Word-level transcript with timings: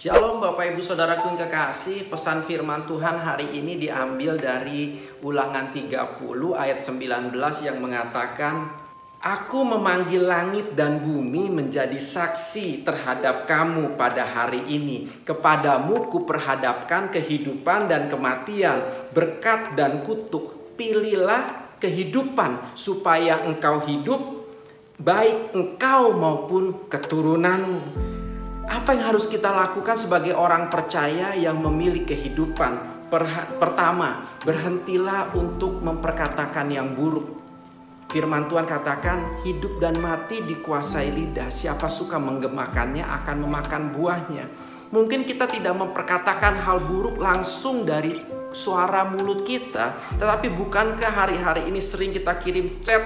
Shalom 0.00 0.40
Bapak 0.40 0.72
Ibu 0.72 0.80
Saudaraku 0.80 1.36
yang 1.36 1.44
kekasih. 1.44 2.08
Pesan 2.08 2.40
firman 2.40 2.88
Tuhan 2.88 3.20
hari 3.20 3.52
ini 3.52 3.76
diambil 3.76 4.40
dari 4.40 4.96
ulangan 5.20 5.76
30 5.76 6.00
ayat 6.56 6.80
19 6.80 7.36
yang 7.68 7.76
mengatakan 7.84 8.80
Aku 9.20 9.68
memanggil 9.68 10.24
langit 10.24 10.72
dan 10.72 11.04
bumi 11.04 11.52
menjadi 11.52 12.00
saksi 12.00 12.80
terhadap 12.80 13.44
kamu 13.44 14.00
pada 14.00 14.24
hari 14.24 14.64
ini. 14.72 15.04
Kepadamu 15.28 16.08
kuperhadapkan 16.08 17.12
kehidupan 17.12 17.92
dan 17.92 18.08
kematian 18.08 18.88
Berkat 19.12 19.76
dan 19.76 20.00
kutuk. 20.00 20.72
Pilihlah 20.80 21.59
kehidupan 21.80 22.76
supaya 22.76 23.42
engkau 23.48 23.80
hidup 23.88 24.40
Baik 25.00 25.56
engkau 25.56 26.12
maupun 26.12 26.84
keturunanmu 26.92 28.10
apa 28.70 28.94
yang 28.94 29.10
harus 29.10 29.26
kita 29.26 29.50
lakukan 29.50 29.98
sebagai 29.98 30.30
orang 30.30 30.70
percaya 30.70 31.34
yang 31.34 31.58
memilih 31.58 32.06
kehidupan? 32.06 33.02
Pertama, 33.58 34.22
berhentilah 34.46 35.34
untuk 35.34 35.82
memperkatakan 35.82 36.70
yang 36.70 36.94
buruk. 36.94 37.42
Firman 38.14 38.46
Tuhan 38.46 38.70
katakan, 38.70 39.42
hidup 39.42 39.82
dan 39.82 39.98
mati 39.98 40.46
dikuasai 40.46 41.10
lidah. 41.10 41.50
Siapa 41.50 41.90
suka 41.90 42.22
menggemakannya 42.22 43.02
akan 43.02 43.36
memakan 43.42 43.90
buahnya. 43.90 44.44
Mungkin 44.94 45.26
kita 45.26 45.50
tidak 45.50 45.74
memperkatakan 45.74 46.62
hal 46.62 46.78
buruk 46.86 47.18
langsung 47.18 47.82
dari 47.82 48.22
suara 48.50 49.06
mulut 49.06 49.46
kita, 49.46 49.96
tetapi 50.18 50.50
bukankah 50.54 51.10
hari-hari 51.10 51.70
ini 51.70 51.78
sering 51.78 52.10
kita 52.10 52.36
kirim 52.42 52.82
chat 52.82 53.02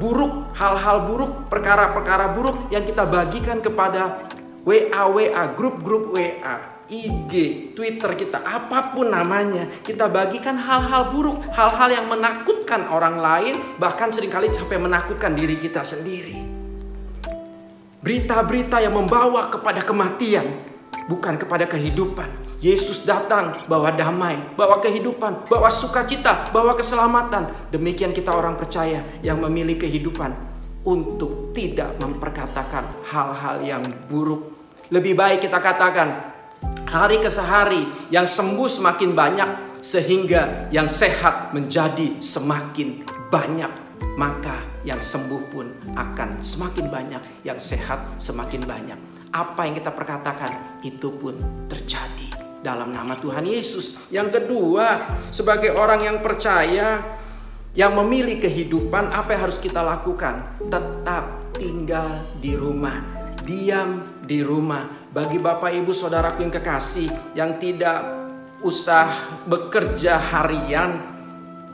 buruk, 0.00 0.50
hal-hal 0.56 1.06
buruk, 1.06 1.46
perkara-perkara 1.46 2.34
buruk 2.34 2.72
yang 2.74 2.82
kita 2.82 3.06
bagikan 3.06 3.62
kepada 3.62 4.26
WA 4.66 5.02
WA 5.08 5.44
grup-grup 5.54 6.10
WA 6.12 6.80
IG, 6.90 7.32
Twitter 7.78 8.18
kita, 8.18 8.42
apa 8.42 8.90
pun 8.90 9.14
namanya, 9.14 9.70
kita 9.86 10.10
bagikan 10.10 10.58
hal-hal 10.58 11.14
buruk, 11.14 11.38
hal-hal 11.54 11.86
yang 11.86 12.10
menakutkan 12.10 12.90
orang 12.90 13.22
lain, 13.22 13.54
bahkan 13.78 14.10
sering 14.10 14.26
kali 14.26 14.50
sampai 14.50 14.74
menakutkan 14.74 15.30
diri 15.38 15.54
kita 15.54 15.86
sendiri. 15.86 16.34
Berita-berita 18.02 18.82
yang 18.82 18.98
membawa 18.98 19.46
kepada 19.54 19.86
kematian, 19.86 20.50
bukan 21.06 21.38
kepada 21.38 21.70
kehidupan. 21.70 22.49
Yesus 22.60 23.08
datang 23.08 23.56
bawa 23.64 23.88
damai, 23.96 24.36
bawa 24.52 24.84
kehidupan, 24.84 25.48
bawa 25.48 25.72
sukacita, 25.72 26.52
bawa 26.52 26.76
keselamatan. 26.76 27.72
Demikian 27.72 28.12
kita 28.12 28.36
orang 28.36 28.60
percaya 28.60 29.00
yang 29.24 29.40
memilih 29.40 29.80
kehidupan 29.80 30.28
untuk 30.84 31.56
tidak 31.56 31.96
memperkatakan 31.96 32.84
hal-hal 33.08 33.64
yang 33.64 33.80
buruk. 34.12 34.52
Lebih 34.92 35.16
baik 35.16 35.48
kita 35.48 35.56
katakan 35.56 36.08
hari 36.84 37.24
ke 37.24 37.32
sehari 37.32 37.88
yang 38.12 38.28
sembuh 38.28 38.68
semakin 38.68 39.10
banyak 39.16 39.50
sehingga 39.80 40.68
yang 40.68 40.84
sehat 40.84 41.56
menjadi 41.56 42.20
semakin 42.20 43.08
banyak. 43.32 43.72
Maka 44.20 44.84
yang 44.84 45.00
sembuh 45.00 45.42
pun 45.48 45.96
akan 45.96 46.44
semakin 46.44 46.92
banyak, 46.92 47.22
yang 47.40 47.56
sehat 47.56 48.20
semakin 48.20 48.68
banyak. 48.68 49.00
Apa 49.32 49.64
yang 49.64 49.80
kita 49.80 49.96
perkatakan 49.96 50.84
itu 50.84 51.08
pun 51.16 51.36
terjadi 51.70 52.39
dalam 52.60 52.92
nama 52.92 53.16
Tuhan 53.16 53.44
Yesus. 53.48 54.08
Yang 54.12 54.40
kedua, 54.40 55.16
sebagai 55.32 55.72
orang 55.76 56.04
yang 56.04 56.18
percaya, 56.20 57.02
yang 57.72 57.96
memilih 57.96 58.40
kehidupan, 58.40 59.12
apa 59.12 59.36
yang 59.36 59.42
harus 59.48 59.58
kita 59.60 59.80
lakukan? 59.80 60.44
Tetap 60.68 61.56
tinggal 61.56 62.24
di 62.38 62.56
rumah, 62.56 63.00
diam 63.44 64.04
di 64.24 64.40
rumah. 64.44 65.00
Bagi 65.10 65.42
Bapak 65.42 65.74
Ibu 65.74 65.90
Saudaraku 65.90 66.46
yang 66.46 66.54
kekasih, 66.54 67.34
yang 67.34 67.58
tidak 67.58 67.98
usah 68.62 69.40
bekerja 69.48 70.20
harian 70.20 71.02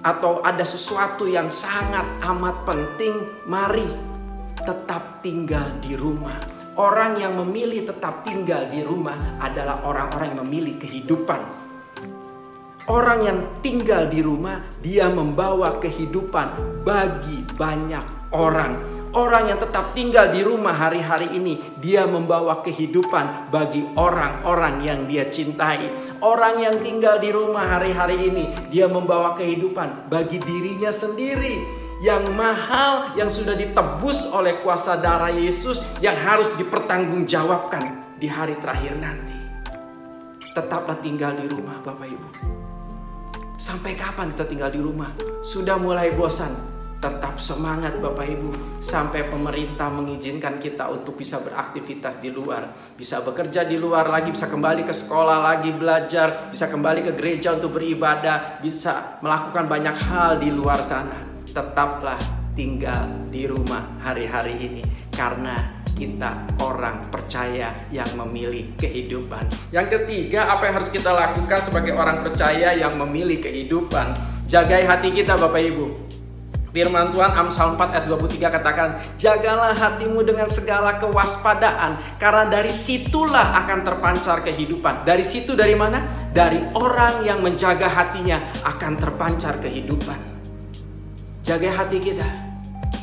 atau 0.00 0.40
ada 0.40 0.62
sesuatu 0.62 1.26
yang 1.28 1.52
sangat 1.52 2.06
amat 2.24 2.64
penting, 2.64 3.44
mari 3.44 3.84
tetap 4.64 5.20
tinggal 5.20 5.68
di 5.84 5.98
rumah. 5.98 6.55
Orang 6.76 7.16
yang 7.16 7.40
memilih 7.40 7.88
tetap 7.88 8.20
tinggal 8.20 8.68
di 8.68 8.84
rumah 8.84 9.16
adalah 9.40 9.80
orang-orang 9.88 10.36
yang 10.36 10.40
memilih 10.44 10.76
kehidupan. 10.76 11.40
Orang 12.84 13.24
yang 13.24 13.38
tinggal 13.64 14.12
di 14.12 14.20
rumah, 14.20 14.60
dia 14.84 15.08
membawa 15.08 15.80
kehidupan 15.80 16.52
bagi 16.84 17.48
banyak 17.56 18.28
orang. 18.28 18.76
Orang 19.16 19.48
yang 19.48 19.56
tetap 19.56 19.96
tinggal 19.96 20.28
di 20.28 20.44
rumah 20.44 20.76
hari-hari 20.76 21.32
ini, 21.32 21.56
dia 21.80 22.04
membawa 22.04 22.60
kehidupan 22.60 23.48
bagi 23.48 23.80
orang-orang 23.96 24.84
yang 24.84 25.08
dia 25.08 25.32
cintai. 25.32 25.88
Orang 26.20 26.60
yang 26.60 26.76
tinggal 26.84 27.16
di 27.16 27.32
rumah 27.32 27.64
hari-hari 27.64 28.28
ini, 28.28 28.52
dia 28.68 28.84
membawa 28.84 29.32
kehidupan 29.32 30.12
bagi 30.12 30.36
dirinya 30.44 30.92
sendiri 30.92 31.75
yang 32.00 32.28
mahal 32.36 33.16
yang 33.16 33.32
sudah 33.32 33.56
ditebus 33.56 34.28
oleh 34.36 34.60
kuasa 34.60 35.00
darah 35.00 35.32
Yesus 35.32 35.80
yang 36.04 36.16
harus 36.16 36.52
dipertanggungjawabkan 36.60 38.16
di 38.20 38.28
hari 38.28 38.56
terakhir 38.60 39.00
nanti. 39.00 39.36
Tetaplah 40.52 41.00
tinggal 41.00 41.36
di 41.36 41.48
rumah 41.48 41.80
Bapak 41.84 42.08
Ibu. 42.08 42.28
Sampai 43.56 43.96
kapan 43.96 44.36
kita 44.36 44.44
tinggal 44.44 44.68
di 44.72 44.80
rumah? 44.80 45.12
Sudah 45.40 45.80
mulai 45.80 46.12
bosan? 46.12 46.76
Tetap 46.96 47.36
semangat 47.36 48.00
Bapak 48.00 48.24
Ibu 48.24 48.80
Sampai 48.80 49.28
pemerintah 49.28 49.92
mengizinkan 49.92 50.56
kita 50.56 50.88
untuk 50.88 51.20
bisa 51.20 51.36
beraktivitas 51.44 52.24
di 52.24 52.32
luar 52.32 52.72
Bisa 52.96 53.20
bekerja 53.20 53.68
di 53.68 53.76
luar 53.76 54.08
lagi, 54.08 54.32
bisa 54.32 54.48
kembali 54.48 54.80
ke 54.80 54.96
sekolah 54.96 55.44
lagi 55.44 55.76
belajar 55.76 56.48
Bisa 56.48 56.72
kembali 56.72 57.04
ke 57.04 57.12
gereja 57.12 57.52
untuk 57.52 57.76
beribadah 57.76 58.64
Bisa 58.64 59.20
melakukan 59.20 59.68
banyak 59.68 59.96
hal 60.08 60.40
di 60.40 60.48
luar 60.48 60.80
sana 60.80 61.25
Tetaplah 61.56 62.20
tinggal 62.52 63.32
di 63.32 63.48
rumah 63.48 63.96
hari-hari 64.04 64.60
ini 64.60 64.84
Karena 65.08 65.72
kita 65.96 66.60
orang 66.60 67.08
percaya 67.08 67.72
yang 67.88 68.12
memilih 68.20 68.76
kehidupan. 68.76 69.48
Yang 69.72 69.96
ketiga, 69.96 70.52
apa 70.52 70.68
yang 70.68 70.84
harus 70.84 70.92
kita 70.92 71.08
lakukan 71.08 71.64
sebagai 71.64 71.96
orang 71.96 72.20
percaya 72.20 72.76
yang 72.76 73.00
memilih 73.00 73.40
kehidupan? 73.40 74.12
Jagai 74.44 74.84
hati 74.84 75.08
kita, 75.16 75.40
Bapak 75.40 75.56
Ibu. 75.56 75.86
Firman 76.76 77.08
Tuhan 77.08 77.32
Amsal 77.32 77.72
4 77.72 77.88
ayat 77.96 78.04
23 78.04 78.52
katakan, 78.52 79.00
"Jagalah 79.16 79.72
hatimu 79.72 80.20
dengan 80.20 80.52
segala 80.52 81.00
kewaspadaan, 81.00 82.20
karena 82.20 82.44
dari 82.52 82.68
situlah 82.68 83.56
akan 83.64 83.80
terpancar 83.80 84.44
kehidupan." 84.44 85.08
Dari 85.08 85.24
situ 85.24 85.56
dari 85.56 85.72
mana? 85.72 86.28
Dari 86.28 86.60
orang 86.76 87.24
yang 87.24 87.40
menjaga 87.40 87.88
hatinya 87.88 88.36
akan 88.68 89.00
terpancar 89.00 89.56
kehidupan. 89.64 90.35
Jaga 91.46 91.70
hati 91.70 92.02
kita. 92.02 92.26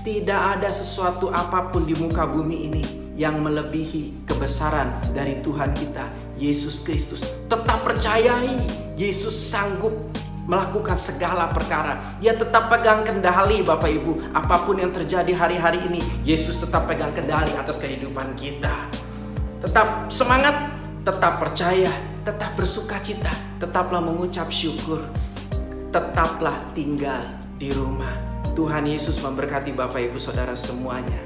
Tidak 0.03 0.59
ada 0.59 0.67
sesuatu 0.67 1.31
apa 1.31 1.71
pun 1.71 1.87
di 1.87 1.95
muka 1.95 2.27
bumi 2.27 2.67
ini 2.67 2.83
yang 3.15 3.39
melebihi 3.39 4.27
kebesaran 4.27 4.99
dari 5.15 5.39
Tuhan 5.39 5.71
kita, 5.71 6.11
Yesus 6.35 6.83
Kristus. 6.83 7.23
Tetap 7.47 7.87
percayai, 7.87 8.67
Yesus 8.99 9.31
sanggup 9.31 9.95
melakukan 10.43 10.99
segala 10.99 11.55
perkara. 11.55 12.19
Dia 12.19 12.35
tetap 12.35 12.67
pegang 12.67 13.07
kendali 13.07 13.63
Bapak 13.63 13.87
Ibu. 13.87 14.35
Apa 14.35 14.67
pun 14.67 14.75
yang 14.75 14.91
terjadi 14.91 15.31
hari-hari 15.31 15.79
ini, 15.87 16.03
Yesus 16.27 16.59
tetap 16.59 16.83
pegang 16.83 17.15
kendali 17.15 17.55
atas 17.55 17.79
kehidupan 17.79 18.35
kita. 18.35 18.91
Tetap 19.63 20.11
semangat, 20.11 20.67
tetap 21.07 21.39
percaya, 21.39 21.95
tetap 22.27 22.59
bersuka 22.59 22.99
cita, 22.99 23.31
tetaplah 23.55 24.03
mengucap 24.03 24.51
syukur. 24.51 24.99
Tetaplah 25.95 26.59
tinggal 26.75 27.23
di 27.55 27.71
rumah. 27.71 28.32
Tuhan 28.53 28.85
Yesus 28.85 29.17
memberkati 29.17 29.73
Bapak 29.73 30.13
Ibu 30.13 30.21
Saudara 30.21 30.53
semuanya. 30.53 31.17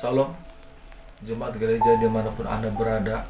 Salam. 0.00 0.32
Jemaat 1.28 1.60
gereja 1.60 2.00
di 2.00 2.08
mana 2.08 2.32
pun 2.32 2.48
Anda 2.48 2.72
berada 2.72 3.28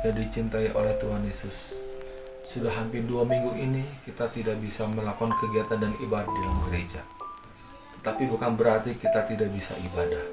Yang 0.00 0.24
dicintai 0.24 0.72
oleh 0.72 0.96
Tuhan 0.96 1.28
Yesus. 1.28 1.76
Sudah 2.48 2.72
hampir 2.72 3.04
dua 3.04 3.28
minggu 3.28 3.52
ini 3.60 3.84
Kita 4.08 4.26
tidak 4.32 4.56
bisa 4.64 4.88
melakukan 4.88 5.36
kegiatan 5.36 5.76
dan 5.76 5.92
ibadah 6.00 6.32
di 6.32 6.40
dalam 6.40 6.58
gereja 6.72 7.17
Tetapi 8.08 8.24
bukan 8.24 8.56
berarti 8.56 8.96
kita 8.96 9.20
tidak 9.28 9.52
bisa 9.52 9.76
ibadah 9.84 10.24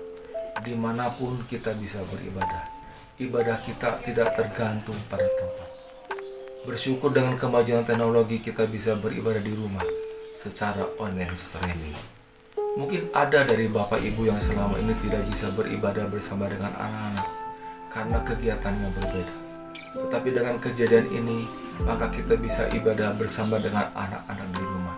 Di 0.64 0.80
mana 0.80 1.12
pun 1.12 1.44
kita 1.44 1.76
bisa 1.76 2.00
beribadah 2.08 2.72
Ibadah 3.20 3.60
kita 3.68 4.00
tidak 4.00 4.32
tergantung 4.40 4.96
pada 5.12 5.28
tempat 5.28 5.68
Bersyukur 6.64 7.12
dengan 7.12 7.36
kemajuan 7.36 7.84
teknologi 7.84 8.40
kita 8.40 8.64
bisa 8.64 8.96
beribadah 8.96 9.44
di 9.44 9.52
rumah 9.52 9.84
Secara 10.40 10.88
online 11.04 11.36
streaming 11.36 12.00
Mungkin 12.80 13.12
ada 13.12 13.44
dari 13.44 13.68
bapak 13.68 14.00
ibu 14.00 14.24
yang 14.24 14.40
selama 14.40 14.80
ini 14.80 14.96
tidak 15.04 15.28
bisa 15.28 15.52
beribadah 15.52 16.08
bersama 16.08 16.48
dengan 16.48 16.72
anak-anak 16.80 17.28
karena 17.92 18.18
kegiatannya 18.24 18.88
berbeda. 18.96 19.36
Tetapi 19.96 20.30
dengan 20.32 20.56
kejadian 20.60 21.08
ini, 21.12 21.48
maka 21.84 22.12
kita 22.12 22.36
bisa 22.36 22.68
ibadah 22.72 23.16
bersama 23.16 23.60
dengan 23.64 23.88
anak-anak 23.96 24.48
di 24.52 24.64
rumah. 24.64 24.98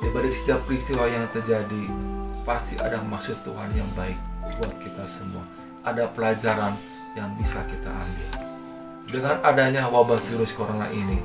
Di 0.00 0.08
balik 0.08 0.32
setiap 0.32 0.64
peristiwa 0.64 1.04
yang 1.04 1.28
terjadi, 1.28 2.16
pasti 2.48 2.80
ada 2.80 2.96
maksud 3.04 3.44
Tuhan 3.44 3.68
yang 3.76 3.92
baik 3.92 4.16
buat 4.56 4.72
kita 4.80 5.04
semua. 5.04 5.44
Ada 5.84 6.08
pelajaran 6.08 6.72
yang 7.12 7.36
bisa 7.36 7.60
kita 7.68 7.92
ambil. 7.92 8.30
Dengan 9.04 9.36
adanya 9.44 9.84
wabah 9.92 10.16
virus 10.24 10.56
corona 10.56 10.88
ini, 10.88 11.20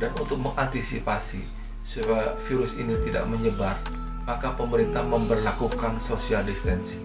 dan 0.00 0.16
untuk 0.16 0.40
mengantisipasi 0.40 1.44
supaya 1.84 2.32
virus 2.48 2.72
ini 2.80 2.96
tidak 3.04 3.28
menyebar, 3.28 3.76
maka 4.24 4.56
pemerintah 4.56 5.04
memperlakukan 5.04 6.00
social 6.00 6.40
distancing. 6.48 7.04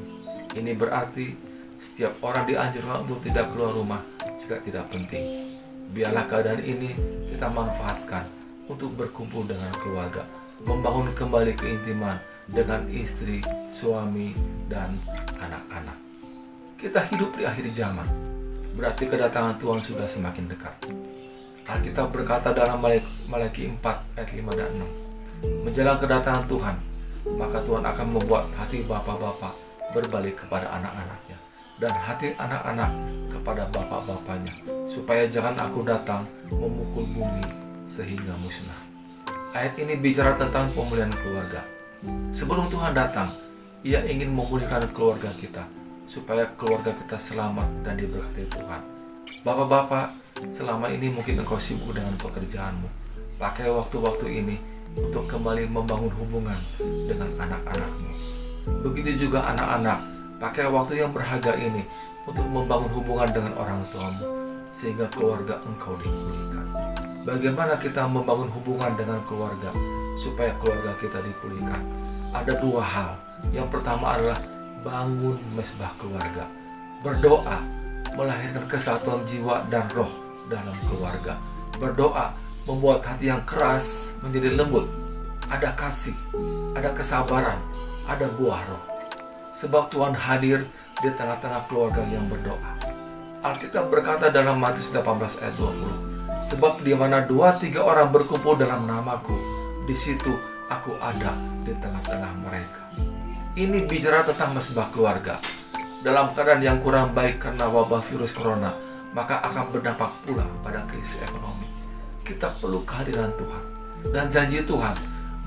Ini 0.56 0.72
berarti 0.80 1.36
setiap 1.84 2.16
orang 2.24 2.48
dianjurkan 2.48 3.04
untuk 3.04 3.20
tidak 3.28 3.52
keluar 3.52 3.76
rumah 3.76 4.00
jika 4.40 4.56
tidak 4.64 4.88
penting. 4.88 5.56
Biarlah 5.92 6.32
keadaan 6.32 6.64
ini 6.64 6.96
kita 7.28 7.52
manfaatkan 7.52 8.24
untuk 8.72 8.96
berkumpul 8.96 9.44
dengan 9.48 9.72
keluarga, 9.84 10.24
membangun 10.64 11.12
kembali 11.12 11.60
keintiman 11.60 12.39
dengan 12.50 12.86
istri, 12.90 13.40
suami, 13.70 14.34
dan 14.70 14.94
anak-anak. 15.38 15.98
Kita 16.80 17.06
hidup 17.14 17.38
di 17.38 17.44
akhir 17.46 17.70
zaman, 17.76 18.08
berarti 18.74 19.06
kedatangan 19.06 19.58
Tuhan 19.62 19.80
sudah 19.82 20.08
semakin 20.10 20.46
dekat. 20.50 20.76
Alkitab 21.70 22.10
berkata 22.10 22.50
dalam 22.50 22.82
Malaki 23.30 23.70
4 23.70 24.18
ayat 24.18 24.30
5 24.34 24.58
dan 24.58 24.70
6, 25.46 25.70
menjelang 25.70 26.02
kedatangan 26.02 26.46
Tuhan, 26.50 26.76
maka 27.38 27.62
Tuhan 27.62 27.84
akan 27.86 28.08
membuat 28.10 28.50
hati 28.58 28.82
bapak-bapak 28.88 29.54
berbalik 29.94 30.46
kepada 30.46 30.70
anak-anaknya 30.74 31.38
dan 31.80 31.94
hati 31.96 32.36
anak-anak 32.36 32.92
kepada 33.32 33.64
bapak-bapaknya 33.72 34.54
supaya 34.92 35.24
jangan 35.32 35.56
aku 35.64 35.86
datang 35.88 36.28
memukul 36.52 37.08
bumi 37.08 37.46
sehingga 37.88 38.36
musnah. 38.44 38.80
Ayat 39.56 39.74
ini 39.82 39.98
bicara 39.98 40.38
tentang 40.38 40.70
pemulihan 40.76 41.10
keluarga. 41.10 41.79
Sebelum 42.32 42.72
Tuhan 42.72 42.96
datang, 42.96 43.28
ia 43.84 44.00
ingin 44.08 44.32
memulihkan 44.32 44.88
keluarga 44.96 45.28
kita 45.36 45.68
supaya 46.08 46.48
keluarga 46.56 46.96
kita 46.96 47.20
selamat 47.20 47.68
dan 47.84 48.00
diberkati 48.00 48.48
Tuhan. 48.48 48.82
Bapak-bapak, 49.44 50.16
selama 50.48 50.88
ini 50.88 51.12
mungkin 51.12 51.44
engkau 51.44 51.60
sibuk 51.60 51.92
dengan 51.92 52.16
pekerjaanmu. 52.16 52.88
Pakai 53.36 53.68
waktu-waktu 53.68 54.26
ini 54.32 54.56
untuk 54.96 55.28
kembali 55.28 55.68
membangun 55.68 56.12
hubungan 56.24 56.60
dengan 56.80 57.30
anak-anakmu. 57.36 58.12
Begitu 58.84 59.28
juga 59.28 59.52
anak-anak, 59.52 60.00
pakai 60.40 60.72
waktu 60.72 61.04
yang 61.04 61.12
berharga 61.12 61.52
ini 61.60 61.84
untuk 62.24 62.48
membangun 62.48 62.92
hubungan 62.96 63.28
dengan 63.32 63.54
orang 63.60 63.80
tuamu, 63.92 64.28
sehingga 64.72 65.08
keluarga 65.12 65.60
engkau 65.68 66.00
dipulihkan. 66.00 66.59
Bagaimana 67.28 67.76
kita 67.76 68.08
membangun 68.08 68.48
hubungan 68.48 68.96
dengan 68.96 69.20
keluarga, 69.28 69.76
supaya 70.16 70.56
keluarga 70.56 70.96
kita 71.04 71.20
dipulihkan? 71.20 71.84
Ada 72.32 72.56
dua 72.64 72.80
hal. 72.80 73.12
Yang 73.52 73.76
pertama 73.76 74.16
adalah 74.16 74.40
bangun 74.88 75.36
mesbah 75.52 75.92
keluarga. 76.00 76.48
Berdoa, 77.04 77.60
melahirkan 78.16 78.64
kesatuan 78.72 79.28
jiwa 79.28 79.68
dan 79.68 79.84
roh 79.92 80.08
dalam 80.48 80.76
keluarga. 80.88 81.36
Berdoa, 81.76 82.32
membuat 82.64 83.04
hati 83.04 83.28
yang 83.28 83.44
keras 83.44 84.16
menjadi 84.24 84.56
lembut. 84.56 84.88
Ada 85.52 85.76
kasih, 85.76 86.16
ada 86.72 86.96
kesabaran, 86.96 87.60
ada 88.08 88.32
buah 88.32 88.64
roh. 88.72 88.84
Sebab 89.52 89.92
Tuhan 89.92 90.16
hadir 90.16 90.64
di 91.04 91.12
tengah-tengah 91.12 91.68
keluarga 91.68 92.00
yang 92.08 92.32
berdoa. 92.32 92.80
Alkitab 93.44 93.92
berkata 93.92 94.32
dalam 94.32 94.56
Matius 94.56 94.92
18 94.92 95.04
ayat 95.44 95.56
20, 95.60 96.09
Sebab 96.40 96.82
di 96.84 96.96
mana 96.96 97.24
dua 97.28 97.60
tiga 97.60 97.84
orang 97.84 98.16
berkumpul 98.16 98.56
dalam 98.56 98.88
namaku, 98.88 99.36
di 99.84 99.96
situ 99.96 100.36
aku 100.72 100.96
ada 101.04 101.36
di 101.68 101.76
tengah-tengah 101.76 102.34
mereka. 102.40 102.84
Ini 103.60 103.86
bicara 103.86 104.24
tentang 104.24 104.56
mesbah 104.56 104.88
keluarga. 104.96 105.40
Dalam 106.00 106.32
keadaan 106.32 106.64
yang 106.64 106.80
kurang 106.80 107.12
baik 107.12 107.44
karena 107.44 107.68
wabah 107.68 108.00
virus 108.08 108.32
corona, 108.32 108.72
maka 109.12 109.44
akan 109.44 109.76
berdampak 109.76 110.16
pula 110.24 110.48
pada 110.64 110.88
krisis 110.88 111.20
ekonomi 111.20 111.70
kita 112.30 112.54
perlu 112.62 112.86
kehadiran 112.86 113.34
Tuhan. 113.34 113.64
Dan 114.14 114.30
janji 114.30 114.62
Tuhan, 114.62 114.94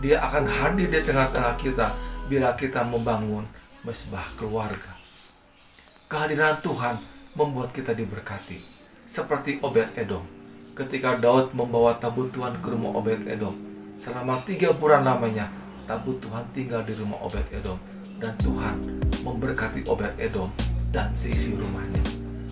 dia 0.02 0.18
akan 0.18 0.50
hadir 0.50 0.90
di 0.90 1.00
tengah-tengah 1.06 1.54
kita 1.54 1.94
bila 2.26 2.58
kita 2.58 2.82
membangun 2.82 3.46
mesbah 3.86 4.26
keluarga. 4.34 4.90
Kehadiran 6.10 6.58
Tuhan 6.58 6.98
membuat 7.38 7.70
kita 7.70 7.94
diberkati. 7.94 8.58
Seperti 9.06 9.62
Obed 9.62 9.94
Edom. 9.94 10.41
Ketika 10.72 11.20
Daud 11.20 11.52
membawa 11.52 11.92
tabut 12.00 12.32
Tuhan 12.32 12.56
ke 12.64 12.72
rumah 12.72 12.96
Obed 12.96 13.28
Edom. 13.28 13.52
Selama 14.00 14.40
tiga 14.48 14.72
bulan 14.72 15.04
lamanya, 15.04 15.52
tabut 15.84 16.16
Tuhan 16.16 16.48
tinggal 16.56 16.80
di 16.88 16.96
rumah 16.96 17.20
Obed 17.20 17.44
Edom. 17.52 17.76
Dan 18.16 18.32
Tuhan 18.40 18.80
memberkati 19.20 19.84
Obed 19.84 20.16
Edom 20.16 20.48
dan 20.88 21.12
seisi 21.12 21.52
rumahnya. 21.60 22.00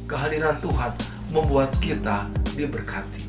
Kehadiran 0.04 0.60
Tuhan 0.60 0.92
membuat 1.32 1.72
kita 1.80 2.28
diberkati. 2.52 3.24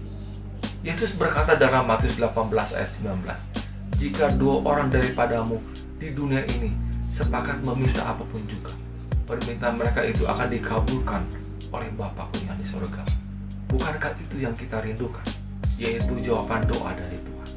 Yesus 0.84 1.16
berkata 1.16 1.56
dalam 1.56 1.88
Matius 1.88 2.20
18 2.20 2.52
ayat 2.52 2.92
19, 2.92 3.96
Jika 3.96 4.28
dua 4.36 4.60
orang 4.68 4.92
daripadamu 4.92 5.64
di 6.04 6.12
dunia 6.12 6.44
ini 6.60 6.76
sepakat 7.08 7.64
meminta 7.64 8.12
apa 8.12 8.28
pun 8.28 8.44
juga, 8.44 8.76
permintaan 9.24 9.80
mereka 9.80 10.04
itu 10.04 10.28
akan 10.28 10.52
dikabulkan 10.52 11.24
oleh 11.72 11.88
Bapakku 11.96 12.44
yang 12.44 12.60
di 12.60 12.68
sorga. 12.68 13.21
Bukankah 13.72 14.12
itu 14.20 14.44
yang 14.44 14.52
kita 14.52 14.84
rindukan? 14.84 15.24
Yaitu 15.80 16.20
jawaban 16.20 16.68
doa 16.68 16.92
dari 16.92 17.16
Tuhan. 17.24 17.50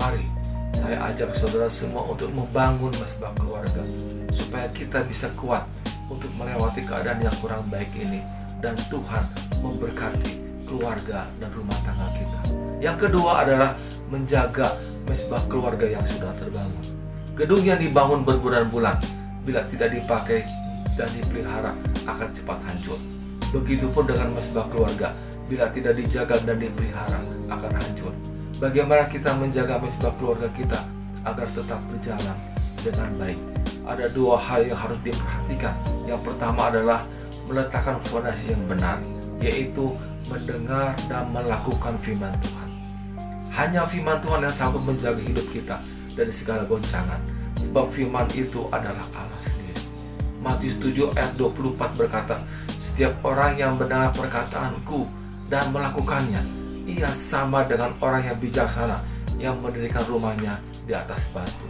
Mari, 0.00 0.24
saya 0.72 1.12
ajak 1.12 1.36
saudara 1.36 1.68
semua 1.68 2.08
untuk 2.08 2.32
membangun 2.32 2.88
mesbah 2.96 3.36
keluarga, 3.36 3.84
supaya 4.32 4.72
kita 4.72 5.04
bisa 5.04 5.28
kuat 5.36 5.68
untuk 6.08 6.32
melewati 6.40 6.88
keadaan 6.88 7.20
yang 7.20 7.36
kurang 7.44 7.68
baik 7.68 7.92
ini, 7.92 8.24
dan 8.64 8.72
Tuhan 8.88 9.28
memberkati 9.60 10.64
keluarga 10.64 11.28
dan 11.36 11.50
rumah 11.52 11.76
tangga 11.84 12.08
kita. 12.16 12.40
Yang 12.80 12.96
kedua 13.08 13.44
adalah 13.44 13.76
menjaga 14.08 14.72
mesbah 15.04 15.44
keluarga 15.52 15.84
yang 15.84 16.04
sudah 16.08 16.32
terbangun. 16.40 16.86
Gedung 17.36 17.60
yang 17.60 17.76
dibangun 17.76 18.24
berbulan-bulan 18.24 19.04
bila 19.44 19.68
tidak 19.68 19.92
dipakai 19.92 20.48
dan 20.96 21.12
dipelihara 21.12 21.76
akan 22.08 22.28
cepat 22.32 22.58
hancur. 22.72 22.96
Begitupun 23.52 24.08
dengan 24.08 24.32
mesbah 24.32 24.64
keluarga 24.72 25.12
bila 25.52 25.68
tidak 25.68 26.00
dijaga 26.00 26.40
dan 26.48 26.56
dipelihara 26.56 27.20
akan 27.52 27.72
hancur. 27.76 28.08
Bagaimana 28.56 29.04
kita 29.04 29.36
menjaga 29.36 29.76
mesbah 29.76 30.08
keluarga 30.16 30.48
kita 30.56 30.80
agar 31.28 31.44
tetap 31.52 31.76
berjalan 31.92 32.36
dengan 32.80 33.12
baik? 33.20 33.40
Ada 33.84 34.08
dua 34.16 34.40
hal 34.40 34.64
yang 34.64 34.80
harus 34.80 34.96
diperhatikan. 35.04 35.76
Yang 36.08 36.20
pertama 36.24 36.72
adalah 36.72 37.04
meletakkan 37.44 38.00
fondasi 38.00 38.56
yang 38.56 38.64
benar, 38.64 38.96
yaitu 39.44 39.92
mendengar 40.32 40.96
dan 41.12 41.28
melakukan 41.28 42.00
firman 42.00 42.32
Tuhan. 42.40 42.68
Hanya 43.52 43.84
firman 43.84 44.24
Tuhan 44.24 44.40
yang 44.48 44.56
sanggup 44.56 44.80
menjaga 44.80 45.20
hidup 45.20 45.44
kita 45.52 45.76
dari 46.16 46.32
segala 46.32 46.64
goncangan, 46.64 47.20
sebab 47.60 47.92
firman 47.92 48.24
itu 48.32 48.72
adalah 48.72 49.04
Allah 49.12 49.40
sendiri. 49.44 49.84
Matius 50.40 50.80
7 50.80 51.12
ayat 51.12 51.36
24 51.36 52.00
berkata, 52.00 52.40
Setiap 52.80 53.20
orang 53.20 53.60
yang 53.60 53.76
mendengar 53.76 54.12
perkataanku 54.16 55.21
dan 55.52 55.68
melakukannya, 55.68 56.40
ia 56.88 57.12
sama 57.12 57.68
dengan 57.68 57.92
orang 58.00 58.24
yang 58.24 58.40
bijaksana 58.40 59.04
yang 59.36 59.60
mendirikan 59.60 60.00
rumahnya 60.08 60.56
di 60.88 60.96
atas 60.96 61.28
batu. 61.28 61.68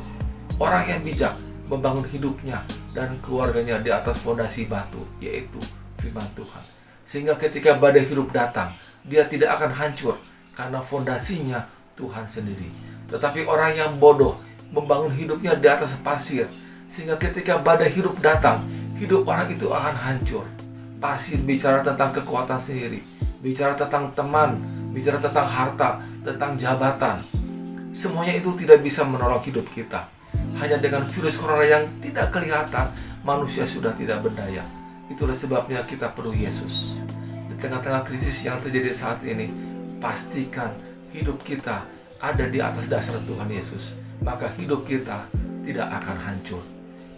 Orang 0.62 0.86
yang 0.86 1.02
bijak 1.02 1.34
membangun 1.66 2.06
hidupnya 2.06 2.62
dan 2.94 3.18
keluarganya 3.18 3.82
di 3.82 3.90
atas 3.90 4.22
fondasi 4.22 4.70
batu, 4.70 5.02
yaitu 5.18 5.58
firman 5.98 6.30
Tuhan. 6.38 6.62
Sehingga 7.02 7.34
ketika 7.34 7.74
badai 7.74 8.06
hidup 8.06 8.30
datang, 8.30 8.70
dia 9.02 9.26
tidak 9.26 9.58
akan 9.58 9.74
hancur 9.74 10.14
karena 10.54 10.78
fondasinya 10.78 11.66
Tuhan 11.98 12.30
sendiri. 12.30 12.70
Tetapi 13.10 13.50
orang 13.50 13.74
yang 13.74 13.90
bodoh 13.98 14.38
membangun 14.70 15.10
hidupnya 15.10 15.58
di 15.58 15.66
atas 15.66 15.98
pasir, 16.06 16.46
sehingga 16.86 17.18
ketika 17.18 17.58
badai 17.58 17.90
hidup 17.90 18.14
datang, 18.22 18.62
hidup 18.94 19.26
orang 19.26 19.50
itu 19.50 19.66
akan 19.74 19.96
hancur. 19.98 20.46
Pasir 21.02 21.42
bicara 21.42 21.82
tentang 21.82 22.14
kekuatan 22.14 22.62
sendiri, 22.62 23.02
bicara 23.42 23.75
tentang 23.75 24.14
teman, 24.14 24.54
bicara 24.94 25.18
tentang 25.18 25.44
harta, 25.50 25.99
tentang 26.22 26.54
jabatan. 26.54 27.18
Semuanya 27.90 28.38
itu 28.38 28.54
tidak 28.54 28.80
bisa 28.80 29.02
menolong 29.02 29.42
hidup 29.42 29.66
kita. 29.75 30.06
Hanya 30.56 30.78
dengan 30.78 31.04
virus 31.11 31.37
corona 31.37 31.66
yang 31.66 31.84
tidak 31.99 32.30
kelihatan, 32.30 32.94
manusia 33.26 33.66
sudah 33.66 33.92
tidak 33.92 34.22
berdaya. 34.22 34.64
Itulah 35.11 35.34
sebabnya 35.34 35.82
kita 35.84 36.14
perlu 36.14 36.32
Yesus. 36.32 36.96
Di 37.50 37.54
tengah-tengah 37.58 38.06
krisis 38.06 38.46
yang 38.46 38.62
terjadi 38.62 38.94
saat 38.94 39.20
ini, 39.26 39.50
pastikan 39.99 40.72
hidup 41.12 41.42
kita 41.42 41.84
ada 42.22 42.44
di 42.46 42.62
atas 42.62 42.87
dasar 42.87 43.18
Tuhan 43.26 43.50
Yesus. 43.50 43.92
Maka 44.22 44.54
hidup 44.54 44.87
kita 44.87 45.26
tidak 45.66 45.90
akan 45.90 46.16
hancur. 46.16 46.62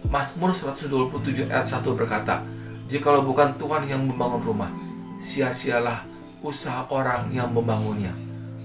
Mazmur 0.09 0.51
127 0.51 1.53
ayat 1.53 1.65
1 1.65 1.85
berkata, 1.93 2.41
Jikalau 2.89 3.25
bukan 3.25 3.57
Tuhan 3.57 3.85
yang 3.89 4.05
membangun 4.05 4.41
rumah, 4.41 4.69
sia-sialah 5.17 6.14
usaha 6.45 6.85
orang 6.93 7.33
yang 7.33 7.49
membangunnya. 7.49 8.13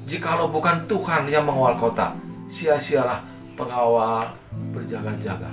Jikalau 0.05 0.53
bukan 0.53 0.85
Tuhan 0.85 1.25
yang 1.33 1.49
mengawal 1.49 1.81
kota, 1.81 2.13
sia-sialah 2.45 3.25
pengawal 3.57 4.29
berjaga-jaga. 4.77 5.49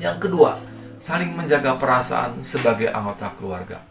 Yang 0.00 0.28
kedua, 0.28 0.56
saling 0.96 1.36
menjaga 1.36 1.76
perasaan 1.76 2.40
sebagai 2.40 2.88
anggota 2.88 3.28
keluarga. 3.36 3.84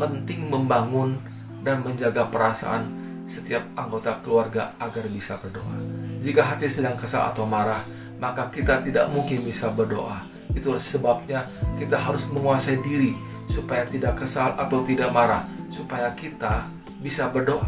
Penting 0.00 0.50
membangun 0.50 1.20
dan 1.62 1.84
menjaga 1.86 2.26
perasaan 2.26 2.90
setiap 3.28 3.62
anggota 3.78 4.18
keluarga 4.24 4.74
agar 4.82 5.06
bisa 5.06 5.38
berdoa. 5.38 5.78
Jika 6.18 6.42
hati 6.42 6.66
sedang 6.66 6.98
kesal 6.98 7.30
atau 7.30 7.46
marah, 7.46 7.86
maka 8.18 8.50
kita 8.50 8.82
tidak 8.82 9.06
mungkin 9.12 9.46
bisa 9.46 9.70
berdoa. 9.70 10.26
Itulah 10.50 10.82
sebabnya 10.82 11.46
kita 11.78 11.94
harus 11.94 12.26
menguasai 12.26 12.82
diri 12.82 13.14
supaya 13.46 13.86
tidak 13.86 14.18
kesal 14.22 14.54
atau 14.58 14.82
tidak 14.82 15.10
marah, 15.10 15.46
supaya 15.70 16.10
kita 16.14 16.66
bisa 17.00 17.32
berdoa. 17.32 17.66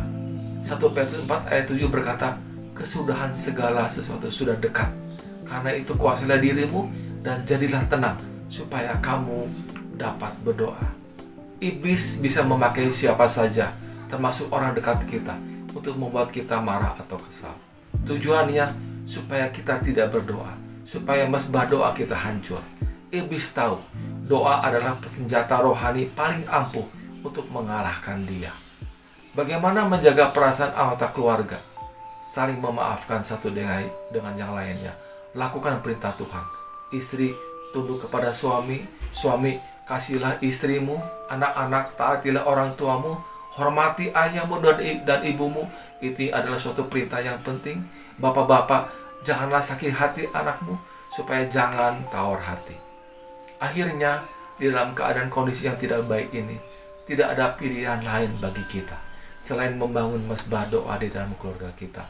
1 0.63 0.79
Petrus 0.79 1.21
4 1.27 1.51
ayat 1.51 1.65
7 1.67 1.91
berkata, 1.91 2.39
kesudahan 2.73 3.35
segala 3.35 3.89
sesuatu 3.91 4.31
sudah 4.31 4.55
dekat. 4.57 4.89
Karena 5.49 5.75
itu 5.75 5.93
kuasailah 5.99 6.39
dirimu 6.39 6.89
dan 7.21 7.43
jadilah 7.45 7.83
tenang 7.91 8.17
supaya 8.47 8.97
kamu 9.03 9.49
dapat 9.97 10.33
berdoa. 10.45 10.81
Iblis 11.63 12.19
bisa 12.19 12.43
memakai 12.43 12.91
siapa 12.91 13.27
saja, 13.31 13.71
termasuk 14.11 14.51
orang 14.51 14.75
dekat 14.75 15.03
kita, 15.07 15.35
untuk 15.73 15.95
membuat 15.95 16.29
kita 16.35 16.59
marah 16.59 16.95
atau 16.99 17.17
kesal. 17.23 17.55
Tujuannya 18.03 18.75
supaya 19.07 19.47
kita 19.49 19.79
tidak 19.79 20.11
berdoa, 20.11 20.53
supaya 20.83 21.23
mesbah 21.25 21.67
doa 21.67 21.95
kita 21.95 22.19
hancur. 22.19 22.61
Iblis 23.13 23.53
tahu 23.55 23.79
doa 24.27 24.65
adalah 24.65 24.97
senjata 25.07 25.61
rohani 25.61 26.09
paling 26.17 26.49
ampuh 26.49 26.89
untuk 27.23 27.47
mengalahkan 27.53 28.25
dia. 28.27 28.51
Bagaimana 29.33 29.89
menjaga 29.89 30.29
perasaan 30.29 30.77
anggota 30.77 31.09
keluarga? 31.09 31.57
Saling 32.21 32.61
memaafkan 32.61 33.25
satu 33.25 33.49
dengan, 33.49 33.81
dengan 34.13 34.37
yang 34.37 34.53
lainnya. 34.53 34.93
Lakukan 35.33 35.81
perintah 35.81 36.13
Tuhan. 36.21 36.45
Istri 36.93 37.33
tunduk 37.73 38.05
kepada 38.05 38.37
suami, 38.37 38.85
suami 39.09 39.57
kasihlah 39.89 40.37
istrimu, 40.45 41.01
anak-anak 41.33 41.97
taatilah 41.97 42.45
orang 42.45 42.77
tuamu, 42.77 43.17
hormati 43.57 44.13
ayahmu 44.13 44.61
dan 45.09 45.25
ibumu. 45.25 45.65
Itu 46.05 46.29
adalah 46.29 46.61
suatu 46.61 46.85
perintah 46.93 47.25
yang 47.25 47.41
penting. 47.41 47.89
Bapak-bapak, 48.21 48.93
janganlah 49.25 49.65
sakit 49.65 49.97
hati 49.97 50.29
anakmu 50.29 50.77
supaya 51.09 51.49
jangan 51.49 52.05
tawar 52.13 52.45
hati. 52.45 52.77
Akhirnya, 53.65 54.29
di 54.61 54.69
dalam 54.69 54.93
keadaan 54.93 55.33
kondisi 55.33 55.73
yang 55.73 55.81
tidak 55.81 56.05
baik 56.05 56.29
ini, 56.37 56.61
tidak 57.09 57.33
ada 57.33 57.57
pilihan 57.57 58.05
lain 58.05 58.29
bagi 58.37 58.69
kita 58.69 59.12
selain 59.43 59.75
membangun 59.75 60.23
mesbah 60.31 60.71
doa 60.71 60.95
di 61.03 61.11
dalam 61.11 61.35
keluarga 61.37 61.75
kita. 61.75 62.07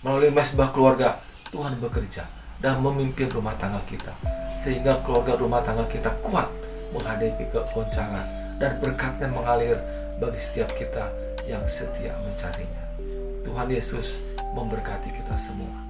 Melalui 0.00 0.32
mesbah 0.32 0.72
keluarga, 0.72 1.20
Tuhan 1.52 1.76
bekerja 1.76 2.24
dan 2.64 2.80
memimpin 2.80 3.28
rumah 3.28 3.52
tangga 3.60 3.84
kita, 3.84 4.16
sehingga 4.56 5.04
keluarga 5.04 5.36
rumah 5.36 5.60
tangga 5.60 5.84
kita 5.84 6.08
kuat 6.24 6.48
menghadapi 6.96 7.44
kegoncangan 7.52 8.26
dan 8.56 8.80
berkatnya 8.80 9.28
mengalir 9.28 9.76
bagi 10.16 10.40
setiap 10.40 10.72
kita 10.72 11.12
yang 11.44 11.60
setia 11.68 12.16
mencarinya. 12.24 12.84
Tuhan 13.44 13.68
Yesus 13.68 14.20
memberkati 14.56 15.12
kita 15.12 15.36
semua. 15.36 15.89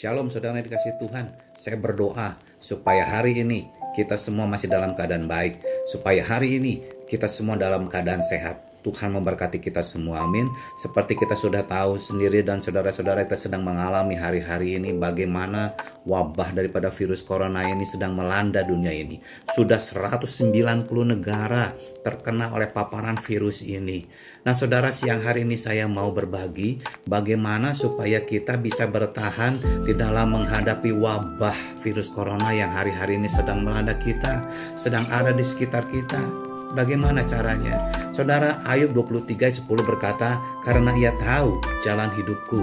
Shalom 0.00 0.32
saudara 0.32 0.56
yang 0.56 0.64
dikasih 0.64 0.96
Tuhan. 0.96 1.28
Saya 1.52 1.76
berdoa 1.76 2.32
supaya 2.56 3.04
hari 3.04 3.36
ini 3.36 3.68
kita 3.92 4.16
semua 4.16 4.48
masih 4.48 4.72
dalam 4.72 4.96
keadaan 4.96 5.28
baik. 5.28 5.60
Supaya 5.84 6.24
hari 6.24 6.56
ini 6.56 6.80
kita 7.04 7.28
semua 7.28 7.60
dalam 7.60 7.84
keadaan 7.84 8.24
sehat. 8.24 8.64
Tuhan 8.80 9.12
memberkati 9.12 9.60
kita 9.60 9.84
semua, 9.84 10.24
amin. 10.24 10.48
Seperti 10.80 11.20
kita 11.20 11.36
sudah 11.36 11.68
tahu 11.68 12.00
sendiri 12.00 12.40
dan 12.40 12.64
saudara-saudara 12.64 13.28
kita 13.28 13.36
sedang 13.36 13.60
mengalami 13.60 14.16
hari-hari 14.16 14.80
ini 14.80 14.96
bagaimana 14.96 15.76
wabah 16.08 16.56
daripada 16.56 16.88
virus 16.88 17.20
corona 17.20 17.68
ini 17.68 17.84
sedang 17.84 18.16
melanda 18.16 18.64
dunia 18.64 18.96
ini. 18.96 19.20
Sudah 19.52 19.76
190 19.76 20.88
negara 21.04 21.76
terkena 22.00 22.56
oleh 22.56 22.72
paparan 22.72 23.20
virus 23.20 23.60
ini. 23.60 24.08
Nah 24.40 24.56
saudara 24.56 24.88
siang 24.88 25.20
hari 25.20 25.44
ini 25.44 25.60
saya 25.60 25.84
mau 25.84 26.08
berbagi 26.16 26.80
bagaimana 27.04 27.76
supaya 27.76 28.24
kita 28.24 28.56
bisa 28.56 28.88
bertahan 28.88 29.60
di 29.84 29.92
dalam 29.92 30.32
menghadapi 30.32 30.96
wabah 30.96 31.52
virus 31.84 32.08
corona 32.08 32.48
yang 32.48 32.72
hari-hari 32.72 33.20
ini 33.20 33.28
sedang 33.28 33.60
melanda 33.60 33.92
kita, 34.00 34.40
sedang 34.80 35.04
ada 35.12 35.36
di 35.36 35.44
sekitar 35.44 35.84
kita. 35.92 36.24
Bagaimana 36.72 37.20
caranya? 37.26 37.84
Saudara 38.16 38.64
Ayub 38.64 38.96
23 38.96 39.60
10 39.60 39.68
berkata, 39.84 40.40
karena 40.64 40.94
ia 40.96 41.12
tahu 41.20 41.60
jalan 41.84 42.08
hidupku. 42.16 42.62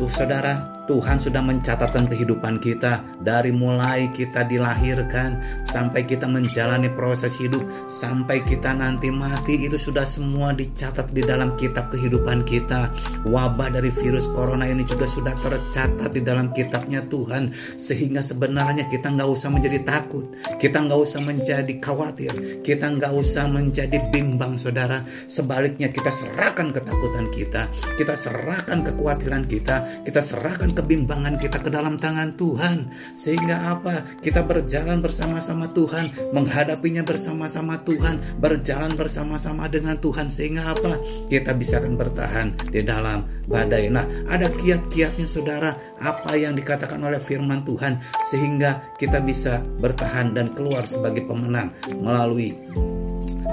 Tuh 0.00 0.10
saudara, 0.10 0.75
Tuhan 0.86 1.18
sudah 1.18 1.42
mencatatkan 1.42 2.06
kehidupan 2.06 2.62
kita 2.62 3.02
dari 3.18 3.50
mulai 3.50 4.06
kita 4.14 4.46
dilahirkan 4.46 5.42
sampai 5.66 6.06
kita 6.06 6.30
menjalani 6.30 6.86
proses 6.94 7.34
hidup 7.34 7.60
sampai 7.90 8.38
kita 8.46 8.70
nanti 8.70 9.10
mati 9.10 9.66
itu 9.66 9.74
sudah 9.74 10.06
semua 10.06 10.54
dicatat 10.54 11.10
di 11.10 11.26
dalam 11.26 11.58
kitab 11.58 11.90
kehidupan 11.90 12.46
kita. 12.46 12.94
Wabah 13.26 13.74
dari 13.74 13.90
virus 13.90 14.30
corona 14.30 14.70
ini 14.70 14.86
juga 14.86 15.10
sudah 15.10 15.34
tercatat 15.42 16.14
di 16.14 16.22
dalam 16.22 16.54
kitabnya 16.54 17.02
Tuhan 17.10 17.50
sehingga 17.74 18.22
sebenarnya 18.22 18.86
kita 18.86 19.10
nggak 19.10 19.26
usah 19.26 19.50
menjadi 19.50 19.82
takut, 19.82 20.30
kita 20.62 20.86
nggak 20.86 21.00
usah 21.02 21.20
menjadi 21.26 21.74
khawatir, 21.82 22.62
kita 22.62 22.86
nggak 22.94 23.10
usah 23.10 23.50
menjadi 23.50 23.98
bimbang 24.14 24.54
saudara. 24.54 25.02
Sebaliknya 25.26 25.90
kita 25.90 26.14
serahkan 26.14 26.70
ketakutan 26.70 27.26
kita, 27.34 27.66
kita 27.98 28.14
serahkan 28.14 28.86
kekhawatiran 28.86 29.50
kita, 29.50 30.06
kita 30.06 30.22
serahkan 30.22 30.75
kebimbangan 30.76 31.40
kita 31.40 31.64
ke 31.64 31.72
dalam 31.72 31.96
tangan 31.96 32.36
Tuhan. 32.36 32.92
Sehingga 33.16 33.72
apa? 33.72 34.20
Kita 34.20 34.44
berjalan 34.44 35.00
bersama-sama 35.00 35.72
Tuhan 35.72 36.12
menghadapinya 36.36 37.00
bersama-sama 37.02 37.80
Tuhan 37.82 38.20
berjalan 38.36 38.92
bersama-sama 38.94 39.66
dengan 39.72 39.96
Tuhan. 39.96 40.28
Sehingga 40.28 40.76
apa? 40.76 41.00
Kita 41.32 41.56
bisa 41.56 41.80
akan 41.80 41.96
bertahan 41.96 42.48
di 42.68 42.84
dalam 42.84 43.24
badai. 43.48 43.88
Nah 43.88 44.04
ada 44.28 44.52
kiat-kiatnya 44.52 45.24
saudara. 45.24 45.72
Apa 45.96 46.36
yang 46.36 46.52
dikatakan 46.52 47.00
oleh 47.00 47.18
firman 47.18 47.64
Tuhan? 47.64 47.96
Sehingga 48.28 48.94
kita 49.00 49.24
bisa 49.24 49.64
bertahan 49.80 50.36
dan 50.36 50.52
keluar 50.52 50.84
sebagai 50.84 51.24
pemenang 51.24 51.72
melalui 51.96 52.52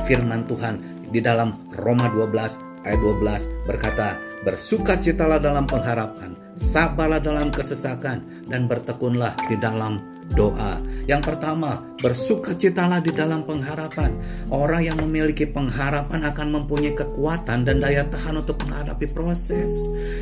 firman 0.04 0.44
Tuhan. 0.46 0.92
Di 1.14 1.22
dalam 1.22 1.70
Roma 1.78 2.10
12 2.10 2.90
ayat 2.90 3.00
12 3.00 3.70
berkata 3.70 4.33
bersukacitalah 4.44 5.40
dalam 5.40 5.66
pengharapan 5.66 6.44
sabarlah 6.58 7.18
dalam 7.18 7.50
kesesakan, 7.50 8.46
dan 8.46 8.70
bertekunlah 8.70 9.34
di 9.50 9.58
dalam 9.58 9.98
doa. 10.32 10.80
Yang 11.04 11.36
pertama, 11.36 11.84
bersukacitalah 12.00 13.04
di 13.04 13.12
dalam 13.12 13.44
pengharapan. 13.44 14.12
Orang 14.48 14.84
yang 14.84 14.96
memiliki 15.00 15.44
pengharapan 15.44 16.24
akan 16.32 16.48
mempunyai 16.60 16.96
kekuatan 16.96 17.68
dan 17.68 17.84
daya 17.84 18.08
tahan 18.08 18.40
untuk 18.40 18.60
menghadapi 18.64 19.12
proses. 19.12 19.72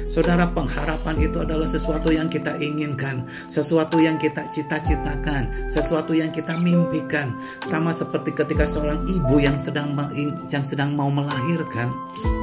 Saudara, 0.10 0.50
pengharapan 0.50 1.22
itu 1.22 1.42
adalah 1.42 1.70
sesuatu 1.70 2.10
yang 2.10 2.30
kita 2.30 2.58
inginkan, 2.58 3.26
sesuatu 3.54 4.02
yang 4.02 4.18
kita 4.18 4.46
cita-citakan, 4.50 5.70
sesuatu 5.70 6.18
yang 6.18 6.34
kita 6.34 6.58
mimpikan. 6.58 7.34
Sama 7.62 7.94
seperti 7.94 8.34
ketika 8.34 8.66
seorang 8.66 9.06
ibu 9.06 9.38
yang 9.38 9.58
sedang 9.62 9.94
yang 10.50 10.66
sedang 10.66 10.98
mau 10.98 11.14
melahirkan, 11.14 11.94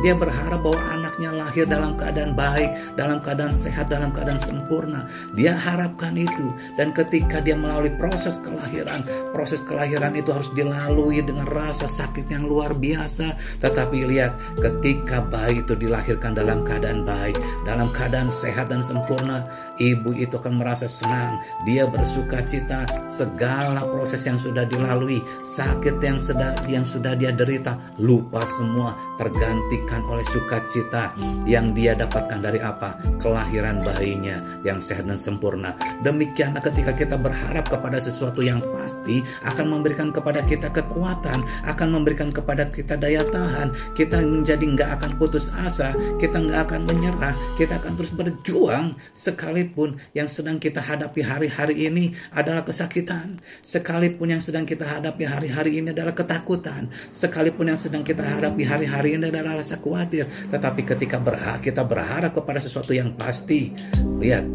dia 0.06 0.14
berharap 0.14 0.62
bahwa 0.62 0.78
anaknya 0.94 1.30
lahir 1.34 1.66
dalam 1.66 1.98
keadaan 1.98 2.38
baik, 2.38 2.70
dalam 2.94 3.18
keadaan 3.18 3.50
sehat, 3.50 3.90
dalam 3.90 4.14
keadaan 4.14 4.38
sempurna. 4.38 5.10
Dia 5.34 5.58
harapkan 5.58 6.14
itu 6.14 6.54
dan 6.78 6.94
ketika 6.94 7.42
dia 7.48 7.56
melalui 7.56 7.88
proses 7.96 8.36
kelahiran. 8.44 9.00
Proses 9.32 9.64
kelahiran 9.64 10.12
itu 10.12 10.28
harus 10.28 10.52
dilalui 10.52 11.24
dengan 11.24 11.48
rasa 11.48 11.88
sakit 11.88 12.28
yang 12.28 12.44
luar 12.44 12.76
biasa. 12.76 13.32
Tetapi 13.64 14.04
lihat, 14.04 14.36
ketika 14.60 15.24
bayi 15.24 15.64
itu 15.64 15.72
dilahirkan 15.72 16.36
dalam 16.36 16.60
keadaan 16.60 17.08
baik, 17.08 17.40
dalam 17.64 17.88
keadaan 17.96 18.28
sehat 18.28 18.68
dan 18.68 18.84
sempurna, 18.84 19.48
ibu 19.80 20.12
itu 20.12 20.36
akan 20.36 20.60
merasa 20.60 20.84
senang. 20.84 21.40
Dia 21.64 21.88
bersuka 21.88 22.44
cita 22.44 22.84
segala 23.00 23.80
proses 23.88 24.28
yang 24.28 24.36
sudah 24.36 24.68
dilalui, 24.68 25.24
sakit 25.48 25.96
yang 26.04 26.20
sudah 26.20 26.52
yang 26.68 26.84
sudah 26.84 27.16
dia 27.16 27.32
derita, 27.32 27.80
lupa 27.96 28.44
semua 28.44 28.92
tergantikan 29.16 30.04
oleh 30.04 30.26
sukacita 30.28 31.16
yang 31.48 31.72
dia 31.72 31.96
dapatkan 31.96 32.44
dari 32.44 32.60
apa? 32.60 33.00
Kelahiran 33.24 33.80
bayinya 33.80 34.36
yang 34.68 34.84
sehat 34.84 35.08
dan 35.08 35.16
sempurna. 35.16 35.72
Demikian 36.04 36.52
ketika 36.60 36.92
kita 36.92 37.16
berharap 37.16 37.37
kepada 37.68 37.98
sesuatu 38.00 38.40
yang 38.40 38.58
pasti, 38.74 39.20
akan 39.44 39.66
memberikan 39.68 40.08
kepada 40.10 40.42
kita 40.46 40.72
kekuatan, 40.72 41.44
akan 41.68 41.88
memberikan 41.92 42.30
kepada 42.32 42.66
kita 42.70 42.96
daya 42.96 43.22
tahan. 43.28 43.72
Kita 43.94 44.20
menjadi 44.22 44.64
nggak 44.64 44.90
akan 45.00 45.10
putus 45.20 45.52
asa, 45.54 45.92
kita 46.18 46.38
nggak 46.38 46.60
akan 46.70 46.80
menyerah, 46.88 47.34
kita 47.60 47.78
akan 47.78 47.92
terus 47.98 48.12
berjuang. 48.14 48.96
Sekalipun 49.12 50.00
yang 50.16 50.26
sedang 50.30 50.56
kita 50.58 50.80
hadapi 50.80 51.20
hari-hari 51.22 51.86
ini 51.86 52.14
adalah 52.32 52.62
kesakitan, 52.64 53.38
sekalipun 53.60 54.32
yang 54.32 54.42
sedang 54.42 54.64
kita 54.64 54.86
hadapi 54.86 55.24
hari-hari 55.26 55.82
ini 55.82 55.92
adalah 55.92 56.14
ketakutan, 56.16 56.88
sekalipun 57.12 57.70
yang 57.70 57.80
sedang 57.80 58.02
kita 58.06 58.24
hadapi 58.24 58.62
hari-hari 58.64 59.18
ini 59.18 59.28
adalah 59.28 59.60
rasa 59.60 59.76
khawatir, 59.78 60.24
tetapi 60.48 60.82
ketika 60.86 61.20
berhak 61.20 61.60
kita 61.60 61.82
berharap 61.84 62.32
kepada 62.32 62.62
sesuatu 62.62 62.94
yang 62.94 63.12
pasti, 63.18 63.74
lihat 64.22 64.46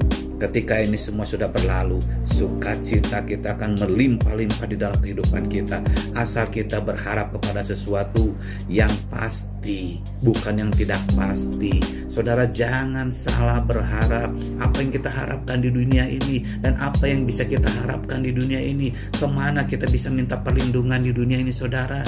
ketika 0.49 0.75
ini 0.83 0.99
semua 0.99 1.23
sudah 1.23 1.47
berlalu, 1.47 2.03
sukacita 2.27 3.23
kita 3.23 3.55
akan 3.55 3.79
melimpah-limpah 3.79 4.67
di 4.67 4.75
dalam 4.75 4.99
kehidupan 4.99 5.47
kita. 5.47 5.79
Asal 6.19 6.51
kita 6.51 6.83
berharap 6.83 7.31
kepada 7.39 7.63
sesuatu 7.63 8.35
yang 8.67 8.91
pasti, 9.07 10.03
bukan 10.19 10.67
yang 10.67 10.71
tidak 10.75 10.99
pasti. 11.15 11.79
Saudara, 12.11 12.43
jangan 12.51 13.07
salah 13.09 13.63
berharap 13.63 14.35
apa 14.59 14.77
yang 14.83 14.91
kita 14.91 15.07
harapkan 15.07 15.63
di 15.63 15.71
dunia 15.71 16.05
ini 16.11 16.43
dan 16.59 16.75
apa 16.77 17.07
yang 17.07 17.23
bisa 17.23 17.47
kita 17.47 17.71
harapkan 17.83 18.19
di 18.19 18.35
dunia 18.35 18.59
ini. 18.59 18.91
Ke 19.15 19.25
mana 19.25 19.63
kita 19.63 19.87
bisa 19.87 20.11
minta 20.11 20.35
perlindungan 20.43 20.99
di 20.99 21.15
dunia 21.15 21.39
ini, 21.39 21.55
saudara? 21.55 22.03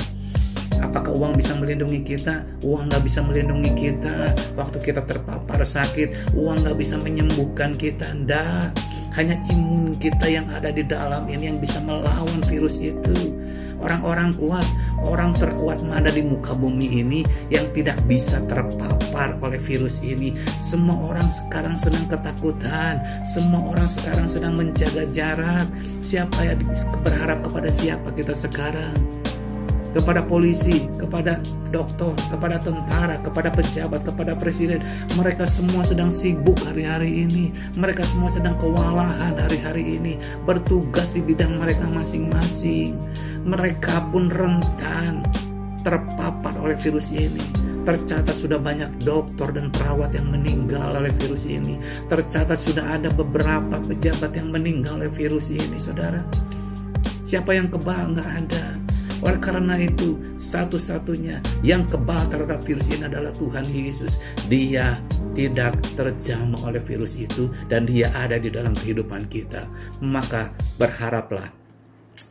Apakah 0.86 1.18
uang 1.18 1.34
bisa 1.34 1.58
melindungi 1.58 2.06
kita? 2.06 2.46
Uang 2.62 2.94
nggak 2.94 3.02
bisa 3.02 3.26
melindungi 3.26 3.74
kita. 3.74 4.38
Waktu 4.54 4.78
kita 4.86 5.02
terpapar 5.10 5.66
sakit, 5.66 6.38
uang 6.38 6.62
nggak 6.62 6.78
bisa 6.78 7.02
menyembuhkan 7.02 7.74
kita. 7.74 8.06
Nggak. 8.14 8.78
Hanya 9.18 9.34
imun 9.50 9.98
kita 9.98 10.28
yang 10.30 10.46
ada 10.52 10.70
di 10.70 10.86
dalam 10.86 11.26
ini 11.26 11.50
yang 11.50 11.58
bisa 11.58 11.82
melawan 11.82 12.38
virus 12.46 12.78
itu. 12.78 13.34
Orang-orang 13.82 14.34
kuat, 14.40 14.66
orang 15.04 15.36
terkuat 15.36 15.84
mana 15.84 16.08
di 16.08 16.24
muka 16.24 16.56
bumi 16.56 17.06
ini 17.06 17.22
yang 17.54 17.66
tidak 17.76 18.00
bisa 18.08 18.40
terpapar 18.48 19.36
oleh 19.42 19.60
virus 19.62 20.02
ini. 20.02 20.34
Semua 20.58 21.12
orang 21.12 21.28
sekarang 21.28 21.76
sedang 21.76 22.06
ketakutan, 22.08 22.98
semua 23.28 23.62
orang 23.74 23.88
sekarang 23.90 24.28
sedang 24.32 24.54
menjaga 24.58 25.06
jarak. 25.12 25.68
Siapa 26.02 26.50
yang 26.50 26.60
berharap 27.04 27.40
kepada 27.46 27.70
siapa 27.70 28.10
kita 28.16 28.34
sekarang? 28.34 29.05
Kepada 29.96 30.20
polisi, 30.28 30.92
kepada 31.00 31.40
dokter, 31.72 32.12
kepada 32.28 32.60
tentara, 32.60 33.16
kepada 33.24 33.48
pejabat, 33.48 34.04
kepada 34.04 34.36
presiden. 34.36 34.84
Mereka 35.16 35.48
semua 35.48 35.88
sedang 35.88 36.12
sibuk 36.12 36.60
hari-hari 36.68 37.24
ini. 37.24 37.56
Mereka 37.80 38.04
semua 38.04 38.28
sedang 38.28 38.60
kewalahan 38.60 39.40
hari-hari 39.40 39.96
ini, 39.96 40.20
bertugas 40.44 41.16
di 41.16 41.24
bidang 41.24 41.56
mereka 41.56 41.88
masing-masing. 41.88 43.00
Mereka 43.48 44.12
pun 44.12 44.28
rentan 44.28 45.24
terpapar 45.88 46.60
oleh 46.60 46.76
virus 46.76 47.16
ini. 47.16 47.46
Tercatat 47.86 48.34
sudah 48.34 48.58
banyak 48.58 49.06
dokter 49.06 49.54
dan 49.54 49.70
perawat 49.70 50.12
yang 50.18 50.34
meninggal 50.34 50.92
oleh 50.98 51.14
virus 51.22 51.46
ini. 51.46 51.78
Tercatat 52.10 52.58
sudah 52.58 52.98
ada 52.98 53.14
beberapa 53.14 53.78
pejabat 53.78 54.34
yang 54.34 54.50
meninggal 54.50 54.98
oleh 54.98 55.14
virus 55.14 55.54
ini, 55.54 55.78
saudara. 55.78 56.26
Siapa 57.30 57.54
yang 57.54 57.70
kebal? 57.70 58.18
Nggak 58.18 58.30
ada. 58.42 58.85
Oleh 59.26 59.42
karena 59.42 59.74
itu, 59.82 60.22
satu-satunya 60.38 61.42
yang 61.66 61.90
kebal 61.90 62.30
terhadap 62.30 62.62
virus 62.62 62.86
ini 62.94 63.10
adalah 63.10 63.34
Tuhan 63.34 63.66
Yesus. 63.74 64.22
Dia 64.46 65.02
tidak 65.34 65.82
terjamah 65.98 66.62
oleh 66.62 66.78
virus 66.86 67.18
itu 67.18 67.50
dan 67.66 67.90
dia 67.90 68.14
ada 68.14 68.38
di 68.38 68.54
dalam 68.54 68.78
kehidupan 68.78 69.26
kita. 69.26 69.66
Maka 70.06 70.54
berharaplah 70.78 71.50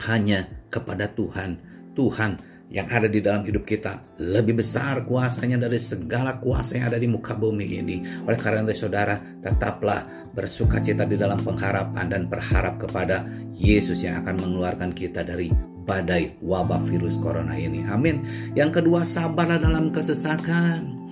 hanya 0.06 0.46
kepada 0.70 1.10
Tuhan. 1.10 1.58
Tuhan 1.98 2.38
yang 2.70 2.86
ada 2.90 3.10
di 3.10 3.18
dalam 3.18 3.42
hidup 3.42 3.66
kita 3.66 4.18
lebih 4.18 4.62
besar 4.62 5.02
kuasanya 5.06 5.66
dari 5.66 5.78
segala 5.78 6.38
kuasa 6.38 6.78
yang 6.78 6.94
ada 6.94 6.98
di 7.02 7.10
muka 7.10 7.34
bumi 7.34 7.66
ini. 7.74 7.96
Oleh 8.22 8.38
karena 8.38 8.62
itu 8.70 8.86
saudara, 8.86 9.18
tetaplah 9.42 10.30
bersuka 10.30 10.78
cita 10.78 11.02
di 11.06 11.18
dalam 11.18 11.42
pengharapan 11.42 12.06
dan 12.06 12.22
berharap 12.30 12.78
kepada 12.78 13.26
Yesus 13.54 14.02
yang 14.06 14.22
akan 14.22 14.42
mengeluarkan 14.42 14.90
kita 14.90 15.22
dari 15.22 15.73
badai 15.84 16.36
wabah 16.40 16.80
virus 16.88 17.20
corona 17.20 17.54
ini. 17.54 17.84
Amin. 17.86 18.24
Yang 18.56 18.80
kedua, 18.82 19.04
sabarlah 19.04 19.60
dalam 19.60 19.92
kesesakan. 19.92 21.06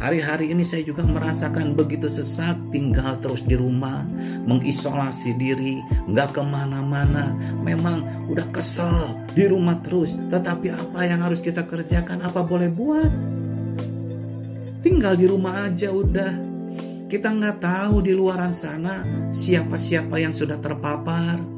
Hari-hari 0.00 0.50
ini 0.50 0.64
saya 0.64 0.80
juga 0.80 1.04
merasakan 1.04 1.76
begitu 1.76 2.08
sesak 2.08 2.56
tinggal 2.72 3.20
terus 3.20 3.44
di 3.44 3.52
rumah, 3.52 4.08
mengisolasi 4.48 5.36
diri, 5.36 5.78
nggak 6.08 6.34
ke 6.34 6.42
mana-mana. 6.42 7.36
Memang 7.60 8.28
udah 8.32 8.48
kesel 8.48 9.12
di 9.36 9.44
rumah 9.44 9.76
terus. 9.84 10.16
Tetapi 10.32 10.72
apa 10.72 11.00
yang 11.04 11.20
harus 11.20 11.44
kita 11.44 11.68
kerjakan? 11.68 12.24
Apa 12.24 12.42
boleh 12.42 12.72
buat? 12.72 13.12
Tinggal 14.80 15.14
di 15.20 15.26
rumah 15.28 15.68
aja 15.68 15.92
udah. 15.92 16.32
Kita 17.04 17.30
nggak 17.30 17.60
tahu 17.60 18.00
di 18.02 18.16
luaran 18.16 18.50
sana 18.50 19.04
siapa-siapa 19.30 20.16
yang 20.16 20.32
sudah 20.32 20.58
terpapar 20.58 21.53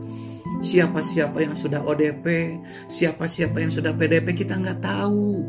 siapa-siapa 0.61 1.43
yang 1.45 1.55
sudah 1.57 1.85
ODP, 1.85 2.57
siapa-siapa 2.89 3.57
yang 3.61 3.73
sudah 3.73 3.93
PDP 3.93 4.33
kita 4.33 4.57
nggak 4.57 4.81
tahu. 4.81 5.45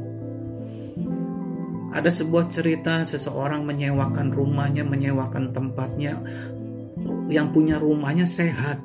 Ada 1.96 2.12
sebuah 2.12 2.52
cerita 2.52 3.02
seseorang 3.08 3.64
menyewakan 3.64 4.30
rumahnya, 4.36 4.84
menyewakan 4.84 5.56
tempatnya, 5.56 6.20
yang 7.32 7.56
punya 7.56 7.80
rumahnya 7.80 8.28
sehat, 8.28 8.84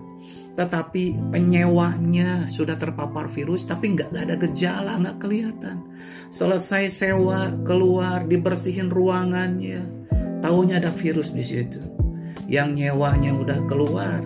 tetapi 0.55 1.19
penyewanya 1.35 2.47
sudah 2.47 2.79
terpapar 2.79 3.27
virus, 3.29 3.67
tapi 3.67 3.99
nggak 3.99 4.15
ada 4.15 4.37
gejala, 4.39 4.93
nggak 5.03 5.19
kelihatan. 5.19 5.83
Selesai 6.33 6.89
sewa 6.89 7.53
keluar 7.67 8.25
dibersihin 8.25 8.89
ruangannya, 8.89 9.83
tahunya 10.41 10.81
ada 10.81 10.95
virus 10.95 11.35
di 11.35 11.45
situ. 11.45 11.83
Yang 12.49 12.69
nyewanya 12.85 13.33
udah 13.37 13.61
keluar, 13.65 14.21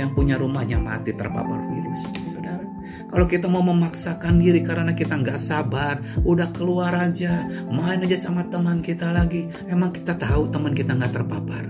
yang 0.00 0.16
punya 0.16 0.40
rumahnya 0.40 0.80
mati 0.80 1.12
terpapar 1.12 1.60
virus. 1.68 2.08
Saudara, 2.32 2.64
kalau 3.12 3.28
kita 3.28 3.46
mau 3.52 3.60
memaksakan 3.60 4.40
diri 4.40 4.64
karena 4.64 4.96
kita 4.96 5.20
nggak 5.20 5.36
sabar, 5.36 6.00
udah 6.24 6.48
keluar 6.56 6.96
aja, 6.96 7.44
main 7.68 8.00
aja 8.00 8.16
sama 8.16 8.48
teman 8.48 8.80
kita 8.80 9.12
lagi. 9.12 9.52
Emang 9.68 9.92
kita 9.92 10.16
tahu 10.16 10.48
teman 10.48 10.72
kita 10.72 10.96
nggak 10.96 11.12
terpapar. 11.12 11.68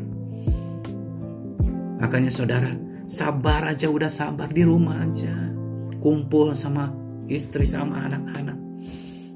Makanya 2.00 2.30
saudara, 2.30 2.70
sabar 3.04 3.66
aja 3.66 3.90
udah 3.90 4.08
sabar 4.08 4.48
di 4.48 4.62
rumah 4.62 5.02
aja. 5.02 5.34
Kumpul 6.00 6.54
sama 6.54 6.88
istri 7.26 7.66
sama 7.68 8.08
anak-anak. 8.08 8.69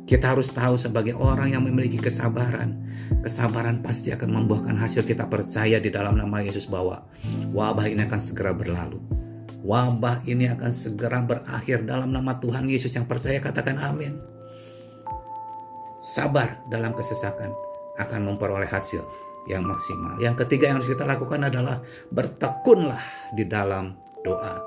Kita 0.05 0.37
harus 0.37 0.53
tahu 0.53 0.77
sebagai 0.77 1.17
orang 1.17 1.57
yang 1.57 1.65
memiliki 1.65 1.97
kesabaran, 1.97 2.77
kesabaran 3.25 3.81
pasti 3.81 4.13
akan 4.13 4.37
membuahkan 4.37 4.77
hasil 4.77 5.09
kita 5.09 5.25
percaya 5.33 5.81
di 5.81 5.89
dalam 5.89 6.21
nama 6.21 6.45
Yesus 6.45 6.69
bahwa 6.69 7.09
wabah 7.57 7.89
ini 7.89 8.05
akan 8.05 8.21
segera 8.21 8.53
berlalu. 8.53 9.01
Wabah 9.65 10.29
ini 10.29 10.45
akan 10.53 10.69
segera 10.69 11.25
berakhir 11.25 11.89
dalam 11.89 12.13
nama 12.13 12.37
Tuhan 12.37 12.69
Yesus 12.69 12.93
yang 12.93 13.09
percaya 13.09 13.41
katakan 13.41 13.81
amin. 13.81 14.21
Sabar 16.05 16.61
dalam 16.69 16.93
kesesakan 16.93 17.49
akan 17.97 18.21
memperoleh 18.29 18.69
hasil 18.69 19.01
yang 19.49 19.65
maksimal. 19.65 20.21
Yang 20.21 20.45
ketiga 20.45 20.69
yang 20.69 20.85
harus 20.85 20.93
kita 20.93 21.09
lakukan 21.09 21.49
adalah 21.49 21.81
bertekunlah 22.13 23.01
di 23.33 23.49
dalam 23.49 24.04
doa. 24.25 24.65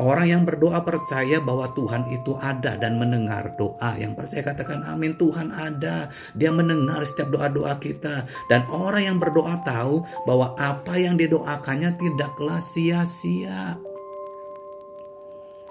Orang 0.00 0.26
yang 0.26 0.42
berdoa 0.42 0.82
percaya 0.82 1.38
bahwa 1.38 1.70
Tuhan 1.76 2.08
itu 2.10 2.34
ada 2.40 2.74
dan 2.80 2.96
mendengar 2.96 3.54
doa. 3.54 3.94
Yang 4.00 4.18
percaya 4.18 4.42
katakan 4.42 4.82
amin, 4.88 5.14
Tuhan 5.20 5.52
ada. 5.52 6.10
Dia 6.34 6.50
mendengar 6.50 7.04
setiap 7.04 7.30
doa-doa 7.30 7.78
kita. 7.78 8.24
Dan 8.48 8.64
orang 8.72 9.14
yang 9.14 9.18
berdoa 9.20 9.60
tahu 9.62 10.02
bahwa 10.24 10.56
apa 10.58 10.96
yang 10.98 11.20
didoakannya 11.20 11.94
tidaklah 12.00 12.58
sia-sia. 12.58 13.78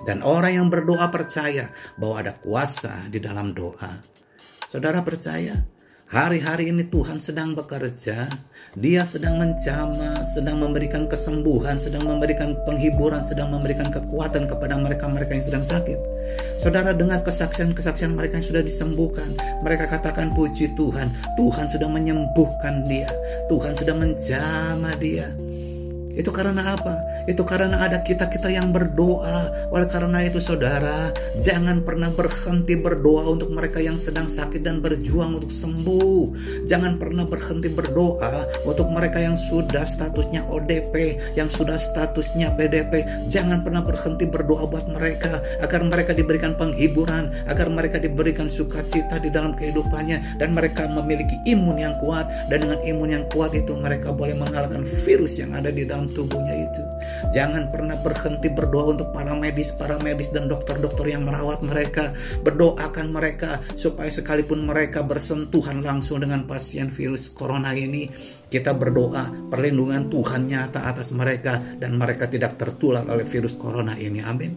Dan 0.06 0.22
orang 0.22 0.64
yang 0.64 0.68
berdoa 0.70 1.10
percaya 1.10 1.74
bahwa 1.98 2.16
ada 2.24 2.34
kuasa 2.38 3.10
di 3.10 3.18
dalam 3.18 3.52
doa. 3.52 4.00
Saudara 4.70 5.06
percaya 5.06 5.54
Hari-hari 6.14 6.70
ini 6.70 6.86
Tuhan 6.94 7.18
sedang 7.18 7.58
bekerja, 7.58 8.30
Dia 8.78 9.02
sedang 9.02 9.42
menjamah, 9.42 10.22
sedang 10.22 10.62
memberikan 10.62 11.10
kesembuhan, 11.10 11.82
sedang 11.82 12.06
memberikan 12.06 12.54
penghiburan, 12.70 13.26
sedang 13.26 13.50
memberikan 13.50 13.90
kekuatan 13.90 14.46
kepada 14.46 14.78
mereka-mereka 14.78 15.34
yang 15.34 15.42
sedang 15.42 15.66
sakit. 15.66 15.98
Saudara 16.62 16.94
dengar 16.94 17.26
kesaksian-kesaksian 17.26 18.14
mereka 18.14 18.38
yang 18.38 18.46
sudah 18.46 18.62
disembuhkan. 18.62 19.34
Mereka 19.66 19.90
katakan 19.90 20.38
puji 20.38 20.78
Tuhan, 20.78 21.10
Tuhan 21.34 21.66
sudah 21.66 21.90
menyembuhkan 21.90 22.86
dia, 22.86 23.10
Tuhan 23.50 23.74
sudah 23.74 23.98
menjamah 23.98 24.94
dia. 25.02 25.34
Itu 26.14 26.30
karena 26.30 26.78
apa? 26.78 26.96
Itu 27.26 27.42
karena 27.42 27.82
ada 27.82 28.06
kita-kita 28.06 28.54
yang 28.54 28.70
berdoa. 28.70 29.70
Oleh 29.74 29.90
karena 29.90 30.22
itu 30.22 30.38
saudara, 30.38 31.10
jangan 31.42 31.82
pernah 31.82 32.14
berhenti 32.14 32.78
berdoa 32.78 33.26
untuk 33.34 33.50
mereka 33.50 33.82
yang 33.82 33.98
sedang 33.98 34.30
sakit 34.30 34.62
dan 34.62 34.80
berjuang 34.80 35.38
untuk 35.42 35.50
sembuh. 35.50 36.24
Jangan 36.70 37.02
pernah 37.02 37.26
berhenti 37.26 37.70
berdoa 37.74 38.46
untuk 38.68 38.88
mereka 38.94 39.18
yang 39.24 39.34
sudah 39.34 39.84
statusnya 39.84 40.46
ODP, 40.54 41.18
yang 41.34 41.50
sudah 41.50 41.82
statusnya 41.82 42.54
PDP. 42.54 43.02
Jangan 43.34 43.66
pernah 43.66 43.82
berhenti 43.82 44.30
berdoa 44.30 44.70
buat 44.70 44.86
mereka 44.92 45.42
agar 45.66 45.82
mereka 45.82 46.14
diberikan 46.14 46.54
penghiburan, 46.54 47.34
agar 47.50 47.68
mereka 47.74 47.98
diberikan 47.98 48.48
sukacita 48.54 49.18
di 49.18 49.34
dalam 49.34 49.58
kehidupannya 49.58 50.38
dan 50.38 50.54
mereka 50.54 50.86
memiliki 50.86 51.40
imun 51.50 51.82
yang 51.82 51.96
kuat 52.04 52.28
dan 52.52 52.68
dengan 52.68 52.80
imun 52.84 53.10
yang 53.10 53.26
kuat 53.32 53.56
itu 53.56 53.74
mereka 53.74 54.12
boleh 54.14 54.36
mengalahkan 54.38 54.86
virus 55.06 55.40
yang 55.40 55.56
ada 55.56 55.74
di 55.74 55.88
dalam 55.88 56.03
dalam 56.04 56.12
tubuhnya 56.12 56.56
itu. 56.68 56.84
Jangan 57.32 57.72
pernah 57.72 57.96
berhenti 58.04 58.52
berdoa 58.52 58.92
untuk 58.92 59.16
para 59.16 59.32
medis, 59.32 59.72
para 59.72 59.96
medis 60.04 60.36
dan 60.36 60.52
dokter-dokter 60.52 61.16
yang 61.16 61.24
merawat 61.24 61.64
mereka. 61.64 62.12
Berdoakan 62.44 63.08
mereka 63.16 63.64
supaya 63.80 64.12
sekalipun 64.12 64.68
mereka 64.68 65.00
bersentuhan 65.08 65.80
langsung 65.80 66.20
dengan 66.20 66.44
pasien 66.44 66.92
virus 66.92 67.32
corona 67.32 67.72
ini, 67.72 68.12
kita 68.52 68.76
berdoa 68.76 69.32
perlindungan 69.48 70.12
Tuhan 70.12 70.52
nyata 70.52 70.84
atas 70.92 71.16
mereka 71.16 71.64
dan 71.80 71.96
mereka 71.96 72.28
tidak 72.28 72.60
tertular 72.60 73.08
oleh 73.08 73.24
virus 73.24 73.56
corona 73.56 73.96
ini. 73.96 74.20
Amin. 74.20 74.52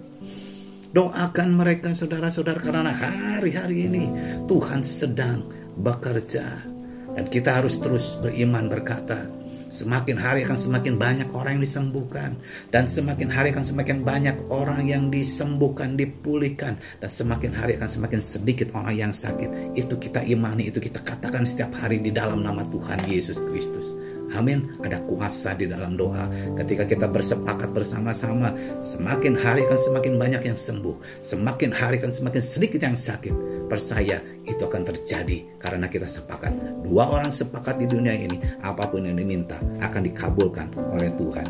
Doakan 0.90 1.48
mereka 1.52 1.92
saudara-saudara 1.92 2.58
karena 2.58 2.90
hari-hari 2.90 3.86
ini 3.86 4.04
Tuhan 4.50 4.82
sedang 4.82 5.44
bekerja. 5.78 6.74
Dan 7.16 7.32
kita 7.32 7.64
harus 7.64 7.80
terus 7.80 8.20
beriman 8.20 8.68
berkata, 8.68 9.35
Semakin 9.66 10.14
hari 10.14 10.46
akan 10.46 10.54
semakin 10.54 10.94
banyak 10.94 11.28
orang 11.34 11.58
yang 11.58 11.64
disembuhkan 11.66 12.30
dan 12.70 12.86
semakin 12.86 13.28
hari 13.34 13.50
akan 13.50 13.66
semakin 13.66 14.06
banyak 14.06 14.36
orang 14.46 14.86
yang 14.86 15.10
disembuhkan, 15.10 15.98
dipulihkan 15.98 16.78
dan 17.02 17.10
semakin 17.10 17.50
hari 17.50 17.74
akan 17.74 17.90
semakin 17.90 18.20
sedikit 18.22 18.70
orang 18.78 18.94
yang 18.94 19.12
sakit. 19.12 19.74
Itu 19.74 19.98
kita 19.98 20.22
imani, 20.22 20.70
itu 20.70 20.78
kita 20.78 21.02
katakan 21.02 21.42
setiap 21.42 21.74
hari 21.82 21.98
di 21.98 22.14
dalam 22.14 22.46
nama 22.46 22.62
Tuhan 22.62 23.10
Yesus 23.10 23.42
Kristus. 23.50 24.15
Amin. 24.34 24.74
Ada 24.82 24.98
kuasa 25.06 25.54
di 25.54 25.70
dalam 25.70 25.94
doa. 25.94 26.26
Ketika 26.58 26.88
kita 26.88 27.06
bersepakat 27.06 27.70
bersama-sama, 27.70 28.50
semakin 28.82 29.38
hari 29.38 29.62
akan 29.68 29.78
semakin 29.78 30.14
banyak 30.18 30.42
yang 30.50 30.58
sembuh, 30.58 31.22
semakin 31.22 31.70
hari 31.70 32.02
akan 32.02 32.10
semakin 32.10 32.42
sedikit 32.42 32.80
yang 32.82 32.98
sakit. 32.98 33.34
Percaya 33.66 34.22
itu 34.46 34.62
akan 34.62 34.82
terjadi 34.86 35.58
karena 35.58 35.86
kita 35.90 36.06
sepakat. 36.06 36.54
Dua 36.86 37.10
orang 37.10 37.34
sepakat 37.34 37.82
di 37.82 37.86
dunia 37.90 38.14
ini, 38.14 38.38
apa 38.62 38.86
pun 38.86 39.06
yang 39.06 39.18
diminta 39.18 39.58
akan 39.82 40.02
dikabulkan 40.06 40.70
oleh 40.94 41.10
Tuhan. 41.18 41.46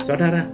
Saudara, 0.00 0.44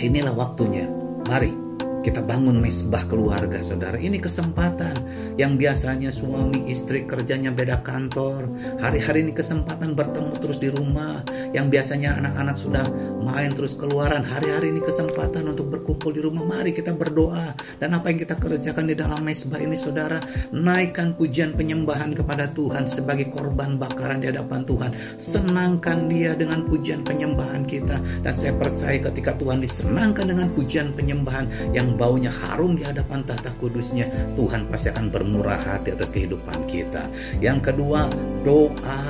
inilah 0.00 0.32
waktunya. 0.32 0.88
Mari 1.22 1.61
kita 2.02 2.18
bangun 2.18 2.58
mesbah 2.58 3.06
keluarga, 3.06 3.62
saudara. 3.62 3.94
Ini 3.94 4.18
kesempatan 4.18 4.98
yang 5.38 5.54
biasanya 5.54 6.10
suami 6.10 6.66
istri 6.68 7.06
kerjanya 7.06 7.54
beda 7.54 7.80
kantor. 7.86 8.50
Hari-hari 8.82 9.22
ini 9.22 9.32
kesempatan 9.32 9.94
bertemu 9.94 10.34
terus 10.42 10.58
di 10.58 10.68
rumah. 10.68 11.22
Yang 11.54 11.66
biasanya 11.78 12.18
anak-anak 12.18 12.56
sudah 12.58 12.84
main 13.22 13.54
terus 13.54 13.78
keluaran. 13.78 14.26
Hari-hari 14.26 14.74
ini 14.74 14.82
kesempatan 14.82 15.46
untuk 15.46 15.70
berkumpul 15.70 16.10
di 16.10 16.20
rumah. 16.20 16.42
Mari 16.42 16.74
kita 16.74 16.90
berdoa. 16.90 17.54
Dan 17.78 17.94
apa 17.94 18.10
yang 18.10 18.18
kita 18.18 18.34
kerjakan 18.34 18.90
di 18.90 18.98
dalam 18.98 19.22
mesbah 19.22 19.62
ini, 19.62 19.78
saudara, 19.78 20.18
naikkan 20.50 21.14
pujian 21.14 21.54
penyembahan 21.54 22.18
kepada 22.18 22.50
Tuhan 22.50 22.90
sebagai 22.90 23.30
korban 23.30 23.78
bakaran 23.78 24.18
di 24.18 24.26
hadapan 24.26 24.66
Tuhan. 24.66 24.90
Senangkan 25.14 26.10
Dia 26.10 26.34
dengan 26.34 26.66
pujian 26.66 27.06
penyembahan 27.06 27.62
kita. 27.62 28.02
Dan 28.26 28.34
saya 28.34 28.58
percaya 28.58 28.98
ketika 28.98 29.38
Tuhan 29.38 29.62
disenangkan 29.62 30.26
dengan 30.26 30.50
pujian 30.50 30.90
penyembahan 30.98 31.46
yang 31.70 31.91
baunya 31.94 32.32
harum 32.32 32.74
di 32.74 32.82
hadapan 32.84 33.22
tata 33.24 33.52
kudusnya, 33.56 34.08
Tuhan 34.34 34.68
pasti 34.68 34.92
akan 34.92 35.06
bermurah 35.12 35.60
hati 35.60 35.94
atas 35.94 36.10
kehidupan 36.10 36.66
kita. 36.66 37.08
Yang 37.38 37.72
kedua, 37.72 38.08
doa 38.42 39.04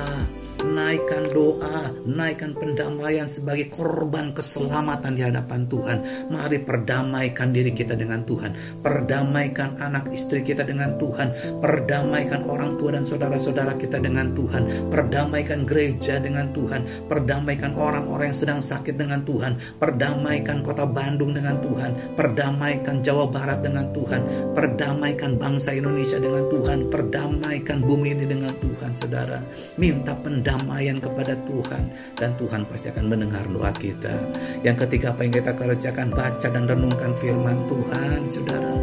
naikkan 0.72 1.28
doa, 1.28 1.92
naikkan 2.08 2.56
pendamaian 2.56 3.28
sebagai 3.28 3.68
korban 3.68 4.32
keselamatan 4.32 5.12
di 5.14 5.22
hadapan 5.22 5.68
Tuhan. 5.68 5.98
Mari 6.32 6.64
perdamaikan 6.64 7.52
diri 7.52 7.76
kita 7.76 7.92
dengan 7.92 8.24
Tuhan, 8.24 8.80
perdamaikan 8.80 9.76
anak 9.78 10.08
istri 10.10 10.40
kita 10.40 10.64
dengan 10.64 10.96
Tuhan, 10.96 11.60
perdamaikan 11.60 12.48
orang 12.48 12.80
tua 12.80 12.96
dan 12.96 13.04
saudara-saudara 13.04 13.76
kita 13.76 14.00
dengan 14.00 14.32
Tuhan, 14.32 14.88
perdamaikan 14.88 15.68
gereja 15.68 16.16
dengan 16.18 16.48
Tuhan, 16.56 17.06
perdamaikan 17.06 17.76
orang-orang 17.76 18.32
yang 18.32 18.40
sedang 18.40 18.60
sakit 18.64 18.96
dengan 18.96 19.20
Tuhan, 19.28 19.60
perdamaikan 19.76 20.64
kota 20.64 20.88
Bandung 20.88 21.36
dengan 21.36 21.60
Tuhan, 21.60 22.16
perdamaikan 22.16 23.04
Jawa 23.04 23.28
Barat 23.28 23.60
dengan 23.60 23.92
Tuhan, 23.92 24.54
perdamaikan 24.56 25.36
bangsa 25.36 25.76
Indonesia 25.76 26.16
dengan 26.16 26.48
Tuhan, 26.48 26.88
perdamaikan 26.88 27.84
bumi 27.84 28.16
ini 28.16 28.24
dengan 28.24 28.54
Tuhan, 28.56 28.96
saudara. 28.96 29.38
Minta 29.76 30.16
pendamaian 30.16 30.61
pendamaian 30.62 31.02
kepada 31.02 31.34
Tuhan 31.42 31.82
dan 32.14 32.30
Tuhan 32.38 32.62
pasti 32.70 32.86
akan 32.94 33.10
mendengar 33.10 33.42
doa 33.50 33.74
kita. 33.74 34.14
Yang 34.62 34.86
ketiga 34.86 35.10
apa 35.10 35.26
yang 35.26 35.34
kita 35.34 35.52
kerjakan 35.58 36.08
baca 36.14 36.46
dan 36.46 36.64
renungkan 36.70 37.12
firman 37.18 37.58
Tuhan, 37.66 38.30
Saudara. 38.30 38.74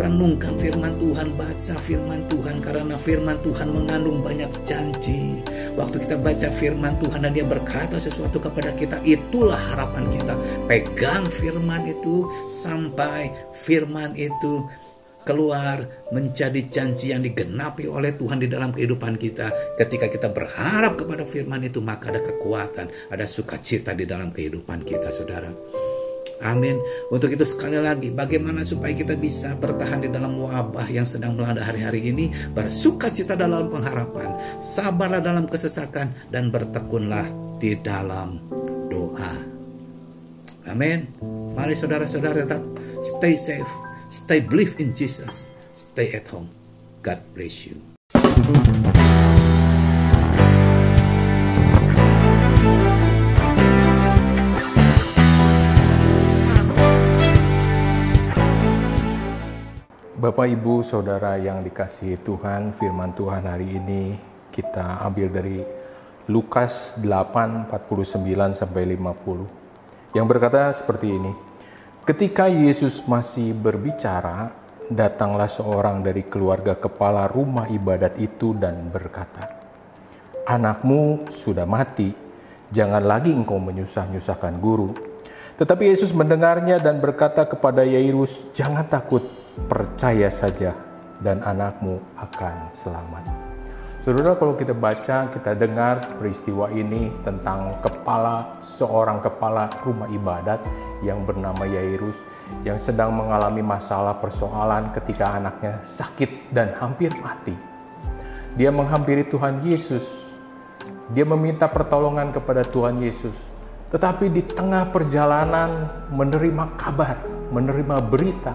Renungkan 0.00 0.56
firman 0.56 0.96
Tuhan, 0.96 1.36
baca 1.36 1.74
firman 1.84 2.24
Tuhan 2.32 2.64
karena 2.64 2.96
firman 2.96 3.36
Tuhan 3.44 3.68
mengandung 3.68 4.24
banyak 4.24 4.48
janji. 4.64 5.44
Waktu 5.76 6.08
kita 6.08 6.16
baca 6.16 6.48
firman 6.48 6.96
Tuhan 6.96 7.20
dan 7.28 7.32
dia 7.36 7.44
berkata 7.44 8.00
sesuatu 8.00 8.40
kepada 8.40 8.72
kita, 8.72 8.96
itulah 9.04 9.60
harapan 9.76 10.08
kita. 10.08 10.32
Pegang 10.64 11.28
firman 11.28 11.84
itu 11.92 12.24
sampai 12.48 13.28
firman 13.52 14.16
itu 14.16 14.64
keluar 15.28 16.08
menjadi 16.08 16.56
janji 16.72 17.12
yang 17.12 17.20
digenapi 17.20 17.84
oleh 17.84 18.16
Tuhan 18.16 18.40
di 18.40 18.48
dalam 18.48 18.72
kehidupan 18.72 19.20
kita. 19.20 19.76
Ketika 19.76 20.08
kita 20.08 20.32
berharap 20.32 20.96
kepada 20.96 21.28
firman 21.28 21.60
itu, 21.68 21.84
maka 21.84 22.08
ada 22.08 22.24
kekuatan, 22.24 23.12
ada 23.12 23.28
sukacita 23.28 23.92
di 23.92 24.08
dalam 24.08 24.32
kehidupan 24.32 24.88
kita, 24.88 25.12
saudara. 25.12 25.52
Amin. 26.48 26.80
Untuk 27.12 27.34
itu 27.34 27.44
sekali 27.44 27.76
lagi, 27.76 28.08
bagaimana 28.08 28.64
supaya 28.64 28.94
kita 28.96 29.18
bisa 29.20 29.52
bertahan 29.58 30.06
di 30.06 30.08
dalam 30.08 30.38
wabah 30.40 30.88
yang 30.88 31.04
sedang 31.04 31.36
melanda 31.36 31.60
hari-hari 31.60 32.08
ini, 32.08 32.32
bersukacita 32.56 33.36
dalam 33.36 33.68
pengharapan, 33.68 34.32
sabarlah 34.62 35.20
dalam 35.20 35.44
kesesakan, 35.44 36.08
dan 36.32 36.48
bertekunlah 36.48 37.26
di 37.60 37.76
dalam 37.82 38.40
doa. 38.88 39.34
Amin. 40.70 41.10
Mari 41.52 41.74
saudara-saudara 41.74 42.46
tetap 42.46 42.62
stay 43.02 43.34
safe 43.34 43.87
Stay 44.08 44.40
believe 44.40 44.80
in 44.80 44.96
Jesus. 44.96 45.52
Stay 45.76 46.16
at 46.16 46.24
home. 46.32 46.48
God 47.04 47.20
bless 47.36 47.68
you. 47.68 47.76
Bapak, 60.16 60.56
Ibu, 60.56 60.80
Saudara 60.80 61.36
yang 61.36 61.60
dikasihi 61.60 62.16
Tuhan, 62.24 62.72
firman 62.72 63.12
Tuhan 63.12 63.44
hari 63.44 63.76
ini 63.76 64.16
kita 64.48 65.04
ambil 65.04 65.28
dari 65.28 65.60
Lukas 66.32 66.96
8, 66.96 67.68
49 67.68 68.56
sampai 68.56 68.88
50. 68.88 70.16
Yang 70.16 70.26
berkata 70.32 70.72
seperti 70.72 71.12
ini, 71.12 71.47
Ketika 72.08 72.48
Yesus 72.48 73.04
masih 73.04 73.52
berbicara, 73.52 74.48
datanglah 74.88 75.44
seorang 75.44 76.00
dari 76.00 76.24
keluarga 76.24 76.72
kepala 76.72 77.28
rumah 77.28 77.68
ibadat 77.68 78.16
itu 78.16 78.56
dan 78.56 78.88
berkata, 78.88 79.44
"Anakmu 80.48 81.28
sudah 81.28 81.68
mati, 81.68 82.08
jangan 82.72 83.04
lagi 83.04 83.28
engkau 83.28 83.60
menyusah-nyusahkan 83.60 84.56
guru." 84.56 84.96
Tetapi 85.60 85.84
Yesus 85.92 86.16
mendengarnya 86.16 86.80
dan 86.80 86.96
berkata 86.96 87.44
kepada 87.44 87.84
Yairus, 87.84 88.48
"Jangan 88.56 88.88
takut, 88.88 89.28
percaya 89.68 90.32
saja, 90.32 90.72
dan 91.20 91.44
anakmu 91.44 92.00
akan 92.16 92.72
selamat." 92.72 93.47
Saudara, 93.98 94.38
kalau 94.38 94.54
kita 94.54 94.70
baca, 94.78 95.26
kita 95.26 95.58
dengar 95.58 95.98
peristiwa 96.22 96.70
ini 96.70 97.10
tentang 97.26 97.74
kepala 97.82 98.62
seorang 98.62 99.18
kepala 99.18 99.66
rumah 99.82 100.06
ibadat 100.06 100.62
yang 101.02 101.26
bernama 101.26 101.66
Yairus 101.66 102.14
yang 102.62 102.78
sedang 102.78 103.10
mengalami 103.10 103.58
masalah 103.58 104.14
persoalan 104.22 104.94
ketika 104.94 105.34
anaknya 105.34 105.82
sakit 105.82 106.54
dan 106.54 106.78
hampir 106.78 107.10
mati. 107.18 107.58
Dia 108.54 108.70
menghampiri 108.70 109.26
Tuhan 109.26 109.66
Yesus. 109.66 110.30
Dia 111.10 111.26
meminta 111.26 111.66
pertolongan 111.66 112.30
kepada 112.30 112.62
Tuhan 112.62 113.02
Yesus. 113.02 113.34
Tetapi 113.90 114.30
di 114.30 114.46
tengah 114.46 114.94
perjalanan 114.94 115.90
menerima 116.14 116.78
kabar, 116.78 117.18
menerima 117.50 117.98
berita 118.06 118.54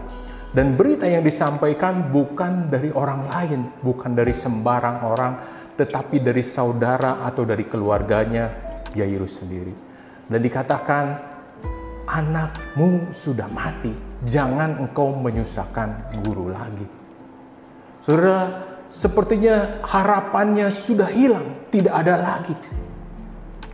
dan 0.53 0.77
berita 0.77 1.09
yang 1.09 1.25
disampaikan 1.25 2.13
bukan 2.13 2.69
dari 2.69 2.93
orang 2.93 3.25
lain, 3.25 3.61
bukan 3.81 4.13
dari 4.13 4.29
sembarang 4.29 5.01
orang, 5.01 5.33
tetapi 5.73 6.21
dari 6.21 6.45
saudara 6.45 7.25
atau 7.25 7.41
dari 7.41 7.65
keluarganya 7.65 8.49
Yairus 8.93 9.41
sendiri. 9.41 9.73
dan 10.23 10.39
dikatakan 10.39 11.05
anakmu 12.07 13.11
sudah 13.11 13.49
mati, 13.51 13.91
jangan 14.23 14.79
engkau 14.79 15.11
menyusahkan 15.13 16.15
guru 16.23 16.47
lagi. 16.53 16.87
Saudara, 17.99 18.63
sepertinya 18.87 19.83
harapannya 19.83 20.71
sudah 20.71 21.11
hilang, 21.11 21.67
tidak 21.73 21.91
ada 21.91 22.15
lagi. 22.17 22.55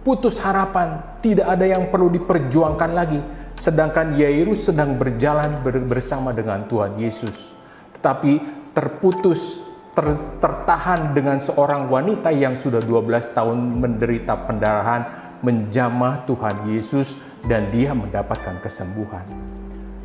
Putus 0.02 0.42
harapan, 0.42 1.20
tidak 1.22 1.48
ada 1.54 1.66
yang 1.70 1.92
perlu 1.94 2.08
diperjuangkan 2.08 2.92
lagi. 2.96 3.20
Sedangkan 3.60 4.16
Yairus 4.16 4.72
sedang 4.72 4.96
berjalan 4.96 5.60
bersama 5.86 6.32
dengan 6.32 6.64
Tuhan 6.66 6.96
Yesus. 6.96 7.52
Tetapi 8.00 8.40
terputus, 8.72 9.60
ter, 9.92 10.16
tertahan 10.40 11.12
dengan 11.12 11.44
seorang 11.44 11.92
wanita 11.92 12.32
yang 12.32 12.56
sudah 12.56 12.80
12 12.80 13.36
tahun 13.36 13.58
menderita 13.84 14.48
pendarahan, 14.48 15.02
menjamah 15.44 16.24
Tuhan 16.24 16.72
Yesus 16.72 17.20
dan 17.44 17.68
dia 17.68 17.92
mendapatkan 17.92 18.64
kesembuhan. 18.64 19.28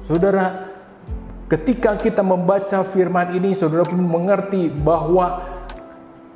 Saudara, 0.03 0.75
Ketika 1.45 2.01
kita 2.01 2.25
membaca 2.25 2.81
firman 2.88 3.37
ini, 3.37 3.53
saudara 3.53 3.85
pun 3.85 4.01
mengerti 4.01 4.73
bahwa 4.73 5.45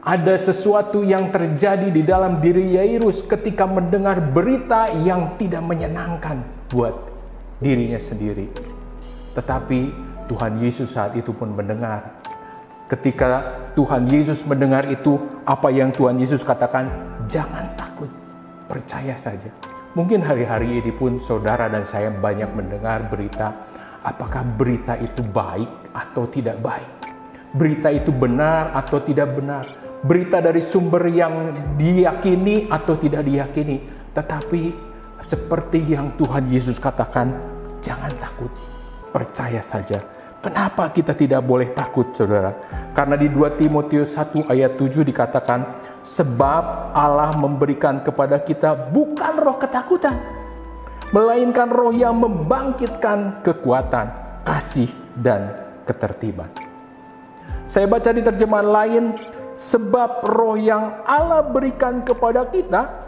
ada 0.05 0.37
sesuatu 0.37 1.01
yang 1.01 1.33
terjadi 1.33 1.89
di 1.89 2.05
dalam 2.05 2.45
diri 2.45 2.77
Yairus 2.77 3.25
ketika 3.25 3.65
mendengar 3.65 4.21
berita 4.21 4.93
yang 5.01 5.41
tidak 5.41 5.65
menyenangkan 5.65 6.45
buat 6.69 7.08
dirinya 7.59 7.99
sendiri. 7.99 8.49
Tetapi 9.35 9.81
Tuhan 10.27 10.59
Yesus 10.63 10.95
saat 10.95 11.15
itu 11.15 11.31
pun 11.31 11.55
mendengar. 11.55 12.19
Ketika 12.89 13.61
Tuhan 13.77 14.09
Yesus 14.09 14.43
mendengar 14.49 14.89
itu, 14.89 15.21
apa 15.45 15.69
yang 15.69 15.93
Tuhan 15.93 16.17
Yesus 16.17 16.41
katakan, 16.41 16.89
jangan 17.29 17.69
takut, 17.77 18.09
percaya 18.65 19.13
saja. 19.21 19.53
Mungkin 19.93 20.25
hari-hari 20.25 20.81
ini 20.81 20.93
pun 20.93 21.21
saudara 21.21 21.69
dan 21.69 21.85
saya 21.85 22.09
banyak 22.09 22.49
mendengar 22.57 23.09
berita 23.13 23.53
apakah 24.05 24.41
berita 24.57 24.95
itu 24.99 25.21
baik 25.21 25.93
atau 25.93 26.25
tidak 26.31 26.57
baik. 26.65 26.89
Berita 27.53 27.89
itu 27.89 28.13
benar 28.13 28.77
atau 28.77 29.01
tidak 29.01 29.37
benar. 29.37 29.65
Berita 30.05 30.39
dari 30.39 30.61
sumber 30.61 31.09
yang 31.09 31.53
diyakini 31.81 32.69
atau 32.69 32.95
tidak 32.97 33.25
diyakini. 33.25 33.83
Tetapi 34.13 34.63
seperti 35.29 35.93
yang 35.93 36.17
Tuhan 36.17 36.49
Yesus 36.49 36.81
katakan, 36.81 37.29
jangan 37.85 38.09
takut, 38.17 38.49
percaya 39.13 39.61
saja. 39.61 40.01
Kenapa 40.41 40.89
kita 40.89 41.13
tidak 41.13 41.45
boleh 41.45 41.69
takut, 41.77 42.17
saudara? 42.17 42.57
Karena 42.97 43.13
di 43.21 43.29
2 43.29 43.61
Timotius 43.61 44.17
1 44.17 44.49
ayat 44.49 44.81
7 44.81 45.05
dikatakan, 45.05 45.69
sebab 46.01 46.97
Allah 46.97 47.37
memberikan 47.37 48.01
kepada 48.01 48.41
kita 48.41 48.73
bukan 48.89 49.37
roh 49.37 49.61
ketakutan, 49.61 50.17
melainkan 51.13 51.69
roh 51.69 51.93
yang 51.93 52.17
membangkitkan 52.17 53.45
kekuatan, 53.45 54.09
kasih, 54.49 54.89
dan 55.13 55.53
ketertiban. 55.85 56.49
Saya 57.69 57.85
baca 57.85 58.09
di 58.17 58.25
terjemahan 58.25 58.69
lain, 58.73 59.05
sebab 59.61 60.25
roh 60.25 60.57
yang 60.57 61.05
Allah 61.05 61.45
berikan 61.45 62.01
kepada 62.01 62.49
kita 62.49 63.08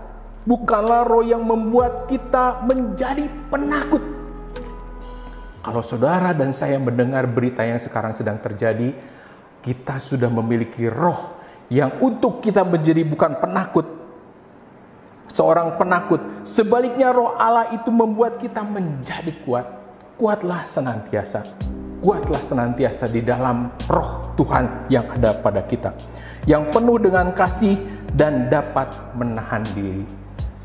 bukanlah 0.50 1.06
roh 1.06 1.22
yang 1.22 1.46
membuat 1.46 2.10
kita 2.10 2.66
menjadi 2.66 3.30
penakut. 3.46 4.02
Kalau 5.62 5.78
saudara 5.78 6.34
dan 6.34 6.50
saya 6.50 6.74
mendengar 6.82 7.30
berita 7.30 7.62
yang 7.62 7.78
sekarang 7.78 8.10
sedang 8.18 8.42
terjadi, 8.42 8.90
kita 9.62 10.02
sudah 10.02 10.26
memiliki 10.26 10.90
roh 10.90 11.38
yang 11.70 12.02
untuk 12.02 12.42
kita 12.42 12.66
menjadi 12.66 13.06
bukan 13.06 13.38
penakut, 13.38 13.86
seorang 15.30 15.78
penakut. 15.78 16.18
Sebaliknya 16.42 17.14
roh 17.14 17.38
Allah 17.38 17.70
itu 17.70 17.94
membuat 17.94 18.42
kita 18.42 18.66
menjadi 18.66 19.30
kuat. 19.46 19.70
Kuatlah 20.18 20.66
senantiasa. 20.66 21.46
Kuatlah 22.02 22.42
senantiasa 22.42 23.06
di 23.06 23.22
dalam 23.22 23.70
roh 23.86 24.34
Tuhan 24.34 24.90
yang 24.90 25.06
ada 25.14 25.30
pada 25.30 25.62
kita. 25.62 25.94
Yang 26.48 26.74
penuh 26.74 26.98
dengan 26.98 27.30
kasih 27.36 27.78
dan 28.16 28.50
dapat 28.50 28.90
menahan 29.14 29.62
diri. 29.76 30.19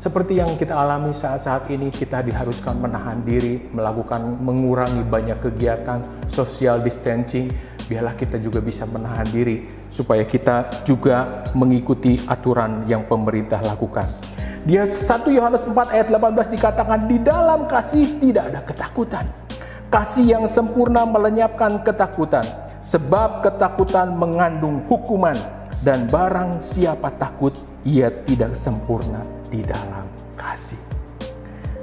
Seperti 0.06 0.38
yang 0.38 0.54
kita 0.54 0.70
alami 0.70 1.10
saat-saat 1.10 1.66
ini, 1.66 1.90
kita 1.90 2.22
diharuskan 2.22 2.78
menahan 2.78 3.26
diri, 3.26 3.58
melakukan 3.74 4.38
mengurangi 4.38 5.02
banyak 5.02 5.34
kegiatan, 5.42 5.98
social 6.30 6.78
distancing, 6.78 7.50
biarlah 7.90 8.14
kita 8.14 8.38
juga 8.38 8.62
bisa 8.62 8.86
menahan 8.86 9.26
diri 9.34 9.66
supaya 9.90 10.22
kita 10.22 10.86
juga 10.86 11.42
mengikuti 11.58 12.22
aturan 12.22 12.86
yang 12.86 13.02
pemerintah 13.10 13.58
lakukan. 13.66 14.06
Dia 14.62 14.86
1 14.86 15.26
Yohanes 15.26 15.66
4 15.66 15.74
ayat 15.74 16.06
18 16.06 16.54
dikatakan 16.54 17.10
di 17.10 17.18
dalam 17.18 17.66
kasih 17.66 18.06
tidak 18.22 18.54
ada 18.54 18.60
ketakutan. 18.62 19.26
Kasih 19.90 20.38
yang 20.38 20.46
sempurna 20.46 21.02
melenyapkan 21.02 21.82
ketakutan 21.82 22.46
sebab 22.78 23.42
ketakutan 23.42 24.14
mengandung 24.14 24.86
hukuman 24.86 25.34
dan 25.82 26.06
barang 26.06 26.62
siapa 26.62 27.10
takut 27.18 27.58
ia 27.82 28.06
tidak 28.22 28.54
sempurna 28.54 29.35
di 29.50 29.62
dalam 29.62 30.06
kasih. 30.38 30.78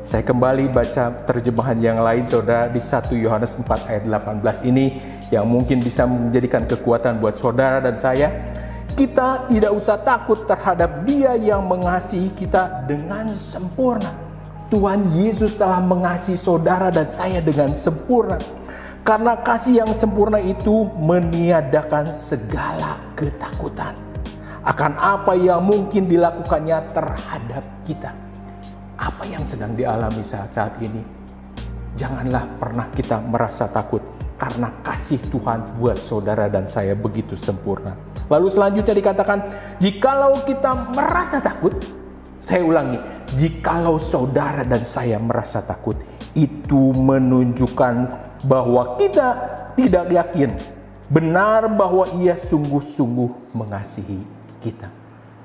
Saya 0.03 0.19
kembali 0.19 0.67
baca 0.69 1.25
terjemahan 1.25 1.79
yang 1.79 2.03
lain 2.03 2.27
saudara 2.27 2.67
di 2.67 2.77
1 2.77 3.15
Yohanes 3.17 3.55
4 3.55 3.89
ayat 3.89 4.03
18 4.05 4.67
ini 4.67 4.99
yang 5.31 5.47
mungkin 5.47 5.79
bisa 5.79 6.03
menjadikan 6.03 6.67
kekuatan 6.67 7.23
buat 7.23 7.39
saudara 7.39 7.79
dan 7.79 7.95
saya 7.95 8.29
kita 8.93 9.49
tidak 9.49 9.71
usah 9.73 9.97
takut 10.05 10.37
terhadap 10.45 11.01
Dia 11.07 11.33
yang 11.33 11.65
mengasihi 11.65 12.29
kita 12.37 12.85
dengan 12.85 13.31
sempurna. 13.33 14.13
Tuhan 14.69 15.09
Yesus 15.17 15.57
telah 15.57 15.81
mengasihi 15.81 16.37
saudara 16.37 16.93
dan 16.93 17.09
saya 17.09 17.41
dengan 17.41 17.73
sempurna. 17.73 18.37
Karena 19.01 19.33
kasih 19.39 19.81
yang 19.81 19.91
sempurna 19.91 20.37
itu 20.37 20.87
meniadakan 20.99 22.05
segala 22.11 23.01
ketakutan 23.17 24.12
akan 24.63 24.95
apa 24.95 25.35
yang 25.35 25.59
mungkin 25.59 26.07
dilakukannya 26.07 26.95
terhadap 26.95 27.63
kita. 27.83 28.15
Apa 28.95 29.27
yang 29.27 29.43
sedang 29.43 29.75
dialami 29.75 30.23
saat-saat 30.23 30.79
ini? 30.79 31.03
Janganlah 31.99 32.47
pernah 32.57 32.87
kita 32.95 33.19
merasa 33.19 33.67
takut 33.67 33.99
karena 34.39 34.71
kasih 34.81 35.19
Tuhan 35.27 35.77
buat 35.77 35.99
saudara 35.99 36.47
dan 36.47 36.63
saya 36.63 36.95
begitu 36.95 37.35
sempurna. 37.35 37.93
Lalu 38.31 38.47
selanjutnya 38.47 38.95
dikatakan, 38.95 39.39
jikalau 39.83 40.41
kita 40.47 40.95
merasa 40.95 41.43
takut, 41.43 41.75
saya 42.39 42.63
ulangi, 42.63 42.97
jikalau 43.35 43.99
saudara 43.99 44.63
dan 44.63 44.87
saya 44.87 45.19
merasa 45.19 45.59
takut, 45.59 45.99
itu 46.33 46.95
menunjukkan 46.95 47.95
bahwa 48.47 48.95
kita 48.95 49.27
tidak 49.75 50.07
yakin 50.09 50.55
benar 51.11 51.69
bahwa 51.69 52.09
ia 52.17 52.33
sungguh-sungguh 52.33 53.53
mengasihi 53.53 54.32
kita. 54.63 54.87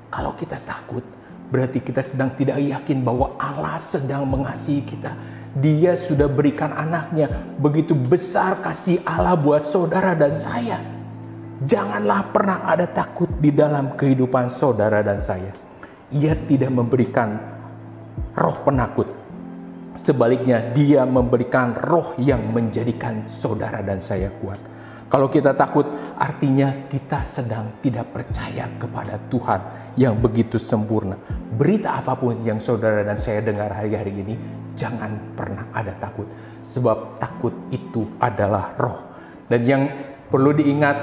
Kalau 0.07 0.31
kita 0.39 0.55
takut, 0.63 1.03
berarti 1.51 1.83
kita 1.83 1.99
sedang 1.99 2.31
tidak 2.39 2.63
yakin 2.63 3.03
bahwa 3.03 3.35
Allah 3.35 3.75
sedang 3.75 4.23
mengasihi 4.23 4.87
kita. 4.87 5.11
Dia 5.59 5.97
sudah 5.97 6.29
berikan 6.29 6.71
anaknya, 6.71 7.27
begitu 7.59 7.97
besar 7.97 8.63
kasih 8.63 9.01
Allah 9.03 9.35
buat 9.35 9.65
saudara 9.65 10.15
dan 10.15 10.37
saya. 10.39 10.79
Janganlah 11.59 12.31
pernah 12.31 12.63
ada 12.63 12.87
takut 12.87 13.27
di 13.43 13.51
dalam 13.51 13.99
kehidupan 13.99 14.47
saudara 14.47 15.03
dan 15.03 15.19
saya. 15.19 15.51
Ia 16.15 16.37
tidak 16.47 16.71
memberikan 16.71 17.35
roh 18.37 18.57
penakut. 18.63 19.09
Sebaliknya, 19.99 20.71
Dia 20.71 21.03
memberikan 21.03 21.75
roh 21.75 22.15
yang 22.15 22.55
menjadikan 22.55 23.27
saudara 23.27 23.83
dan 23.83 23.99
saya 23.99 24.31
kuat. 24.39 24.78
Kalau 25.09 25.25
kita 25.25 25.57
takut, 25.57 25.89
artinya 26.21 26.85
kita 26.85 27.25
sedang 27.25 27.81
tidak 27.81 28.13
percaya 28.13 28.69
kepada 28.77 29.17
Tuhan 29.25 29.61
yang 29.97 30.13
begitu 30.21 30.61
sempurna. 30.61 31.17
Berita 31.57 31.97
apa 31.97 32.13
pun 32.13 32.45
yang 32.45 32.61
saudara 32.61 33.01
dan 33.01 33.17
saya 33.17 33.41
dengar 33.41 33.73
hari-hari 33.73 34.13
ini, 34.13 34.37
jangan 34.77 35.33
pernah 35.33 35.65
ada 35.73 35.97
takut, 35.97 36.29
sebab 36.61 37.17
takut 37.17 37.51
itu 37.73 38.05
adalah 38.21 38.77
roh. 38.77 39.01
Dan 39.49 39.65
yang 39.65 39.83
perlu 40.29 40.53
diingat, 40.53 40.97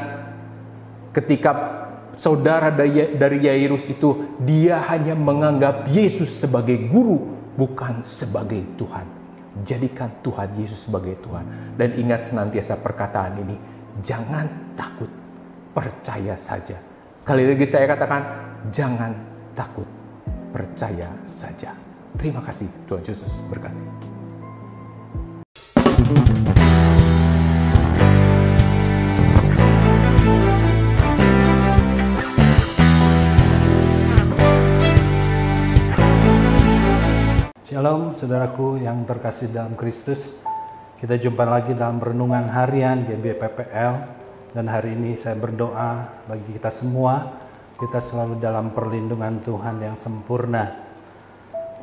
ketika 1.10 1.82
saudara 2.14 2.70
dari 2.70 3.42
Yairus 3.42 3.90
itu 3.90 4.38
dia 4.38 4.86
hanya 4.86 5.18
menganggap 5.18 5.90
Yesus 5.90 6.30
sebagai 6.30 6.78
guru 6.86 7.26
bukan 7.58 8.06
sebagai 8.06 8.62
Tuhan. 8.78 9.18
Jadikan 9.66 10.12
Tuhan 10.20 10.52
Yesus 10.54 10.86
sebagai 10.86 11.16
Tuhan 11.24 11.74
dan 11.80 11.96
ingat 11.96 12.28
senantiasa 12.28 12.76
perkataan 12.76 13.40
ini, 13.40 13.56
jangan 14.04 14.44
takut, 14.76 15.08
percaya 15.72 16.36
saja. 16.36 16.76
Sekali 17.16 17.48
lagi 17.48 17.64
saya 17.64 17.88
katakan, 17.88 18.22
jangan 18.68 19.12
takut, 19.56 19.88
percaya 20.52 21.08
saja. 21.24 21.72
Terima 22.16 22.40
kasih 22.44 22.68
Tuhan 22.88 23.04
Yesus 23.04 23.32
berkati. 23.48 23.84
Shalom 37.66 38.16
saudaraku 38.16 38.80
yang 38.80 39.04
terkasih 39.04 39.52
dalam 39.52 39.76
Kristus. 39.76 40.32
Kita 40.96 41.12
jumpa 41.12 41.44
lagi 41.44 41.76
dalam 41.76 42.00
renungan 42.00 42.48
harian 42.48 43.04
GBPPL 43.04 43.92
dan 44.56 44.64
hari 44.64 44.96
ini 44.96 45.12
saya 45.12 45.36
berdoa 45.36 46.24
bagi 46.24 46.56
kita 46.56 46.72
semua 46.72 47.36
kita 47.76 48.00
selalu 48.00 48.40
dalam 48.40 48.72
perlindungan 48.72 49.44
Tuhan 49.44 49.76
yang 49.76 49.92
sempurna. 50.00 50.72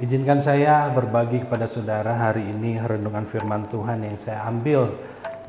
Izinkan 0.01 0.41
saya 0.41 0.89
berbagi 0.89 1.45
kepada 1.45 1.69
saudara 1.69 2.17
hari 2.17 2.41
ini 2.57 2.81
renungan 2.81 3.29
firman 3.29 3.69
Tuhan 3.69 4.01
yang 4.01 4.17
saya 4.17 4.49
ambil 4.49 4.89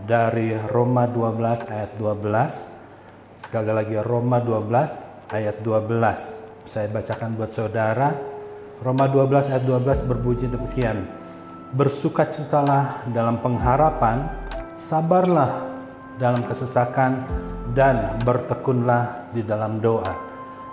dari 0.05 0.53
Roma 0.69 1.09
12 1.09 1.65
ayat 1.73 1.97
12. 1.97 3.49
Sekali 3.49 3.73
lagi 3.73 3.97
Roma 3.97 4.45
12 4.45 5.33
ayat 5.33 5.57
12. 5.65 6.69
Saya 6.69 6.93
bacakan 6.93 7.33
buat 7.41 7.49
saudara 7.49 8.13
Roma 8.85 9.09
12 9.09 9.57
ayat 9.57 9.65
12 9.65 10.05
berbunyi 10.05 10.53
demikian. 10.53 11.24
Bersukacitalah 11.75 13.11
dalam 13.11 13.43
pengharapan, 13.43 14.31
sabarlah 14.79 15.67
dalam 16.23 16.47
kesesakan, 16.47 17.27
dan 17.75 18.15
bertekunlah 18.23 19.35
di 19.35 19.43
dalam 19.43 19.83
doa. 19.83 20.15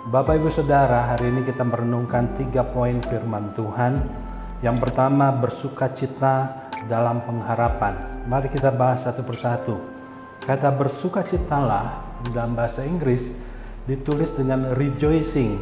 Bapak 0.06 0.38
Ibu 0.38 0.46
Saudara, 0.46 1.10
hari 1.10 1.34
ini 1.34 1.42
kita 1.42 1.66
merenungkan 1.66 2.38
tiga 2.38 2.62
poin 2.62 3.02
firman 3.02 3.50
Tuhan. 3.50 3.98
Yang 4.62 4.78
pertama, 4.78 5.34
bersukacita 5.34 6.70
dalam 6.86 7.18
pengharapan. 7.26 8.22
Mari 8.30 8.46
kita 8.54 8.70
bahas 8.70 9.02
satu 9.02 9.26
persatu. 9.26 9.82
Kata 10.46 10.70
bersukacitalah 10.70 12.14
dalam 12.30 12.54
bahasa 12.54 12.86
Inggris 12.86 13.34
ditulis 13.90 14.38
dengan 14.38 14.70
rejoicing 14.78 15.58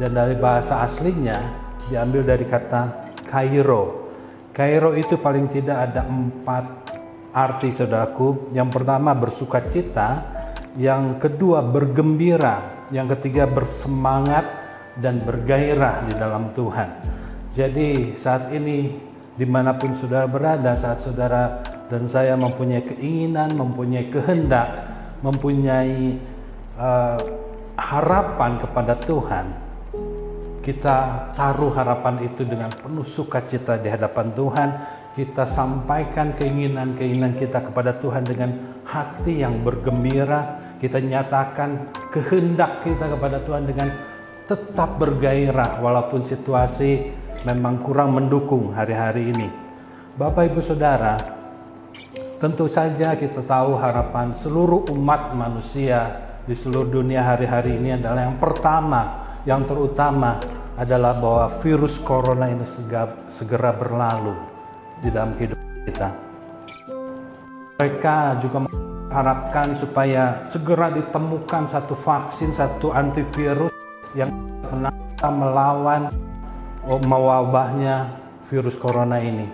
dan 0.00 0.16
dari 0.16 0.32
bahasa 0.40 0.80
aslinya 0.80 1.44
diambil 1.92 2.24
dari 2.24 2.48
kata 2.48 3.12
Kairo. 3.28 4.05
Kairo 4.56 4.96
itu 4.96 5.20
paling 5.20 5.52
tidak 5.52 5.92
ada 5.92 6.08
empat 6.08 6.64
arti 7.36 7.68
saudaraku. 7.76 8.56
Yang 8.56 8.68
pertama 8.72 9.12
bersuka 9.12 9.60
cita, 9.68 10.24
yang 10.80 11.20
kedua 11.20 11.60
bergembira, 11.60 12.88
yang 12.88 13.04
ketiga 13.12 13.44
bersemangat 13.44 14.48
dan 14.96 15.20
bergairah 15.20 16.08
di 16.08 16.16
dalam 16.16 16.56
Tuhan. 16.56 16.88
Jadi 17.52 18.16
saat 18.16 18.48
ini 18.48 18.96
di 19.36 19.44
mana 19.44 19.76
pun 19.76 19.92
saudara 19.92 20.24
berada, 20.24 20.72
saat 20.72 21.04
saudara 21.04 21.60
dan 21.92 22.08
saya 22.08 22.32
mempunyai 22.40 22.80
keinginan, 22.80 23.52
mempunyai 23.52 24.08
kehendak, 24.08 24.88
mempunyai 25.20 26.16
uh, 26.80 27.20
harapan 27.76 28.56
kepada 28.56 28.96
Tuhan, 29.04 29.65
kita 30.66 31.30
taruh 31.30 31.70
harapan 31.70 32.26
itu 32.26 32.42
dengan 32.42 32.74
penuh 32.74 33.06
sukacita 33.06 33.78
di 33.78 33.86
hadapan 33.86 34.34
Tuhan. 34.34 34.68
Kita 35.14 35.46
sampaikan 35.46 36.34
keinginan-keinginan 36.34 37.38
kita 37.38 37.70
kepada 37.70 37.94
Tuhan 38.02 38.26
dengan 38.26 38.82
hati 38.82 39.46
yang 39.46 39.62
bergembira. 39.62 40.74
Kita 40.82 40.98
nyatakan 40.98 41.94
kehendak 42.10 42.82
kita 42.82 43.14
kepada 43.14 43.38
Tuhan 43.46 43.62
dengan 43.62 43.94
tetap 44.50 44.98
bergairah 44.98 45.78
walaupun 45.78 46.26
situasi 46.26 47.14
memang 47.46 47.78
kurang 47.86 48.18
mendukung 48.18 48.74
hari-hari 48.74 49.30
ini. 49.30 49.48
Bapak 50.18 50.50
Ibu 50.50 50.60
Saudara, 50.60 51.14
tentu 52.42 52.66
saja 52.66 53.14
kita 53.14 53.46
tahu 53.46 53.78
harapan 53.78 54.34
seluruh 54.34 54.90
umat 54.90 55.30
manusia 55.30 56.26
di 56.42 56.58
seluruh 56.58 56.90
dunia 56.90 57.22
hari-hari 57.22 57.78
ini 57.78 57.96
adalah 57.96 58.28
yang 58.28 58.38
pertama 58.42 59.25
yang 59.46 59.62
terutama 59.62 60.42
adalah 60.76 61.16
bahwa 61.16 61.46
virus 61.62 61.96
corona 62.02 62.50
ini 62.50 62.66
segera 63.30 63.72
berlalu 63.72 64.34
di 65.00 65.08
dalam 65.08 65.32
kehidupan 65.38 65.86
kita. 65.88 66.08
Mereka 67.78 68.42
juga 68.42 68.58
mengharapkan 68.66 69.72
supaya 69.72 70.42
segera 70.44 70.90
ditemukan 70.92 71.62
satu 71.64 71.94
vaksin, 71.94 72.52
satu 72.52 72.92
antivirus 72.92 73.72
yang 74.12 74.34
bisa 75.14 75.30
melawan 75.30 76.10
mewabahnya 76.84 78.18
virus 78.50 78.74
corona 78.76 79.22
ini. 79.22 79.46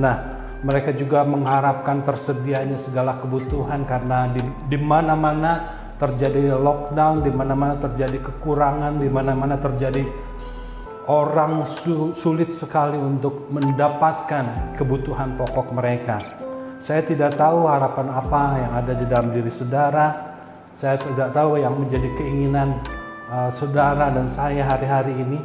Nah, 0.00 0.16
mereka 0.64 0.96
juga 0.96 1.22
mengharapkan 1.22 2.00
tersedianya 2.00 2.80
segala 2.80 3.20
kebutuhan 3.20 3.84
karena 3.84 4.32
di 4.66 4.78
mana-mana 4.80 5.83
terjadi 6.00 6.58
lockdown, 6.58 7.22
di 7.22 7.30
mana-mana 7.30 7.78
terjadi 7.78 8.18
kekurangan, 8.20 8.98
di 8.98 9.08
mana-mana 9.08 9.54
terjadi 9.56 10.02
orang 11.06 11.68
sulit 12.16 12.50
sekali 12.56 12.96
untuk 12.96 13.52
mendapatkan 13.52 14.76
kebutuhan 14.80 15.36
pokok 15.36 15.72
mereka. 15.76 16.16
Saya 16.84 17.00
tidak 17.00 17.36
tahu 17.40 17.64
harapan 17.64 18.12
apa 18.12 18.42
yang 18.60 18.72
ada 18.76 18.92
di 18.92 19.04
dalam 19.08 19.32
diri 19.32 19.48
saudara. 19.48 20.36
Saya 20.76 21.00
tidak 21.00 21.32
tahu 21.32 21.56
yang 21.56 21.80
menjadi 21.80 22.08
keinginan 22.18 22.76
uh, 23.30 23.48
saudara 23.48 24.12
dan 24.12 24.28
saya 24.28 24.66
hari-hari 24.68 25.16
ini. 25.16 25.38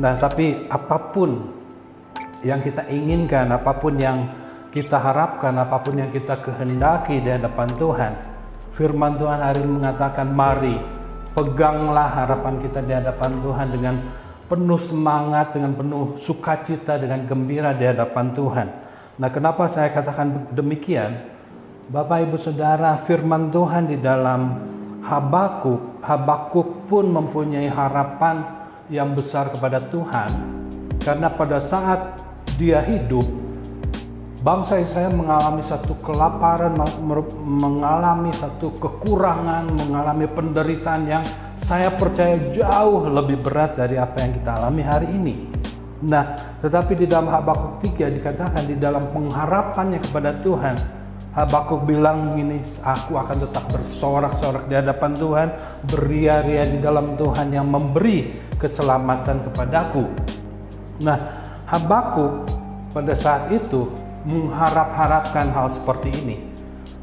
Nah, 0.00 0.20
tapi 0.20 0.68
apa 0.68 0.96
pun 1.12 1.48
yang 2.44 2.60
kita 2.60 2.88
inginkan, 2.88 3.52
apa 3.52 3.72
pun 3.76 3.96
yang 3.96 4.32
kita 4.72 4.96
harapkan, 4.96 5.56
apa 5.60 5.80
pun 5.80 5.96
yang 5.96 6.10
kita 6.12 6.40
kehendaki 6.40 7.20
di 7.20 7.30
hadapan 7.32 7.68
Tuhan, 7.76 8.12
Firman 8.80 9.20
Tuhan 9.20 9.44
hari 9.44 9.60
ini 9.60 9.76
mengatakan, 9.76 10.32
"Mari 10.32 10.72
peganglah 11.36 12.24
harapan 12.24 12.56
kita 12.64 12.80
di 12.80 12.96
hadapan 12.96 13.36
Tuhan 13.44 13.68
dengan 13.68 14.00
penuh 14.48 14.80
semangat, 14.80 15.52
dengan 15.52 15.76
penuh 15.76 16.16
sukacita, 16.16 16.96
dengan 16.96 17.28
gembira 17.28 17.76
di 17.76 17.84
hadapan 17.84 18.32
Tuhan." 18.32 18.68
Nah, 19.20 19.28
kenapa 19.28 19.68
saya 19.68 19.92
katakan 19.92 20.48
demikian? 20.56 21.12
Bapak 21.92 22.24
Ibu 22.24 22.40
Saudara, 22.40 22.96
firman 23.04 23.52
Tuhan 23.52 23.84
di 23.84 24.00
dalam 24.00 24.64
Habakuk, 25.04 26.00
Habakuk 26.00 26.88
pun 26.88 27.04
mempunyai 27.04 27.68
harapan 27.68 28.64
yang 28.88 29.12
besar 29.12 29.52
kepada 29.52 29.92
Tuhan. 29.92 30.32
Karena 31.04 31.28
pada 31.28 31.60
saat 31.60 32.16
dia 32.56 32.80
hidup, 32.80 33.28
bangsa 34.40 34.80
Israel 34.80 35.12
mengalami 35.12 35.60
satu 35.60 36.00
kelaparan, 36.00 36.72
mengalami 37.44 38.32
satu 38.32 38.72
kekurangan, 38.80 39.68
mengalami 39.68 40.26
penderitaan 40.28 41.02
yang 41.04 41.24
saya 41.60 41.92
percaya 41.92 42.40
jauh 42.50 43.04
lebih 43.12 43.44
berat 43.44 43.76
dari 43.76 44.00
apa 44.00 44.24
yang 44.24 44.32
kita 44.40 44.50
alami 44.56 44.82
hari 44.82 45.08
ini. 45.12 45.34
Nah, 46.00 46.32
tetapi 46.64 46.96
di 46.96 47.04
dalam 47.04 47.28
Habakuk 47.28 47.84
3 47.84 48.08
dikatakan 48.08 48.64
di 48.64 48.80
dalam 48.80 49.12
pengharapannya 49.12 50.00
kepada 50.00 50.40
Tuhan, 50.40 50.76
Habakuk 51.36 51.84
bilang 51.84 52.40
ini, 52.40 52.64
aku 52.80 53.20
akan 53.20 53.44
tetap 53.44 53.68
bersorak-sorak 53.68 54.64
di 54.66 54.74
hadapan 54.80 55.12
Tuhan, 55.12 55.48
beria-ria 55.92 56.64
di 56.64 56.80
dalam 56.80 57.14
Tuhan 57.20 57.52
yang 57.52 57.68
memberi 57.68 58.40
keselamatan 58.56 59.44
kepadaku. 59.52 60.08
Nah, 61.04 61.18
Habakuk 61.68 62.48
pada 62.96 63.12
saat 63.12 63.52
itu 63.52 64.09
mengharap-harapkan 64.24 65.52
hal 65.52 65.72
seperti 65.72 66.12
ini. 66.24 66.36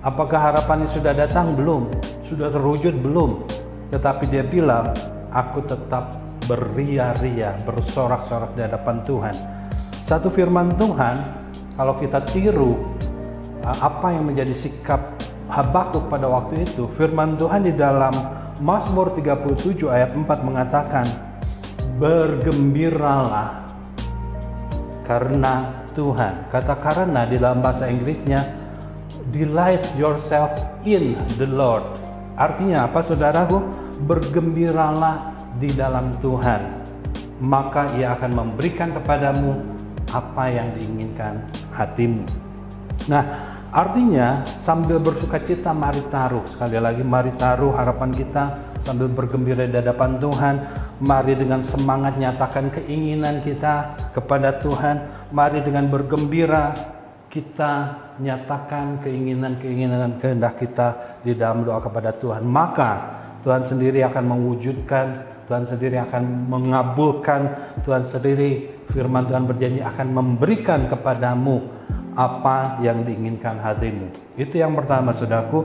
Apakah 0.06 0.54
harapannya 0.54 0.86
sudah 0.86 1.12
datang? 1.12 1.58
Belum. 1.58 1.90
Sudah 2.22 2.54
terwujud? 2.54 2.98
Belum. 3.02 3.44
Tetapi 3.90 4.30
dia 4.30 4.44
bilang, 4.46 4.94
aku 5.34 5.64
tetap 5.66 6.20
beria-ria, 6.46 7.58
bersorak-sorak 7.68 8.56
di 8.56 8.62
hadapan 8.64 9.04
Tuhan. 9.04 9.36
Satu 10.08 10.32
firman 10.32 10.76
Tuhan, 10.80 11.16
kalau 11.76 12.00
kita 12.00 12.24
tiru 12.24 12.96
apa 13.68 14.16
yang 14.16 14.32
menjadi 14.32 14.56
sikap 14.56 15.18
Habakuk 15.48 16.12
pada 16.12 16.28
waktu 16.28 16.68
itu, 16.68 16.92
firman 16.92 17.40
Tuhan 17.40 17.64
di 17.64 17.72
dalam 17.72 18.12
Mazmur 18.60 19.16
37 19.16 19.88
ayat 19.88 20.12
4 20.12 20.28
mengatakan, 20.44 21.08
Bergembiralah 21.96 23.64
karena 25.08 25.72
Tuhan. 25.98 26.46
Kata 26.54 26.78
karena 26.78 27.26
di 27.26 27.42
dalam 27.42 27.66
bahasa 27.66 27.90
Inggrisnya 27.90 28.46
delight 29.34 29.82
yourself 29.98 30.54
in 30.86 31.18
the 31.42 31.50
Lord. 31.50 31.82
Artinya 32.38 32.86
apa 32.86 33.02
saudaraku? 33.02 33.58
Bergembiralah 34.06 35.34
di 35.58 35.74
dalam 35.74 36.14
Tuhan. 36.22 36.86
Maka 37.42 37.98
ia 37.98 38.14
akan 38.14 38.32
memberikan 38.38 38.94
kepadamu 38.94 39.58
apa 40.14 40.54
yang 40.54 40.78
diinginkan 40.78 41.50
hatimu. 41.74 42.22
Nah, 43.10 43.24
artinya 43.74 44.46
sambil 44.62 45.02
bersuka 45.02 45.42
cita 45.42 45.74
mari 45.74 46.02
taruh. 46.14 46.46
Sekali 46.46 46.78
lagi 46.78 47.02
mari 47.02 47.34
taruh 47.34 47.74
harapan 47.74 48.14
kita 48.14 48.67
sambil 48.82 49.10
bergembira 49.10 49.66
di 49.66 49.76
hadapan 49.76 50.18
Tuhan. 50.22 50.56
Mari 51.02 51.34
dengan 51.38 51.62
semangat 51.62 52.18
nyatakan 52.18 52.74
keinginan 52.74 53.42
kita 53.46 53.98
kepada 54.14 54.58
Tuhan. 54.60 55.30
Mari 55.32 55.62
dengan 55.62 55.90
bergembira 55.90 56.74
kita 57.28 57.74
nyatakan 58.18 59.04
keinginan-keinginan 59.04 59.98
dan 60.00 60.14
kehendak 60.18 60.58
kita 60.58 61.20
di 61.22 61.38
dalam 61.38 61.62
doa 61.68 61.78
kepada 61.84 62.16
Tuhan. 62.16 62.46
Maka 62.48 62.92
Tuhan 63.46 63.62
sendiri 63.62 64.02
akan 64.02 64.24
mewujudkan 64.26 65.38
Tuhan 65.48 65.64
sendiri 65.64 65.96
akan 66.04 66.52
mengabulkan, 66.52 67.56
Tuhan 67.88 68.04
sendiri 68.04 68.84
firman 68.92 69.24
Tuhan 69.32 69.48
berjanji 69.48 69.80
akan 69.80 70.08
memberikan 70.12 70.92
kepadamu 70.92 71.64
apa 72.20 72.84
yang 72.84 73.08
diinginkan 73.08 73.64
hatimu. 73.64 74.36
Itu 74.36 74.60
yang 74.60 74.76
pertama, 74.76 75.16
saudaraku. 75.16 75.64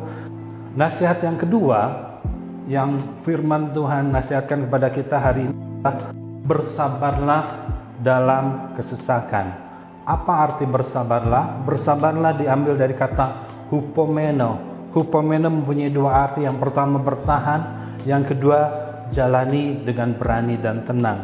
Nasihat 0.78 1.18
yang 1.26 1.34
kedua 1.34 2.11
yang 2.70 3.18
firman 3.26 3.74
Tuhan 3.74 4.14
nasihatkan 4.14 4.66
kepada 4.68 4.88
kita 4.94 5.16
hari 5.18 5.50
ini 5.50 5.54
bersabarlah 6.46 7.42
dalam 7.98 8.74
kesesakan. 8.74 9.46
Apa 10.02 10.32
arti 10.50 10.66
bersabarlah? 10.66 11.62
Bersabarlah 11.62 12.34
diambil 12.34 12.74
dari 12.74 12.94
kata 12.94 13.46
hupomeno. 13.70 14.58
Hupomeno 14.90 15.48
mempunyai 15.48 15.90
dua 15.90 16.26
arti. 16.26 16.42
Yang 16.42 16.58
pertama 16.58 16.98
bertahan, 16.98 17.60
yang 18.02 18.26
kedua 18.26 18.60
jalani 19.08 19.78
dengan 19.82 20.14
berani 20.18 20.58
dan 20.58 20.82
tenang. 20.82 21.18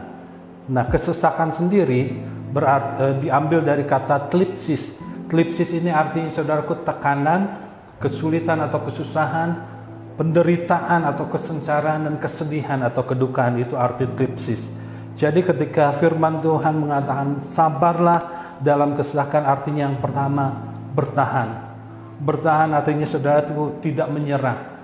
Nah, 0.70 0.84
kesesakan 0.86 1.50
sendiri 1.50 2.14
berarti, 2.54 2.92
eh, 3.02 3.14
diambil 3.28 3.66
dari 3.66 3.82
kata 3.82 4.30
klipsis. 4.30 5.00
Klipsis 5.28 5.74
ini 5.74 5.92
artinya 5.92 6.30
saudaraku 6.30 6.86
tekanan, 6.86 7.68
kesulitan 8.00 8.62
atau 8.64 8.80
kesusahan, 8.86 9.77
penderitaan 10.18 11.06
atau 11.06 11.30
kesencaran 11.30 12.04
dan 12.10 12.18
kesedihan 12.18 12.82
atau 12.82 13.06
kedukaan 13.06 13.56
itu 13.62 13.78
arti 13.78 14.04
klipsis. 14.04 14.66
Jadi 15.14 15.46
ketika 15.46 15.94
firman 15.94 16.42
Tuhan 16.42 16.74
mengatakan 16.78 17.42
sabarlah 17.42 18.52
dalam 18.58 18.98
kesesakan 18.98 19.46
artinya 19.46 19.86
yang 19.86 20.02
pertama 20.02 20.74
bertahan. 20.92 21.70
Bertahan 22.18 22.74
artinya 22.74 23.06
saudara 23.06 23.46
itu 23.46 23.78
tidak 23.78 24.10
menyerah 24.10 24.78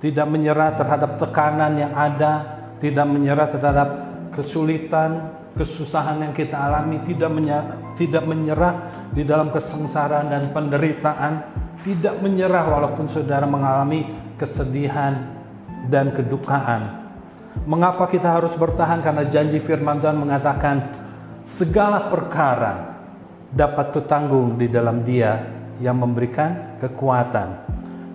tidak 0.00 0.26
menyerah 0.28 0.76
terhadap 0.76 1.16
tekanan 1.16 1.72
yang 1.80 1.92
ada, 1.96 2.62
tidak 2.76 3.06
menyerah 3.08 3.48
terhadap 3.48 3.88
kesulitan, 4.36 5.32
kesusahan 5.56 6.20
yang 6.20 6.32
kita 6.36 6.52
alami, 6.52 7.00
tidak 7.08 7.32
menyerah, 7.32 7.96
tidak 7.96 8.24
menyerah 8.28 8.74
di 9.16 9.24
dalam 9.24 9.48
kesengsaraan 9.48 10.28
dan 10.28 10.52
penderitaan, 10.52 11.32
tidak 11.80 12.20
menyerah 12.20 12.64
walaupun 12.68 13.08
saudara 13.08 13.48
mengalami 13.48 14.04
kesedihan 14.36 15.36
dan 15.88 16.12
kedukaan. 16.12 17.08
Mengapa 17.64 18.06
kita 18.06 18.36
harus 18.36 18.52
bertahan? 18.54 19.00
Karena 19.00 19.24
janji 19.26 19.58
firman 19.58 19.98
Tuhan 19.98 20.20
mengatakan 20.20 20.92
segala 21.40 22.12
perkara 22.12 23.00
dapat 23.50 23.96
kutanggung 23.96 24.60
di 24.60 24.68
dalam 24.68 25.00
dia 25.02 25.40
yang 25.80 25.96
memberikan 25.96 26.76
kekuatan. 26.80 27.64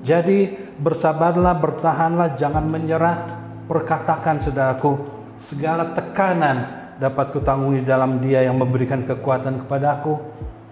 Jadi 0.02 0.50
bersabarlah, 0.82 1.58
bertahanlah, 1.58 2.38
jangan 2.38 2.66
menyerah. 2.66 3.42
Perkatakan 3.70 4.42
saudaraku, 4.42 5.00
segala 5.40 5.96
tekanan 5.96 6.82
dapat 7.02 7.34
kutanggung 7.34 7.78
di 7.78 7.86
dalam 7.86 8.22
dia 8.22 8.46
yang 8.46 8.58
memberikan 8.58 9.02
kekuatan 9.06 9.66
kepadaku. 9.66 10.31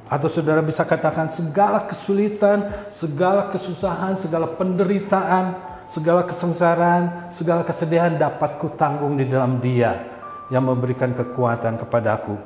Atau 0.10 0.26
saudara 0.26 0.66
bisa 0.66 0.82
katakan 0.82 1.30
segala 1.30 1.86
kesulitan, 1.86 2.66
segala 2.90 3.54
kesusahan, 3.54 4.18
segala 4.18 4.50
penderitaan, 4.58 5.54
segala 5.86 6.26
kesengsaraan, 6.26 7.30
segala 7.30 7.62
kesedihan 7.62 8.18
dapat 8.18 8.58
kutanggung 8.58 9.22
di 9.22 9.30
dalam 9.30 9.62
dia 9.62 10.02
yang 10.50 10.66
memberikan 10.66 11.14
kekuatan 11.14 11.78
kepadaku. 11.78 12.38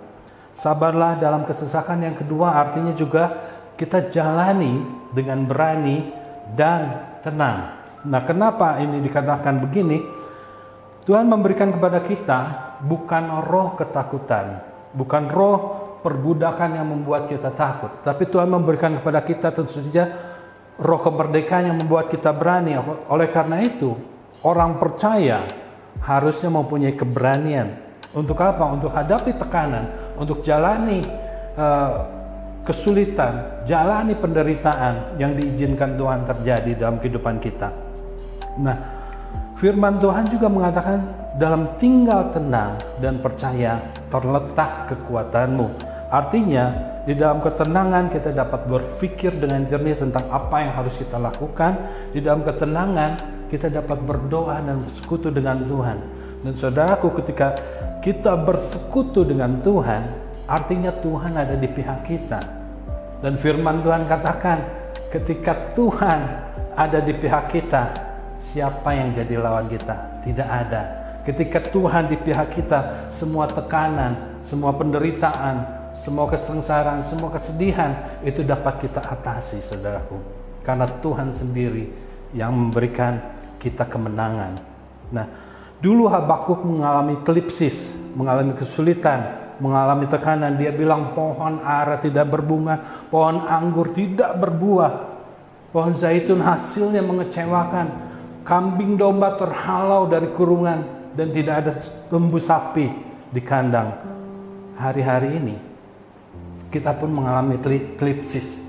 Sabarlah 0.52 1.16
dalam 1.16 1.48
kesesakan 1.48 2.04
yang 2.04 2.16
kedua 2.20 2.52
artinya 2.52 2.92
juga 2.92 3.32
kita 3.80 4.12
jalani 4.12 4.84
dengan 5.16 5.48
berani 5.48 6.12
dan 6.52 7.00
tenang. 7.24 7.80
Nah, 8.04 8.22
kenapa 8.28 8.84
ini 8.84 9.00
dikatakan 9.00 9.64
begini? 9.64 10.04
Tuhan 11.04 11.28
memberikan 11.28 11.72
kepada 11.72 12.00
kita 12.04 12.40
bukan 12.84 13.44
roh 13.44 13.76
ketakutan, 13.76 14.64
bukan 14.96 15.28
roh 15.32 15.83
perbudakan 16.04 16.76
yang 16.76 16.88
membuat 16.92 17.32
kita 17.32 17.50
takut, 17.56 18.04
tapi 18.04 18.28
Tuhan 18.28 18.52
memberikan 18.52 19.00
kepada 19.00 19.24
kita 19.24 19.56
tentu 19.56 19.80
saja 19.80 20.12
roh 20.78 21.00
kemerdekaan 21.00 21.72
yang 21.72 21.78
membuat 21.80 22.12
kita 22.12 22.36
berani. 22.36 22.76
Oleh 23.08 23.32
karena 23.32 23.64
itu, 23.64 23.96
orang 24.44 24.78
percaya 24.78 25.48
harusnya 26.04 26.52
mempunyai 26.52 26.94
keberanian. 26.94 27.80
Untuk 28.14 28.38
apa? 28.44 28.70
Untuk 28.70 28.94
hadapi 28.94 29.34
tekanan, 29.40 30.14
untuk 30.20 30.46
jalani 30.46 31.02
uh, 31.58 31.92
kesulitan, 32.62 33.66
jalani 33.66 34.14
penderitaan 34.14 35.18
yang 35.18 35.34
diizinkan 35.34 35.98
Tuhan 35.98 36.22
terjadi 36.28 36.72
dalam 36.78 37.02
kehidupan 37.02 37.42
kita. 37.42 37.74
Nah, 38.62 38.78
firman 39.58 39.98
Tuhan 39.98 40.30
juga 40.30 40.48
mengatakan 40.52 41.00
dalam 41.42 41.74
tinggal 41.82 42.30
tenang 42.30 42.78
dan 43.02 43.18
percaya 43.18 43.82
terletak 44.14 44.94
kekuatanmu. 44.94 45.93
Artinya, 46.14 46.94
di 47.10 47.18
dalam 47.18 47.42
ketenangan 47.42 48.14
kita 48.14 48.30
dapat 48.38 48.70
berpikir 48.70 49.34
dengan 49.34 49.66
jernih 49.66 49.98
tentang 49.98 50.30
apa 50.30 50.62
yang 50.62 50.78
harus 50.78 50.94
kita 50.94 51.18
lakukan. 51.18 51.74
Di 52.14 52.22
dalam 52.22 52.46
ketenangan 52.46 53.18
kita 53.50 53.74
dapat 53.74 53.98
berdoa 54.06 54.62
dan 54.62 54.78
bersekutu 54.86 55.34
dengan 55.34 55.66
Tuhan. 55.66 55.98
Dan 56.46 56.54
saudaraku 56.54 57.18
ketika 57.18 57.58
kita 58.06 58.38
bersekutu 58.38 59.26
dengan 59.26 59.58
Tuhan, 59.66 60.06
artinya 60.46 60.94
Tuhan 60.94 61.34
ada 61.34 61.58
di 61.58 61.66
pihak 61.66 62.06
kita. 62.06 62.40
Dan 63.26 63.34
firman 63.42 63.82
Tuhan 63.82 64.06
katakan, 64.06 64.62
ketika 65.10 65.74
Tuhan 65.74 66.20
ada 66.78 67.02
di 67.02 67.18
pihak 67.18 67.50
kita, 67.50 67.90
siapa 68.38 68.94
yang 68.94 69.18
jadi 69.18 69.42
lawan 69.42 69.66
kita? 69.66 70.22
Tidak 70.22 70.46
ada. 70.46 70.82
Ketika 71.26 71.58
Tuhan 71.74 72.06
di 72.06 72.22
pihak 72.22 72.54
kita, 72.54 73.10
semua 73.10 73.50
tekanan, 73.50 74.38
semua 74.44 74.76
penderitaan, 74.76 75.83
semua 75.94 76.26
kesengsaraan, 76.26 77.06
semua 77.06 77.30
kesedihan 77.30 78.20
itu 78.26 78.42
dapat 78.42 78.82
kita 78.82 78.98
atasi, 79.00 79.62
saudaraku. 79.62 80.18
Karena 80.66 80.90
Tuhan 80.90 81.30
sendiri 81.30 81.86
yang 82.34 82.50
memberikan 82.50 83.22
kita 83.62 83.86
kemenangan. 83.86 84.58
Nah, 85.14 85.26
dulu 85.78 86.10
Habakuk 86.10 86.66
mengalami 86.66 87.22
klipsis, 87.22 87.94
mengalami 88.18 88.58
kesulitan, 88.58 89.54
mengalami 89.62 90.10
tekanan. 90.10 90.58
Dia 90.58 90.74
bilang 90.74 91.14
pohon 91.14 91.62
ara 91.62 92.02
tidak 92.02 92.26
berbunga, 92.34 93.06
pohon 93.14 93.46
anggur 93.46 93.94
tidak 93.94 94.34
berbuah, 94.42 94.92
pohon 95.70 95.94
zaitun 95.94 96.42
hasilnya 96.42 97.06
mengecewakan, 97.06 97.88
kambing 98.42 98.98
domba 98.98 99.38
terhalau 99.38 100.10
dari 100.10 100.34
kurungan 100.34 100.84
dan 101.14 101.30
tidak 101.30 101.56
ada 101.64 101.72
lembu 102.10 102.42
sapi 102.42 102.90
di 103.30 103.42
kandang. 103.46 103.94
Hari-hari 104.74 105.38
ini 105.38 105.73
kita 106.74 106.98
pun 106.98 107.14
mengalami 107.14 107.62
klipsis. 107.94 108.66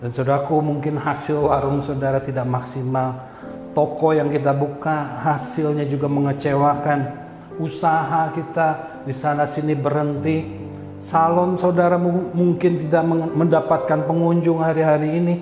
Dan 0.00 0.08
saudaraku 0.08 0.64
mungkin 0.64 0.96
hasil 0.96 1.44
warung 1.44 1.84
saudara 1.84 2.24
tidak 2.24 2.48
maksimal. 2.48 3.28
Toko 3.76 4.16
yang 4.16 4.32
kita 4.32 4.56
buka 4.56 5.20
hasilnya 5.20 5.84
juga 5.84 6.08
mengecewakan 6.08 7.28
usaha 7.60 8.32
kita 8.32 8.68
di 9.04 9.12
sana 9.12 9.44
sini 9.44 9.76
berhenti. 9.76 10.66
Salon 10.98 11.54
saudara 11.54 11.94
mungkin 12.00 12.88
tidak 12.88 13.06
mendapatkan 13.36 14.02
pengunjung 14.02 14.58
hari-hari 14.58 15.14
ini 15.14 15.34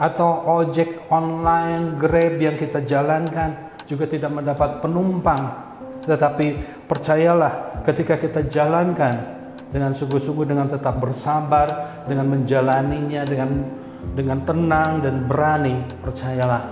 atau 0.00 0.44
ojek 0.60 1.08
online, 1.12 2.00
Grab 2.00 2.40
yang 2.40 2.56
kita 2.56 2.80
jalankan 2.80 3.76
juga 3.84 4.08
tidak 4.08 4.32
mendapat 4.32 4.80
penumpang. 4.80 5.42
Tetapi 6.04 6.46
percayalah 6.88 7.84
ketika 7.84 8.16
kita 8.16 8.48
jalankan 8.48 9.35
dengan 9.70 9.92
sungguh-sungguh 9.92 10.46
dengan 10.46 10.70
tetap 10.70 10.98
bersabar, 11.02 12.02
dengan 12.06 12.26
menjalaninya 12.30 13.22
dengan 13.26 13.50
dengan 14.14 14.38
tenang 14.46 15.02
dan 15.02 15.26
berani, 15.26 15.82
percayalah 15.98 16.62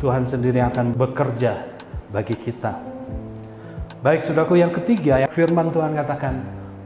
Tuhan 0.00 0.24
sendiri 0.24 0.64
akan 0.64 0.96
bekerja 0.96 1.52
bagi 2.08 2.34
kita. 2.34 2.72
Baik 4.00 4.24
saudaraku 4.24 4.56
yang 4.56 4.72
ketiga, 4.72 5.20
yang 5.20 5.28
firman 5.28 5.68
Tuhan 5.68 5.92
katakan 5.92 6.34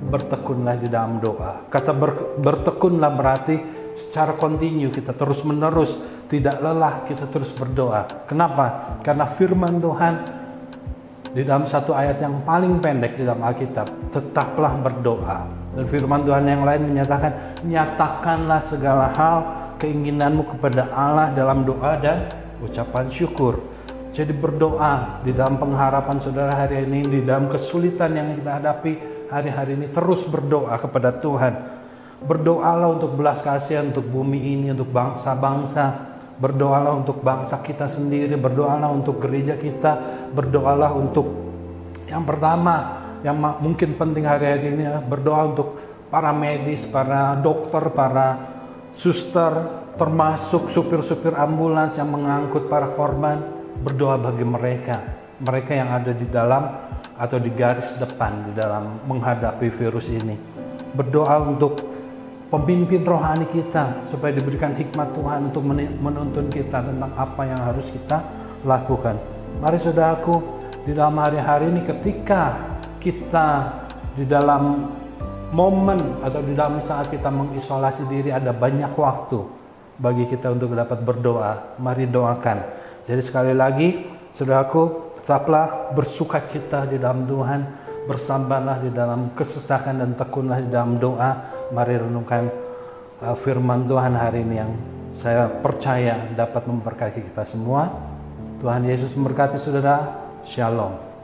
bertekunlah 0.02 0.74
di 0.82 0.90
dalam 0.90 1.22
doa. 1.22 1.62
Kata 1.70 1.94
ber, 1.94 2.36
bertekunlah 2.42 3.14
berarti 3.14 3.57
secara 3.94 4.34
kontinu 4.34 4.90
kita 4.90 5.14
terus 5.14 5.46
menerus 5.46 5.94
tidak 6.26 6.59
lelah 6.59 7.07
kita 7.07 7.30
terus 7.30 7.55
berdoa. 7.55 8.26
Kenapa? 8.26 8.98
Karena 9.07 9.30
firman 9.30 9.78
Tuhan 9.78 10.14
di 11.35 11.43
dalam 11.43 11.66
satu 11.66 11.91
ayat 11.91 12.22
yang 12.22 12.47
paling 12.47 12.78
pendek 12.78 13.18
di 13.18 13.26
dalam 13.26 13.43
Alkitab, 13.43 14.14
tetaplah 14.14 14.78
berdoa. 14.78 15.51
Dan 15.74 15.91
firman 15.91 16.22
Tuhan 16.22 16.47
yang 16.47 16.62
lain 16.62 16.95
menyatakan, 16.95 17.59
nyatakanlah 17.66 18.62
segala 18.62 19.11
hal 19.11 19.39
keinginanmu 19.82 20.47
kepada 20.55 20.87
Allah 20.95 21.35
dalam 21.35 21.66
doa 21.66 21.99
dan 21.99 22.30
ucapan 22.62 23.11
syukur. 23.11 23.59
Jadi 24.14 24.30
berdoa 24.30 25.26
di 25.26 25.35
dalam 25.35 25.59
pengharapan 25.59 26.22
saudara 26.22 26.55
hari 26.55 26.87
ini, 26.87 27.03
di 27.03 27.20
dalam 27.26 27.51
kesulitan 27.51 28.14
yang 28.14 28.39
kita 28.39 28.62
hadapi 28.62 28.93
hari-hari 29.26 29.74
ini 29.74 29.91
terus 29.91 30.22
berdoa 30.30 30.78
kepada 30.78 31.18
Tuhan. 31.18 31.82
Berdoalah 32.22 32.95
untuk 32.95 33.18
belas 33.18 33.43
kasihan 33.43 33.91
untuk 33.91 34.07
bumi 34.07 34.39
ini, 34.39 34.70
untuk 34.70 34.87
bangsa-bangsa. 34.95 36.14
Berdoalah 36.35 36.93
untuk 36.99 37.22
bangsa 37.22 37.62
kita 37.62 37.87
sendiri, 37.87 38.35
berdoalah 38.35 38.91
untuk 38.91 39.22
gereja 39.22 39.55
kita, 39.55 39.99
berdoalah 40.35 40.91
untuk 40.95 41.47
Yang 42.05 42.24
pertama, 42.37 42.76
yang 43.24 43.41
mungkin 43.41 43.97
penting 43.97 44.28
hari-hari 44.28 44.76
ini 44.76 44.85
berdoa 45.09 45.51
untuk 45.57 45.80
para 46.12 46.30
medis, 46.30 46.85
para 46.85 47.32
dokter, 47.41 47.80
para 47.91 48.39
suster, 48.93 49.82
termasuk 49.97 50.70
supir-supir 50.70 51.35
ambulans 51.35 51.97
yang 51.97 52.12
mengangkut 52.12 52.68
para 52.68 52.93
korban, 52.93 53.41
berdoa 53.80 54.20
bagi 54.20 54.47
mereka, 54.47 55.01
mereka 55.43 55.72
yang 55.74 55.91
ada 55.91 56.12
di 56.12 56.26
dalam 56.28 56.62
atau 57.14 57.39
di 57.39 57.51
garis 57.55 57.95
depan 57.99 58.51
di 58.51 58.53
dalam 58.55 59.07
menghadapi 59.07 59.70
virus 59.70 60.11
ini. 60.11 60.35
Berdoa 60.95 61.43
untuk 61.43 61.93
pemimpin 62.55 63.02
rohani 63.02 63.50
kita 63.50 64.07
supaya 64.07 64.30
diberikan 64.30 64.78
hikmat 64.78 65.11
Tuhan 65.11 65.50
untuk 65.50 65.66
menuntun 65.98 66.46
kita 66.46 66.86
tentang 66.86 67.11
apa 67.18 67.42
yang 67.42 67.59
harus 67.59 67.90
kita 67.90 68.22
lakukan. 68.62 69.18
Mari 69.59 69.78
saudaraku, 69.82 70.38
di 70.86 70.94
dalam 70.94 71.18
hari-hari 71.18 71.74
ini 71.74 71.82
ketika 71.82 72.55
kita 73.02 73.74
di 74.14 74.22
dalam 74.22 74.86
momen 75.50 76.22
atau 76.22 76.40
di 76.46 76.55
dalam 76.55 76.78
saat 76.78 77.11
kita 77.11 77.26
mengisolasi 77.26 78.07
diri 78.07 78.30
ada 78.30 78.55
banyak 78.55 78.94
waktu 78.94 79.42
bagi 79.98 80.30
kita 80.30 80.55
untuk 80.55 80.70
dapat 80.78 81.02
berdoa. 81.02 81.78
Mari 81.82 82.07
doakan. 82.07 82.59
Jadi 83.02 83.22
sekali 83.22 83.55
lagi, 83.55 84.07
saudaraku, 84.34 85.14
tetaplah 85.22 85.90
bersuka 85.90 86.42
cita 86.46 86.86
di 86.86 87.02
dalam 87.02 87.26
Tuhan, 87.26 87.61
bersabarlah 88.07 88.78
di 88.82 88.90
dalam 88.94 89.34
kesesakan 89.34 90.02
dan 90.02 90.11
tekunlah 90.14 90.62
di 90.62 90.70
dalam 90.70 90.98
doa 91.02 91.53
mari 91.73 91.97
renungkan 91.97 92.51
uh, 93.23 93.37
firman 93.39 93.89
Tuhan 93.89 94.12
hari 94.12 94.45
ini 94.45 94.57
yang 94.61 94.73
saya 95.15 95.47
percaya 95.47 96.29
dapat 96.35 96.67
memberkati 96.67 97.23
kita 97.23 97.47
semua. 97.47 97.89
Tuhan 98.59 98.85
Yesus 98.85 99.15
memberkati 99.15 99.57
saudara. 99.57 100.27
Shalom. 100.45 101.15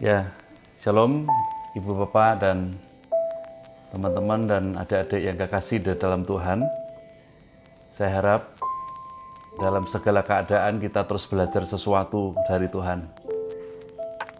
Ya, 0.00 0.32
Shalom 0.80 1.28
Ibu 1.76 1.92
Bapak 1.92 2.40
dan 2.40 2.72
teman-teman 3.90 4.40
dan 4.46 4.64
adik-adik 4.78 5.20
yang 5.20 5.36
kekasih 5.36 5.82
di 5.82 5.92
dalam 5.98 6.22
Tuhan. 6.22 6.62
Saya 7.90 8.10
harap 8.22 8.42
dalam 9.58 9.84
segala 9.90 10.22
keadaan 10.22 10.78
kita 10.78 11.04
terus 11.04 11.26
belajar 11.26 11.66
sesuatu 11.66 12.32
dari 12.46 12.70
Tuhan. 12.70 13.02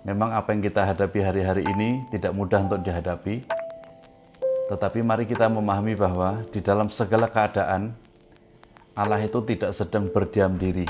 Memang 0.06 0.32
apa 0.32 0.56
yang 0.56 0.64
kita 0.64 0.86
hadapi 0.86 1.20
hari-hari 1.20 1.66
ini 1.66 2.08
tidak 2.08 2.32
mudah 2.32 2.64
untuk 2.64 2.80
dihadapi, 2.80 3.44
tetapi 4.72 5.04
mari 5.04 5.28
kita 5.28 5.44
memahami 5.50 5.92
bahwa 5.92 6.40
di 6.48 6.64
dalam 6.64 6.88
segala 6.88 7.28
keadaan 7.28 7.92
Allah 8.96 9.20
itu 9.20 9.44
tidak 9.44 9.76
sedang 9.76 10.08
berdiam 10.08 10.56
diri. 10.56 10.88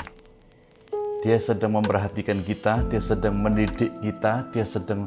Dia 1.21 1.37
sedang 1.37 1.75
memperhatikan 1.77 2.39
kita, 2.41 2.87
dia 2.87 3.01
sedang 3.03 3.35
mendidik 3.35 3.91
kita, 3.99 4.47
dia 4.55 4.65
sedang 4.65 5.05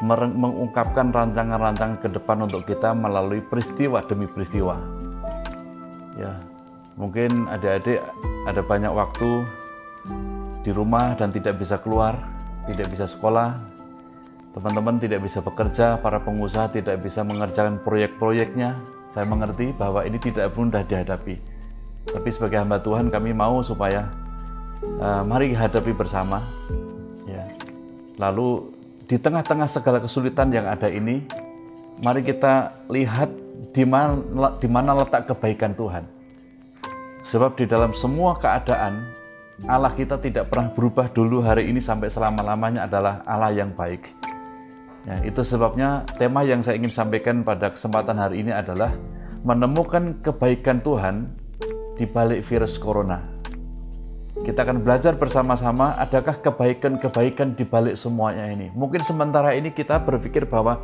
mengungkapkan 0.00 1.12
rancangan-rancangan 1.12 2.00
ke 2.00 2.08
depan 2.08 2.46
untuk 2.48 2.64
kita 2.64 2.96
melalui 2.96 3.44
peristiwa 3.44 4.00
demi 4.06 4.24
peristiwa. 4.24 4.78
Ya, 6.16 6.36
mungkin 6.96 7.48
adik-adik 7.48 8.00
ada 8.48 8.60
banyak 8.64 8.92
waktu 8.92 9.44
di 10.64 10.70
rumah 10.72 11.16
dan 11.16 11.32
tidak 11.32 11.60
bisa 11.60 11.76
keluar, 11.80 12.16
tidak 12.68 12.88
bisa 12.92 13.08
sekolah, 13.08 13.56
teman-teman 14.56 15.00
tidak 15.00 15.20
bisa 15.24 15.40
bekerja, 15.40 16.00
para 16.00 16.20
pengusaha 16.20 16.72
tidak 16.72 17.00
bisa 17.00 17.24
mengerjakan 17.24 17.80
proyek-proyeknya. 17.80 18.76
Saya 19.10 19.26
mengerti 19.26 19.74
bahwa 19.74 20.06
ini 20.06 20.22
tidak 20.22 20.54
mudah 20.54 20.86
dihadapi. 20.86 21.34
Tapi 22.06 22.28
sebagai 22.30 22.62
hamba 22.62 22.78
Tuhan 22.78 23.10
kami 23.10 23.34
mau 23.34 23.58
supaya 23.60 24.06
uh, 25.02 25.26
mari 25.26 25.50
hadapi 25.50 25.90
bersama. 25.92 26.38
Ya. 27.26 27.44
Lalu 28.22 28.69
di 29.10 29.18
tengah-tengah 29.18 29.66
segala 29.66 29.98
kesulitan 29.98 30.54
yang 30.54 30.70
ada 30.70 30.86
ini, 30.86 31.26
mari 31.98 32.22
kita 32.22 32.86
lihat 32.86 33.26
di 33.74 33.82
mana, 33.82 34.54
di 34.54 34.70
mana 34.70 34.94
letak 35.02 35.26
kebaikan 35.26 35.74
Tuhan. 35.74 36.06
Sebab 37.26 37.58
di 37.58 37.66
dalam 37.66 37.90
semua 37.90 38.38
keadaan, 38.38 39.02
Allah 39.66 39.90
kita 39.98 40.14
tidak 40.22 40.46
pernah 40.46 40.70
berubah 40.70 41.10
dulu 41.10 41.42
hari 41.42 41.66
ini 41.74 41.82
sampai 41.82 42.06
selama-lamanya 42.06 42.86
adalah 42.86 43.26
Allah 43.26 43.50
yang 43.50 43.74
baik. 43.74 44.06
Ya, 45.02 45.18
itu 45.26 45.42
sebabnya 45.42 46.06
tema 46.14 46.46
yang 46.46 46.62
saya 46.62 46.78
ingin 46.78 46.94
sampaikan 46.94 47.42
pada 47.42 47.74
kesempatan 47.74 48.14
hari 48.14 48.46
ini 48.46 48.54
adalah 48.54 48.94
menemukan 49.42 50.22
kebaikan 50.22 50.78
Tuhan 50.86 51.26
di 51.98 52.06
balik 52.06 52.46
virus 52.46 52.78
corona. 52.78 53.39
Kita 54.30 54.62
akan 54.62 54.86
belajar 54.86 55.18
bersama-sama 55.18 55.98
adakah 55.98 56.38
kebaikan-kebaikan 56.38 57.58
di 57.58 57.66
balik 57.66 57.98
semuanya 57.98 58.46
ini. 58.46 58.70
Mungkin 58.78 59.02
sementara 59.02 59.58
ini 59.58 59.74
kita 59.74 59.98
berpikir 59.98 60.46
bahwa 60.46 60.78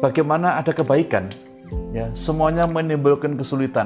bagaimana 0.00 0.56
ada 0.56 0.72
kebaikan, 0.72 1.28
ya 1.92 2.08
semuanya 2.16 2.64
menimbulkan 2.64 3.36
kesulitan. 3.36 3.84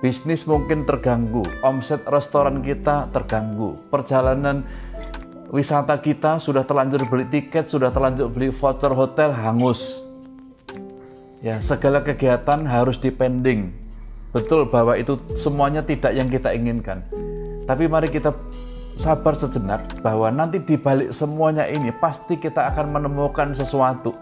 Bisnis 0.00 0.48
mungkin 0.48 0.88
terganggu, 0.88 1.44
omset 1.60 2.02
restoran 2.08 2.64
kita 2.64 3.12
terganggu, 3.12 3.76
perjalanan 3.92 4.64
wisata 5.52 6.00
kita 6.00 6.40
sudah 6.40 6.64
terlanjur 6.64 7.04
beli 7.04 7.28
tiket, 7.28 7.68
sudah 7.68 7.92
terlanjur 7.92 8.32
beli 8.32 8.48
voucher 8.48 8.96
hotel 8.96 9.28
hangus. 9.28 10.00
Ya, 11.44 11.60
segala 11.60 12.00
kegiatan 12.00 12.64
harus 12.64 12.96
dipending. 12.96 13.76
Betul 14.32 14.64
bahwa 14.72 14.96
itu 14.96 15.20
semuanya 15.36 15.84
tidak 15.84 16.16
yang 16.16 16.32
kita 16.32 16.56
inginkan. 16.56 17.04
Tapi 17.62 17.86
mari 17.86 18.10
kita 18.10 18.34
sabar 18.98 19.32
sejenak 19.38 20.02
bahwa 20.04 20.28
nanti 20.28 20.60
di 20.60 20.76
balik 20.76 21.14
semuanya 21.14 21.64
ini 21.66 21.94
pasti 21.94 22.36
kita 22.36 22.68
akan 22.74 22.98
menemukan 22.98 23.54
sesuatu. 23.54 24.12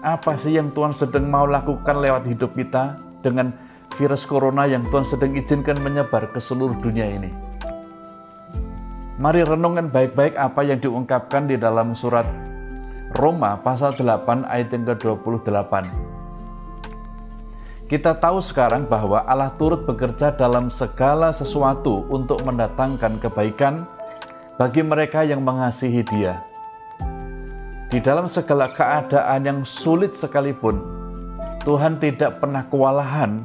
Apa 0.00 0.40
sih 0.40 0.56
yang 0.56 0.72
Tuhan 0.72 0.96
sedang 0.96 1.28
mau 1.28 1.44
lakukan 1.44 2.00
lewat 2.00 2.24
hidup 2.24 2.56
kita 2.56 2.96
dengan 3.20 3.52
virus 4.00 4.24
corona 4.24 4.64
yang 4.64 4.80
Tuhan 4.88 5.04
sedang 5.04 5.36
izinkan 5.36 5.76
menyebar 5.84 6.32
ke 6.32 6.40
seluruh 6.40 6.76
dunia 6.80 7.04
ini? 7.04 7.30
Mari 9.20 9.44
renungkan 9.44 9.92
baik-baik 9.92 10.32
apa 10.40 10.64
yang 10.64 10.80
diungkapkan 10.80 11.44
di 11.44 11.60
dalam 11.60 11.92
surat 11.92 12.24
Roma 13.12 13.60
pasal 13.60 13.92
8 13.92 14.48
ayat 14.48 14.72
yang 14.72 14.88
ke-28. 14.88 16.09
Kita 17.90 18.14
tahu 18.14 18.38
sekarang 18.38 18.86
bahwa 18.86 19.26
Allah 19.26 19.50
turut 19.58 19.82
bekerja 19.82 20.30
dalam 20.30 20.70
segala 20.70 21.34
sesuatu 21.34 22.06
untuk 22.06 22.38
mendatangkan 22.46 23.18
kebaikan 23.18 23.82
bagi 24.54 24.86
mereka 24.86 25.26
yang 25.26 25.42
mengasihi 25.42 26.06
Dia. 26.06 26.38
Di 27.90 27.98
dalam 27.98 28.30
segala 28.30 28.70
keadaan 28.70 29.42
yang 29.42 29.60
sulit 29.66 30.14
sekalipun, 30.14 30.78
Tuhan 31.66 31.98
tidak 31.98 32.38
pernah 32.38 32.62
kewalahan 32.70 33.42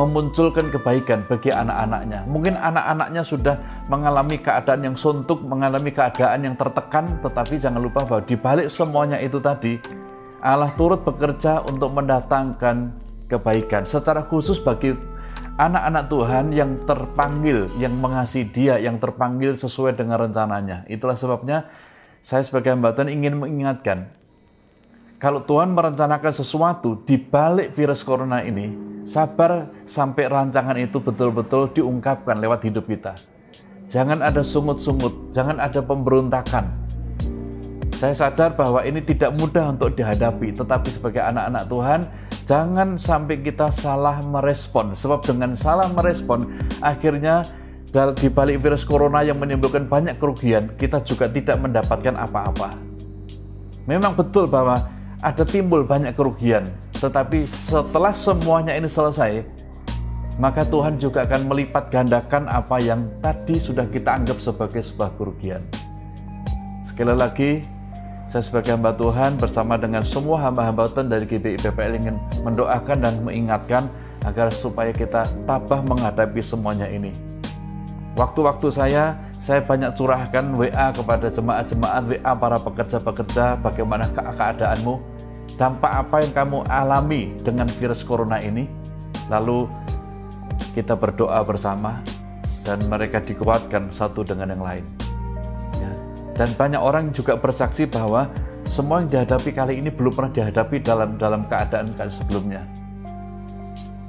memunculkan 0.00 0.72
kebaikan 0.72 1.20
bagi 1.28 1.52
anak-anaknya. 1.52 2.24
Mungkin 2.24 2.56
anak-anaknya 2.56 3.20
sudah 3.20 3.60
mengalami 3.92 4.40
keadaan 4.40 4.80
yang 4.80 4.96
suntuk, 4.96 5.44
mengalami 5.44 5.92
keadaan 5.92 6.48
yang 6.48 6.56
tertekan, 6.56 7.04
tetapi 7.20 7.60
jangan 7.60 7.84
lupa 7.84 8.00
bahwa 8.00 8.24
di 8.24 8.32
balik 8.32 8.72
semuanya 8.72 9.20
itu 9.20 9.36
tadi, 9.44 9.76
Allah 10.40 10.72
turut 10.72 11.04
bekerja 11.04 11.60
untuk 11.68 11.92
mendatangkan 11.92 13.09
kebaikan 13.30 13.86
secara 13.86 14.26
khusus 14.26 14.58
bagi 14.58 14.92
anak-anak 15.54 16.04
Tuhan 16.10 16.44
yang 16.50 16.70
terpanggil, 16.88 17.70
yang 17.78 17.94
mengasihi 17.94 18.48
Dia, 18.48 18.74
yang 18.82 18.98
terpanggil 18.98 19.54
sesuai 19.54 19.94
dengan 19.94 20.26
rencananya. 20.26 20.88
Itulah 20.90 21.14
sebabnya 21.14 21.70
saya 22.20 22.42
sebagai 22.42 22.74
hamba 22.74 22.96
Tuhan 22.96 23.12
ingin 23.12 23.38
mengingatkan, 23.38 24.08
kalau 25.20 25.44
Tuhan 25.44 25.76
merencanakan 25.76 26.32
sesuatu 26.32 27.04
di 27.04 27.20
balik 27.20 27.76
virus 27.76 28.00
corona 28.00 28.40
ini, 28.40 28.72
sabar 29.04 29.68
sampai 29.84 30.32
rancangan 30.32 30.80
itu 30.80 30.96
betul-betul 30.96 31.76
diungkapkan 31.76 32.40
lewat 32.40 32.64
hidup 32.64 32.88
kita. 32.88 33.12
Jangan 33.92 34.24
ada 34.24 34.40
sungut-sungut, 34.40 35.34
jangan 35.36 35.60
ada 35.60 35.84
pemberontakan. 35.84 36.72
Saya 38.00 38.16
sadar 38.16 38.56
bahwa 38.56 38.80
ini 38.80 39.04
tidak 39.04 39.36
mudah 39.36 39.76
untuk 39.76 39.92
dihadapi, 39.92 40.56
tetapi 40.56 40.88
sebagai 40.88 41.20
anak-anak 41.20 41.68
Tuhan, 41.68 42.00
Jangan 42.50 42.98
sampai 42.98 43.46
kita 43.46 43.70
salah 43.70 44.18
merespon, 44.26 44.90
sebab 44.98 45.22
dengan 45.22 45.54
salah 45.54 45.86
merespon, 45.86 46.50
akhirnya 46.82 47.46
di 48.18 48.26
balik 48.26 48.58
virus 48.58 48.82
corona 48.82 49.22
yang 49.22 49.38
menimbulkan 49.38 49.86
banyak 49.86 50.18
kerugian, 50.18 50.66
kita 50.74 50.98
juga 51.06 51.30
tidak 51.30 51.62
mendapatkan 51.62 52.10
apa-apa. 52.18 52.74
Memang 53.86 54.18
betul 54.18 54.50
bahwa 54.50 54.82
ada 55.22 55.46
timbul 55.46 55.86
banyak 55.86 56.10
kerugian, 56.18 56.66
tetapi 56.98 57.46
setelah 57.46 58.10
semuanya 58.10 58.74
ini 58.74 58.90
selesai, 58.90 59.46
maka 60.42 60.66
Tuhan 60.66 60.98
juga 60.98 61.22
akan 61.30 61.54
melipat 61.54 61.94
gandakan 61.94 62.50
apa 62.50 62.82
yang 62.82 63.06
tadi 63.22 63.62
sudah 63.62 63.86
kita 63.86 64.10
anggap 64.10 64.42
sebagai 64.42 64.82
sebuah 64.82 65.14
kerugian. 65.14 65.62
Sekali 66.90 67.14
lagi, 67.14 67.62
saya 68.30 68.46
sebagai 68.46 68.78
hamba 68.78 68.94
Tuhan 68.94 69.34
bersama 69.42 69.74
dengan 69.74 70.06
semua 70.06 70.38
hamba-hamba 70.38 70.86
Tuhan 70.86 71.10
dari 71.10 71.26
GBI 71.26 71.58
PPL 71.66 71.98
ingin 71.98 72.16
mendoakan 72.46 73.02
dan 73.02 73.18
mengingatkan 73.26 73.90
agar 74.22 74.54
supaya 74.54 74.94
kita 74.94 75.26
tabah 75.50 75.82
menghadapi 75.82 76.38
semuanya 76.38 76.86
ini. 76.86 77.10
Waktu-waktu 78.14 78.70
saya, 78.70 79.18
saya 79.42 79.66
banyak 79.66 79.98
curahkan 79.98 80.46
WA 80.54 80.94
kepada 80.94 81.26
jemaat-jemaat, 81.26 82.02
WA 82.06 82.32
para 82.38 82.58
pekerja-pekerja, 82.62 83.58
bagaimana 83.58 84.06
keadaanmu, 84.14 84.94
dampak 85.58 85.90
apa 85.90 86.16
yang 86.22 86.30
kamu 86.30 86.58
alami 86.70 87.34
dengan 87.42 87.66
virus 87.82 88.06
corona 88.06 88.38
ini. 88.38 88.70
Lalu 89.26 89.66
kita 90.78 90.94
berdoa 90.94 91.42
bersama 91.42 91.98
dan 92.62 92.78
mereka 92.86 93.18
dikuatkan 93.18 93.90
satu 93.90 94.22
dengan 94.22 94.54
yang 94.54 94.62
lain. 94.62 94.99
Dan 96.40 96.56
banyak 96.56 96.80
orang 96.80 97.12
juga 97.12 97.36
bersaksi 97.36 97.84
bahwa 97.84 98.24
semua 98.64 99.04
yang 99.04 99.12
dihadapi 99.12 99.52
kali 99.52 99.76
ini 99.76 99.92
belum 99.92 100.08
pernah 100.08 100.32
dihadapi 100.32 100.80
dalam 100.80 101.20
dalam 101.20 101.44
keadaan 101.44 101.92
sebelumnya. 102.08 102.64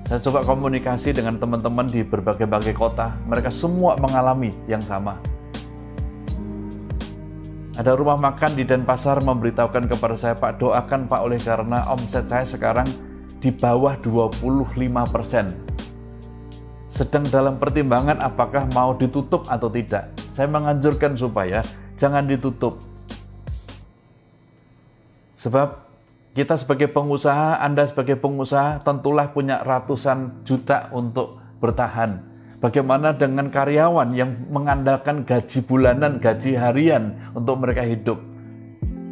Saya 0.07 0.23
coba 0.23 0.39
komunikasi 0.47 1.11
dengan 1.11 1.35
teman-teman 1.35 1.91
di 1.91 2.07
berbagai-bagai 2.07 2.71
kota, 2.79 3.19
mereka 3.27 3.51
semua 3.51 3.99
mengalami 3.99 4.55
yang 4.63 4.79
sama. 4.79 5.19
Ada 7.75 7.99
rumah 7.99 8.15
makan 8.15 8.55
di 8.55 8.63
Denpasar 8.63 9.19
memberitahukan 9.19 9.91
kepada 9.91 10.15
saya, 10.15 10.35
Pak 10.39 10.55
doakan 10.55 11.11
Pak 11.11 11.19
oleh 11.27 11.39
karena 11.43 11.83
omset 11.91 12.31
saya 12.31 12.47
sekarang 12.47 12.87
di 13.43 13.51
bawah 13.51 13.99
25 13.99 14.39
persen 15.11 15.51
sedang 16.91 17.25
dalam 17.27 17.55
pertimbangan 17.57 18.23
apakah 18.23 18.67
mau 18.71 18.95
ditutup 18.95 19.47
atau 19.51 19.67
tidak. 19.67 20.11
Saya 20.31 20.47
menganjurkan 20.51 21.17
supaya 21.17 21.63
jangan 22.01 22.25
ditutup. 22.25 22.81
Sebab 25.37 25.77
kita 26.33 26.57
sebagai 26.57 26.89
pengusaha, 26.89 27.61
Anda 27.61 27.85
sebagai 27.85 28.17
pengusaha 28.17 28.81
tentulah 28.81 29.29
punya 29.29 29.61
ratusan 29.61 30.41
juta 30.41 30.89
untuk 30.89 31.37
bertahan. 31.61 32.17
Bagaimana 32.57 33.13
dengan 33.13 33.49
karyawan 33.49 34.17
yang 34.17 34.33
mengandalkan 34.49 35.25
gaji 35.25 35.65
bulanan, 35.65 36.17
gaji 36.17 36.57
harian 36.57 37.13
untuk 37.37 37.61
mereka 37.61 37.85
hidup? 37.85 38.17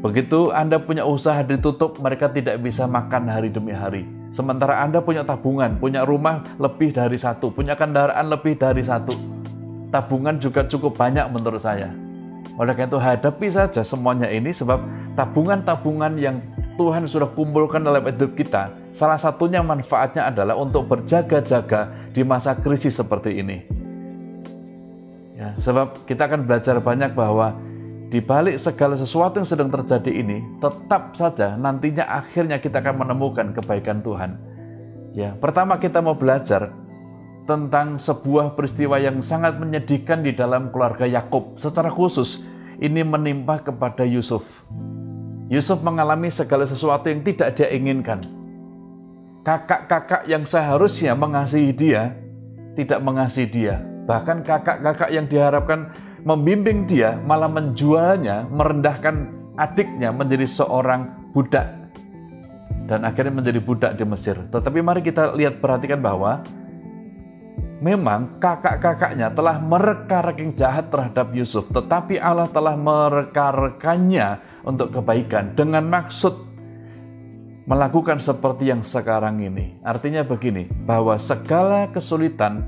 Begitu 0.06 0.54
Anda 0.54 0.80
punya 0.80 1.04
usaha 1.06 1.42
ditutup, 1.42 1.98
mereka 1.98 2.30
tidak 2.30 2.62
bisa 2.62 2.90
makan 2.90 3.26
hari 3.30 3.50
demi 3.50 3.74
hari. 3.74 4.06
Sementara 4.30 4.86
Anda 4.86 5.02
punya 5.02 5.26
tabungan, 5.26 5.82
punya 5.82 6.06
rumah 6.06 6.46
lebih 6.62 6.94
dari 6.94 7.18
satu, 7.18 7.50
punya 7.52 7.74
kendaraan 7.74 8.30
lebih 8.30 8.56
dari 8.56 8.86
satu. 8.86 9.12
Tabungan 9.90 10.38
juga 10.38 10.70
cukup 10.70 10.94
banyak 10.94 11.26
menurut 11.34 11.60
saya. 11.60 12.09
Oleh 12.60 12.76
karena 12.76 12.92
itu 12.92 13.00
hadapi 13.00 13.48
saja 13.56 13.82
semuanya 13.88 14.28
ini 14.28 14.52
sebab 14.52 14.84
tabungan-tabungan 15.16 16.20
yang 16.20 16.44
Tuhan 16.76 17.08
sudah 17.08 17.32
kumpulkan 17.32 17.80
dalam 17.80 18.04
hidup 18.04 18.36
kita, 18.36 18.76
salah 18.92 19.16
satunya 19.16 19.64
manfaatnya 19.64 20.28
adalah 20.28 20.60
untuk 20.60 20.88
berjaga-jaga 20.92 21.92
di 22.12 22.20
masa 22.24 22.56
krisis 22.60 23.00
seperti 23.00 23.40
ini. 23.40 23.64
Ya, 25.40 25.56
sebab 25.64 26.04
kita 26.04 26.28
akan 26.28 26.44
belajar 26.44 26.84
banyak 26.84 27.16
bahwa 27.16 27.56
di 28.12 28.20
balik 28.20 28.60
segala 28.60 29.00
sesuatu 29.00 29.40
yang 29.40 29.48
sedang 29.48 29.72
terjadi 29.72 30.12
ini, 30.12 30.44
tetap 30.60 31.16
saja 31.16 31.56
nantinya 31.56 32.12
akhirnya 32.12 32.60
kita 32.60 32.84
akan 32.84 33.08
menemukan 33.08 33.56
kebaikan 33.56 34.04
Tuhan. 34.04 34.36
Ya, 35.16 35.32
pertama 35.40 35.80
kita 35.80 36.04
mau 36.04 36.16
belajar 36.16 36.76
tentang 37.50 37.98
sebuah 37.98 38.54
peristiwa 38.54 39.02
yang 39.02 39.26
sangat 39.26 39.58
menyedihkan 39.58 40.22
di 40.22 40.38
dalam 40.38 40.70
keluarga 40.70 41.10
Yakub. 41.10 41.58
Secara 41.58 41.90
khusus, 41.90 42.46
ini 42.78 43.02
menimpa 43.02 43.58
kepada 43.58 44.06
Yusuf. 44.06 44.46
Yusuf 45.50 45.82
mengalami 45.82 46.30
segala 46.30 46.70
sesuatu 46.70 47.10
yang 47.10 47.26
tidak 47.26 47.58
dia 47.58 47.74
inginkan. 47.74 48.22
Kakak-kakak 49.42 50.30
yang 50.30 50.46
seharusnya 50.46 51.18
mengasihi 51.18 51.74
dia, 51.74 52.14
tidak 52.78 53.02
mengasihi 53.02 53.50
dia. 53.50 53.82
Bahkan 54.06 54.46
kakak-kakak 54.46 55.10
yang 55.10 55.26
diharapkan 55.26 55.90
membimbing 56.22 56.86
dia, 56.86 57.18
malah 57.26 57.50
menjualnya, 57.50 58.46
merendahkan 58.46 59.26
adiknya 59.58 60.14
menjadi 60.14 60.46
seorang 60.46 61.34
budak. 61.34 61.66
Dan 62.86 63.06
akhirnya 63.06 63.34
menjadi 63.34 63.58
budak 63.58 63.92
di 63.98 64.06
Mesir. 64.06 64.38
Tetapi 64.54 64.86
mari 64.86 65.02
kita 65.02 65.34
lihat 65.34 65.58
perhatikan 65.58 65.98
bahwa 65.98 66.46
memang 67.80 68.40
kakak-kakaknya 68.40 69.32
telah 69.32 69.58
mereka-reking 69.60 70.56
jahat 70.56 70.92
terhadap 70.92 71.32
Yusuf. 71.32 71.68
Tetapi 71.72 72.20
Allah 72.20 72.48
telah 72.52 72.76
mereka-rekannya 72.76 74.40
untuk 74.68 74.92
kebaikan 75.00 75.56
dengan 75.56 75.88
maksud 75.88 76.36
melakukan 77.70 78.20
seperti 78.20 78.74
yang 78.74 78.84
sekarang 78.84 79.40
ini. 79.40 79.80
Artinya 79.86 80.26
begini, 80.26 80.68
bahwa 80.84 81.16
segala 81.22 81.88
kesulitan 81.90 82.68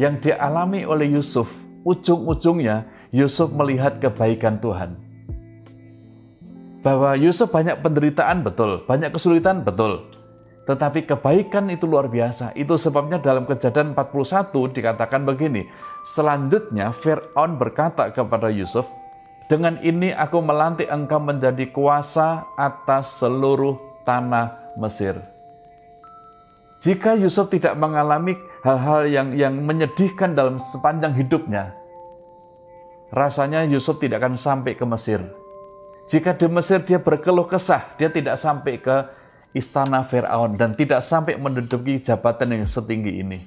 yang 0.00 0.18
dialami 0.18 0.88
oleh 0.88 1.12
Yusuf 1.12 1.52
ujung-ujungnya 1.84 2.88
Yusuf 3.12 3.52
melihat 3.52 4.00
kebaikan 4.00 4.56
Tuhan. 4.62 4.96
Bahwa 6.80 7.12
Yusuf 7.20 7.52
banyak 7.52 7.84
penderitaan 7.84 8.40
betul, 8.40 8.80
banyak 8.88 9.12
kesulitan 9.12 9.60
betul. 9.60 10.08
Tetapi 10.70 11.02
kebaikan 11.02 11.66
itu 11.74 11.82
luar 11.82 12.06
biasa. 12.06 12.54
Itu 12.54 12.78
sebabnya 12.78 13.18
dalam 13.18 13.42
kejadian 13.42 13.90
41 13.90 14.54
dikatakan 14.70 15.26
begini. 15.26 15.66
Selanjutnya 16.14 16.94
Fir'aun 16.94 17.58
berkata 17.58 18.14
kepada 18.14 18.54
Yusuf, 18.54 18.86
dengan 19.50 19.82
ini 19.82 20.14
aku 20.14 20.38
melantik 20.38 20.86
engkau 20.86 21.18
menjadi 21.18 21.74
kuasa 21.74 22.46
atas 22.54 23.18
seluruh 23.18 23.82
tanah 24.06 24.78
Mesir. 24.78 25.18
Jika 26.86 27.18
Yusuf 27.18 27.50
tidak 27.50 27.74
mengalami 27.74 28.38
hal-hal 28.62 29.10
yang 29.10 29.28
yang 29.34 29.58
menyedihkan 29.58 30.38
dalam 30.38 30.62
sepanjang 30.62 31.18
hidupnya, 31.18 31.74
rasanya 33.10 33.66
Yusuf 33.66 33.98
tidak 33.98 34.22
akan 34.22 34.38
sampai 34.38 34.78
ke 34.78 34.86
Mesir. 34.86 35.18
Jika 36.06 36.30
di 36.38 36.46
Mesir 36.46 36.78
dia 36.86 37.02
berkeluh 37.02 37.50
kesah, 37.50 37.90
dia 37.98 38.06
tidak 38.06 38.38
sampai 38.38 38.78
ke 38.78 39.18
istana 39.50 40.06
Firaun 40.06 40.54
dan 40.54 40.78
tidak 40.78 41.02
sampai 41.02 41.34
menduduki 41.34 41.98
jabatan 41.98 42.54
yang 42.54 42.66
setinggi 42.70 43.22
ini. 43.22 43.38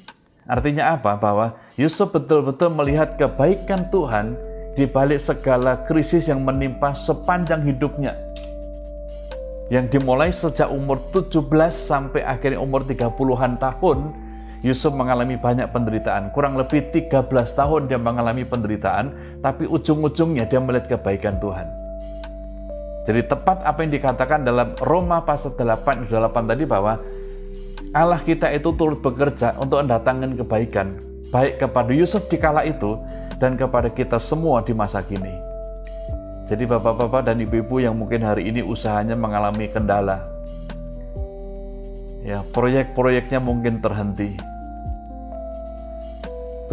Artinya 0.43 0.99
apa? 0.99 1.15
Bahwa 1.15 1.55
Yusuf 1.79 2.11
betul-betul 2.11 2.75
melihat 2.75 3.15
kebaikan 3.15 3.87
Tuhan 3.87 4.35
di 4.75 4.83
balik 4.83 5.23
segala 5.23 5.87
krisis 5.87 6.27
yang 6.27 6.43
menimpa 6.43 6.91
sepanjang 6.91 7.63
hidupnya. 7.63 8.17
Yang 9.71 9.97
dimulai 9.97 10.29
sejak 10.35 10.67
umur 10.67 10.99
17 11.15 11.39
sampai 11.71 12.21
akhirnya 12.27 12.59
umur 12.59 12.83
30-an 12.83 13.55
tahun, 13.57 14.11
Yusuf 14.63 14.91
mengalami 14.91 15.39
banyak 15.39 15.71
penderitaan. 15.71 16.35
Kurang 16.35 16.59
lebih 16.59 16.91
13 16.91 17.23
tahun 17.55 17.87
dia 17.87 17.99
mengalami 17.99 18.43
penderitaan, 18.43 19.39
tapi 19.39 19.63
ujung-ujungnya 19.67 20.47
dia 20.51 20.59
melihat 20.59 20.99
kebaikan 20.99 21.39
Tuhan. 21.39 21.82
Jadi 23.03 23.21
tepat 23.27 23.67
apa 23.67 23.83
yang 23.83 23.91
dikatakan 23.91 24.47
dalam 24.47 24.79
Roma 24.79 25.19
pasal 25.23 25.55
8 25.59 26.07
8 26.07 26.51
tadi 26.51 26.63
bahwa 26.63 26.95
Allah 27.91 28.21
kita 28.23 28.47
itu 28.55 28.71
turut 28.73 29.03
bekerja 29.03 29.59
untuk 29.59 29.83
mendatangkan 29.83 30.39
kebaikan 30.39 30.87
baik 31.29 31.59
kepada 31.59 31.91
Yusuf 31.91 32.25
di 32.31 32.39
kala 32.39 32.63
itu 32.63 32.95
dan 33.37 33.59
kepada 33.59 33.91
kita 33.91 34.17
semua 34.17 34.63
di 34.63 34.71
masa 34.71 35.03
kini. 35.03 35.35
Jadi 36.47 36.63
bapak-bapak 36.63 37.27
dan 37.27 37.43
ibu-ibu 37.43 37.83
yang 37.83 37.95
mungkin 37.97 38.23
hari 38.23 38.47
ini 38.47 38.63
usahanya 38.63 39.19
mengalami 39.19 39.67
kendala. 39.67 40.23
Ya, 42.23 42.39
proyek-proyeknya 42.55 43.43
mungkin 43.43 43.83
terhenti 43.83 44.39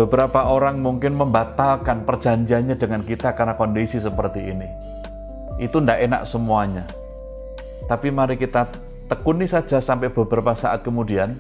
Beberapa 0.01 0.49
orang 0.49 0.81
mungkin 0.81 1.13
membatalkan 1.13 2.09
perjanjiannya 2.09 2.79
dengan 2.81 3.05
kita 3.05 3.37
karena 3.37 3.53
kondisi 3.53 4.01
seperti 4.01 4.41
ini. 4.49 4.90
Itu 5.61 5.85
tidak 5.85 6.01
enak 6.01 6.23
semuanya. 6.25 6.89
Tapi 7.85 8.09
mari 8.09 8.41
kita 8.41 8.73
tekuni 9.13 9.45
saja 9.45 9.77
sampai 9.85 10.09
beberapa 10.09 10.57
saat 10.57 10.81
kemudian, 10.81 11.37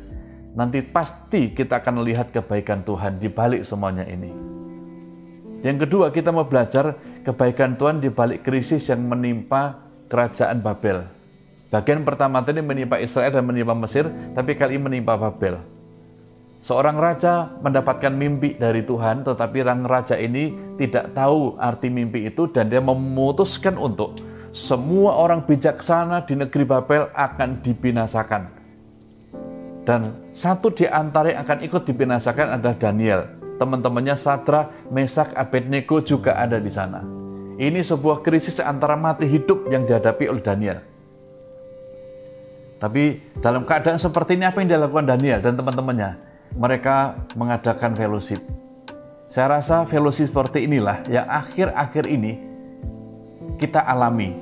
nanti 0.52 0.84
pasti 0.84 1.56
kita 1.56 1.80
akan 1.80 2.04
melihat 2.04 2.28
kebaikan 2.28 2.84
Tuhan 2.84 3.16
di 3.16 3.32
balik 3.32 3.64
semuanya 3.64 4.04
ini. 4.04 4.28
Yang 5.64 5.88
kedua, 5.88 6.12
kita 6.12 6.28
mau 6.36 6.44
belajar 6.44 6.96
kebaikan 7.24 7.80
Tuhan 7.80 8.04
di 8.04 8.12
balik 8.12 8.44
krisis 8.44 8.84
yang 8.92 9.08
menimpa 9.08 9.80
kerajaan 10.12 10.60
Babel. 10.60 11.04
Bagian 11.70 12.02
pertama 12.02 12.42
tadi 12.42 12.60
menimpa 12.60 12.98
Israel 12.98 13.30
dan 13.30 13.46
menimpa 13.46 13.72
Mesir, 13.72 14.10
tapi 14.34 14.58
kali 14.58 14.76
ini 14.76 14.84
menimpa 14.84 15.14
Babel. 15.14 15.79
Seorang 16.60 17.00
raja 17.00 17.56
mendapatkan 17.64 18.12
mimpi 18.12 18.52
dari 18.52 18.84
Tuhan, 18.84 19.24
tetapi 19.24 19.64
orang 19.64 19.88
raja 19.88 20.12
ini 20.20 20.76
tidak 20.76 21.16
tahu 21.16 21.56
arti 21.56 21.88
mimpi 21.88 22.28
itu 22.28 22.52
dan 22.52 22.68
dia 22.68 22.84
memutuskan 22.84 23.80
untuk 23.80 24.20
semua 24.52 25.16
orang 25.16 25.40
bijaksana 25.40 26.28
di 26.28 26.36
negeri 26.36 26.68
Babel 26.68 27.08
akan 27.16 27.64
dibinasakan. 27.64 28.52
Dan 29.88 30.20
satu 30.36 30.68
di 30.68 30.84
antara 30.84 31.32
yang 31.32 31.48
akan 31.48 31.64
ikut 31.64 31.82
dibinasakan 31.88 32.60
adalah 32.60 32.76
Daniel. 32.76 33.24
Teman-temannya 33.56 34.16
Sadra, 34.20 34.68
Mesak, 34.92 35.32
Abednego 35.32 36.04
juga 36.04 36.36
ada 36.36 36.60
di 36.60 36.68
sana. 36.68 37.00
Ini 37.56 37.80
sebuah 37.80 38.20
krisis 38.20 38.60
antara 38.60 39.00
mati 39.00 39.24
hidup 39.24 39.68
yang 39.72 39.88
dihadapi 39.88 40.28
oleh 40.28 40.44
Daniel. 40.44 40.78
Tapi 42.80 43.20
dalam 43.40 43.64
keadaan 43.64 44.00
seperti 44.00 44.36
ini 44.36 44.48
apa 44.48 44.60
yang 44.60 44.76
dilakukan 44.76 45.08
Daniel 45.08 45.40
dan 45.40 45.56
teman-temannya? 45.56 46.29
Mereka 46.56 47.30
mengadakan 47.38 47.94
fellowship. 47.94 48.42
Saya 49.30 49.60
rasa 49.62 49.86
fellowship 49.86 50.34
seperti 50.34 50.66
inilah 50.66 51.06
yang 51.06 51.26
akhir-akhir 51.30 52.10
ini 52.10 52.34
kita 53.62 53.78
alami. 53.78 54.34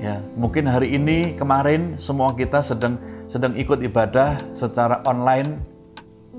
Ya, 0.00 0.20
mungkin 0.36 0.64
hari 0.68 0.96
ini 0.96 1.36
kemarin 1.36 2.00
semua 2.00 2.32
kita 2.32 2.64
sedang 2.64 2.96
sedang 3.26 3.52
ikut 3.58 3.82
ibadah 3.84 4.38
secara 4.56 5.04
online 5.04 5.60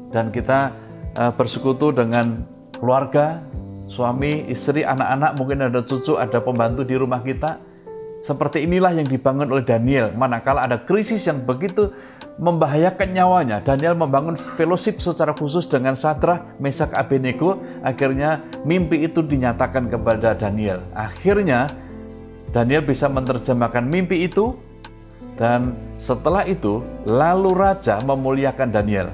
dan 0.09 0.33
kita 0.33 0.73
uh, 1.13 1.33
bersekutu 1.35 1.93
dengan 1.93 2.41
keluarga, 2.79 3.43
suami, 3.91 4.47
istri, 4.47 4.87
anak-anak, 4.87 5.31
mungkin 5.35 5.67
ada 5.67 5.81
cucu, 5.83 6.15
ada 6.15 6.39
pembantu 6.39 6.81
di 6.87 6.95
rumah 6.95 7.19
kita 7.21 7.59
seperti 8.27 8.67
inilah 8.67 8.91
yang 8.91 9.07
dibangun 9.07 9.47
oleh 9.47 9.63
Daniel. 9.63 10.11
Manakala 10.11 10.67
ada 10.67 10.83
krisis 10.83 11.23
yang 11.23 11.47
begitu 11.47 11.95
membahayakan 12.35 13.15
nyawanya, 13.15 13.63
Daniel 13.63 13.95
membangun 13.95 14.35
fellowship 14.59 14.99
secara 14.99 15.31
khusus 15.31 15.63
dengan 15.71 15.95
Sadra, 15.95 16.43
Mesak, 16.59 16.91
Abednego. 16.91 17.63
Akhirnya 17.79 18.43
mimpi 18.67 19.07
itu 19.07 19.23
dinyatakan 19.23 19.87
kepada 19.87 20.35
Daniel. 20.35 20.83
Akhirnya 20.91 21.71
Daniel 22.51 22.83
bisa 22.83 23.07
menerjemahkan 23.07 23.87
mimpi 23.87 24.27
itu 24.27 24.59
dan 25.39 25.71
setelah 25.95 26.43
itu 26.43 26.83
lalu 27.07 27.55
raja 27.55 28.03
memuliakan 28.03 28.75
Daniel. 28.75 29.07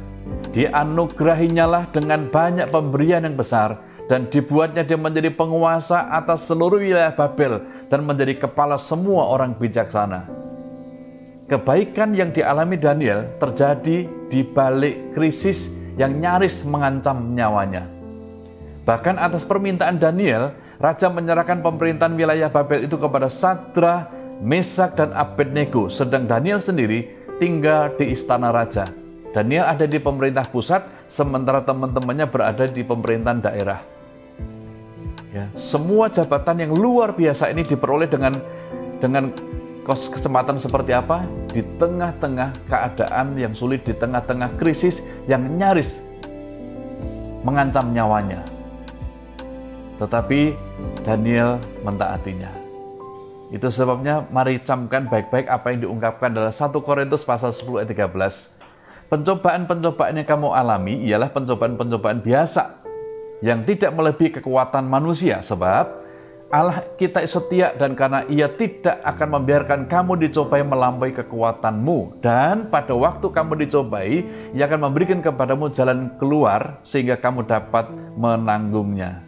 Dianugerahinya 0.53 1.65
lah 1.69 1.83
dengan 1.93 2.29
banyak 2.29 2.69
pemberian 2.73 3.25
yang 3.25 3.37
besar 3.37 3.77
dan 4.09 4.27
dibuatnya 4.27 4.83
dia 4.83 4.99
menjadi 4.99 5.31
penguasa 5.33 6.11
atas 6.11 6.45
seluruh 6.45 6.77
wilayah 6.77 7.15
Babel 7.15 7.63
dan 7.93 8.01
menjadi 8.01 8.41
kepala 8.41 8.81
semua 8.81 9.29
orang 9.29 9.53
bijaksana. 9.53 10.25
Kebaikan 11.45 12.17
yang 12.17 12.33
dialami 12.33 12.81
Daniel 12.81 13.37
terjadi 13.37 14.09
di 14.33 14.41
balik 14.41 15.13
krisis 15.13 15.69
yang 15.93 16.17
nyaris 16.17 16.65
mengancam 16.65 17.37
nyawanya. 17.37 17.85
Bahkan 18.89 19.21
atas 19.21 19.45
permintaan 19.45 20.01
Daniel, 20.01 20.57
raja 20.81 21.05
menyerahkan 21.13 21.61
pemerintahan 21.61 22.17
wilayah 22.17 22.49
Babel 22.49 22.89
itu 22.89 22.97
kepada 22.97 23.29
Sadra, 23.29 24.09
Mesak, 24.41 24.97
dan 24.97 25.13
Abednego, 25.13 25.85
sedang 25.85 26.25
Daniel 26.25 26.57
sendiri 26.57 27.13
tinggal 27.37 27.93
di 27.93 28.09
istana 28.09 28.49
raja. 28.49 28.89
Daniel 29.37 29.69
ada 29.69 29.85
di 29.85 30.01
pemerintah 30.01 30.49
pusat, 30.49 30.81
sementara 31.05 31.61
teman-temannya 31.61 32.25
berada 32.25 32.65
di 32.65 32.81
pemerintahan 32.81 33.39
daerah. 33.45 33.92
Ya, 35.33 35.49
semua 35.57 36.13
jabatan 36.13 36.61
yang 36.61 36.77
luar 36.77 37.17
biasa 37.17 37.49
ini 37.49 37.65
diperoleh 37.65 38.05
dengan 38.05 38.37
dengan 39.01 39.33
kesempatan 39.81 40.61
seperti 40.61 40.93
apa? 40.93 41.25
Di 41.49 41.65
tengah-tengah 41.81 42.69
keadaan 42.69 43.33
yang 43.33 43.57
sulit, 43.57 43.81
di 43.81 43.97
tengah-tengah 43.97 44.53
krisis 44.61 45.01
yang 45.25 45.41
nyaris 45.57 45.97
mengancam 47.41 47.89
nyawanya. 47.89 48.45
Tetapi 49.97 50.53
Daniel 51.01 51.57
mentaatinya. 51.81 52.53
Itu 53.49 53.73
sebabnya 53.73 54.29
mari 54.29 54.61
camkan 54.61 55.09
baik-baik 55.09 55.49
apa 55.49 55.73
yang 55.73 55.89
diungkapkan 55.89 56.29
dalam 56.29 56.53
1 56.53 56.77
Korintus 56.77 57.25
pasal 57.25 57.49
10 57.49 57.81
ayat 57.81 57.89
13. 57.89 59.09
Pencobaan-pencobaan 59.09 60.13
yang 60.13 60.29
kamu 60.29 60.53
alami 60.53 61.01
ialah 61.09 61.33
pencobaan-pencobaan 61.33 62.21
biasa 62.21 62.82
yang 63.43 63.67
tidak 63.67 63.91
melebihi 63.91 64.39
kekuatan 64.39 64.87
manusia 64.87 65.43
sebab 65.43 65.99
Allah 66.53 66.85
kita 67.01 67.25
setia 67.25 67.73
dan 67.73 67.97
karena 67.97 68.29
ia 68.29 68.45
tidak 68.45 69.01
akan 69.01 69.41
membiarkan 69.41 69.89
kamu 69.89 70.21
dicobai 70.21 70.61
melampaui 70.61 71.09
kekuatanmu. 71.17 72.21
Dan 72.21 72.69
pada 72.69 72.93
waktu 72.93 73.25
kamu 73.25 73.65
dicobai 73.65 74.21
ia 74.53 74.69
akan 74.69 74.85
memberikan 74.85 75.17
kepadamu 75.17 75.73
jalan 75.73 76.13
keluar 76.21 76.77
sehingga 76.85 77.17
kamu 77.17 77.49
dapat 77.49 77.89
menanggungnya. 78.13 79.25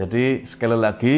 Jadi 0.00 0.48
sekali 0.48 0.72
lagi 0.72 1.16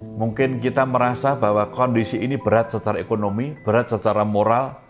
mungkin 0.00 0.56
kita 0.56 0.88
merasa 0.88 1.36
bahwa 1.36 1.68
kondisi 1.68 2.16
ini 2.24 2.40
berat 2.40 2.72
secara 2.72 2.96
ekonomi 2.96 3.52
berat 3.60 3.92
secara 3.92 4.24
moral. 4.24 4.80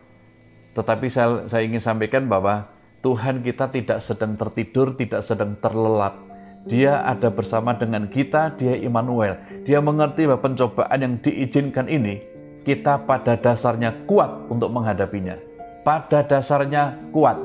Tetapi 0.79 1.11
saya, 1.11 1.51
saya 1.51 1.67
ingin 1.67 1.83
sampaikan 1.83 2.31
bahwa 2.31 2.71
Tuhan 3.03 3.43
kita 3.43 3.67
tidak 3.75 3.99
sedang 3.99 4.39
tertidur, 4.39 4.95
tidak 4.95 5.27
sedang 5.27 5.59
terlelap. 5.59 6.36
Dia 6.67 7.07
ada 7.07 7.31
bersama 7.31 7.79
dengan 7.79 8.11
kita, 8.11 8.59
dia 8.59 8.75
Immanuel. 8.75 9.39
Dia 9.63 9.79
mengerti 9.79 10.27
bahwa 10.27 10.51
pencobaan 10.51 10.99
yang 10.99 11.15
diizinkan 11.23 11.87
ini, 11.87 12.19
kita 12.67 13.07
pada 13.07 13.39
dasarnya 13.39 13.95
kuat 14.11 14.51
untuk 14.51 14.75
menghadapinya. 14.75 15.39
Pada 15.87 16.27
dasarnya 16.27 16.99
kuat. 17.15 17.39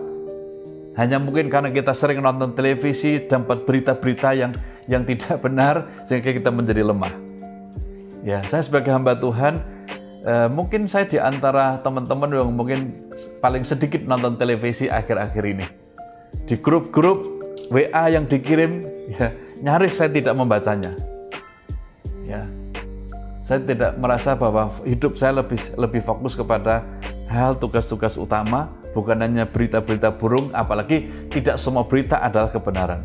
Hanya 0.98 1.22
mungkin 1.22 1.54
karena 1.54 1.70
kita 1.70 1.94
sering 1.94 2.26
nonton 2.26 2.58
televisi, 2.58 3.22
dapat 3.30 3.64
berita-berita 3.70 4.34
yang 4.34 4.52
yang 4.90 5.06
tidak 5.06 5.38
benar, 5.38 5.86
sehingga 6.10 6.34
kita 6.34 6.50
menjadi 6.50 6.82
lemah. 6.82 7.14
Ya, 8.26 8.42
saya 8.50 8.66
sebagai 8.66 8.90
hamba 8.90 9.14
Tuhan, 9.14 9.62
eh, 10.26 10.50
mungkin 10.50 10.90
saya 10.90 11.06
di 11.06 11.22
antara 11.22 11.78
teman-teman 11.86 12.34
yang 12.34 12.50
mungkin 12.50 13.10
paling 13.38 13.62
sedikit 13.62 14.02
nonton 14.02 14.42
televisi 14.42 14.90
akhir-akhir 14.90 15.44
ini. 15.46 15.66
Di 16.50 16.58
grup-grup 16.58 17.42
WA 17.72 18.12
yang 18.12 18.26
dikirim 18.28 18.84
ya 19.12 19.28
nyaris 19.60 20.00
saya 20.00 20.10
tidak 20.10 20.34
membacanya. 20.36 20.92
Ya. 22.26 22.48
Saya 23.44 23.60
tidak 23.68 24.00
merasa 24.00 24.32
bahwa 24.32 24.72
hidup 24.88 25.20
saya 25.20 25.44
lebih 25.44 25.60
lebih 25.76 26.00
fokus 26.00 26.40
kepada 26.40 26.88
hal 27.28 27.60
tugas-tugas 27.60 28.16
utama, 28.16 28.72
bukan 28.96 29.20
hanya 29.20 29.44
berita-berita 29.44 30.16
burung, 30.16 30.52
apalagi 30.56 31.12
tidak 31.32 31.60
semua 31.60 31.84
berita 31.84 32.20
adalah 32.24 32.48
kebenaran. 32.52 33.04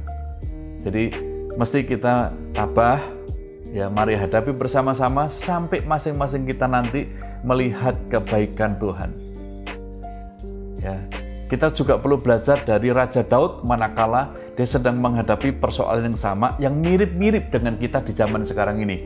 Jadi 0.86 1.10
mesti 1.58 1.82
kita 1.82 2.30
tabah, 2.54 3.02
ya 3.74 3.90
mari 3.90 4.14
hadapi 4.14 4.54
bersama-sama 4.54 5.26
sampai 5.30 5.82
masing-masing 5.82 6.46
kita 6.46 6.70
nanti 6.70 7.10
melihat 7.42 7.98
kebaikan 8.06 8.78
Tuhan. 8.78 9.10
Ya, 10.78 10.94
kita 11.50 11.74
juga 11.74 11.98
perlu 11.98 12.18
belajar 12.22 12.62
dari 12.62 12.94
Raja 12.94 13.26
Daud 13.26 13.66
manakala 13.66 14.30
dia 14.56 14.64
sedang 14.64 14.96
menghadapi 14.98 15.52
persoalan 15.60 16.08
yang 16.10 16.18
sama 16.18 16.56
yang 16.56 16.80
mirip-mirip 16.80 17.52
dengan 17.52 17.76
kita 17.76 18.00
di 18.00 18.16
zaman 18.16 18.42
sekarang 18.48 18.80
ini. 18.80 18.96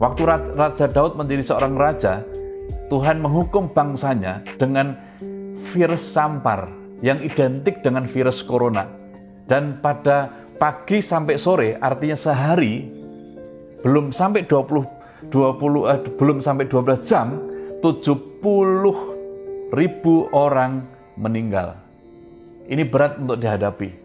Waktu 0.00 0.24
Raja 0.56 0.88
Daud 0.88 1.20
menjadi 1.20 1.44
seorang 1.44 1.76
raja, 1.76 2.24
Tuhan 2.88 3.20
menghukum 3.20 3.68
bangsanya 3.70 4.40
dengan 4.56 4.96
virus 5.70 6.02
sampar 6.02 6.72
yang 7.04 7.20
identik 7.20 7.84
dengan 7.84 8.08
virus 8.08 8.40
corona. 8.40 8.88
Dan 9.44 9.84
pada 9.84 10.32
pagi 10.56 11.04
sampai 11.04 11.36
sore, 11.36 11.76
artinya 11.76 12.16
sehari, 12.16 12.88
belum 13.84 14.08
sampai 14.08 14.48
20, 14.48 15.28
20 15.28 15.92
eh, 15.92 16.00
belum 16.16 16.40
sampai 16.40 16.64
12 16.64 17.04
jam, 17.04 17.36
70 17.84 19.76
ribu 19.76 20.32
orang 20.32 20.88
meninggal. 21.20 21.76
Ini 22.64 22.88
berat 22.88 23.20
untuk 23.20 23.36
dihadapi. 23.36 24.04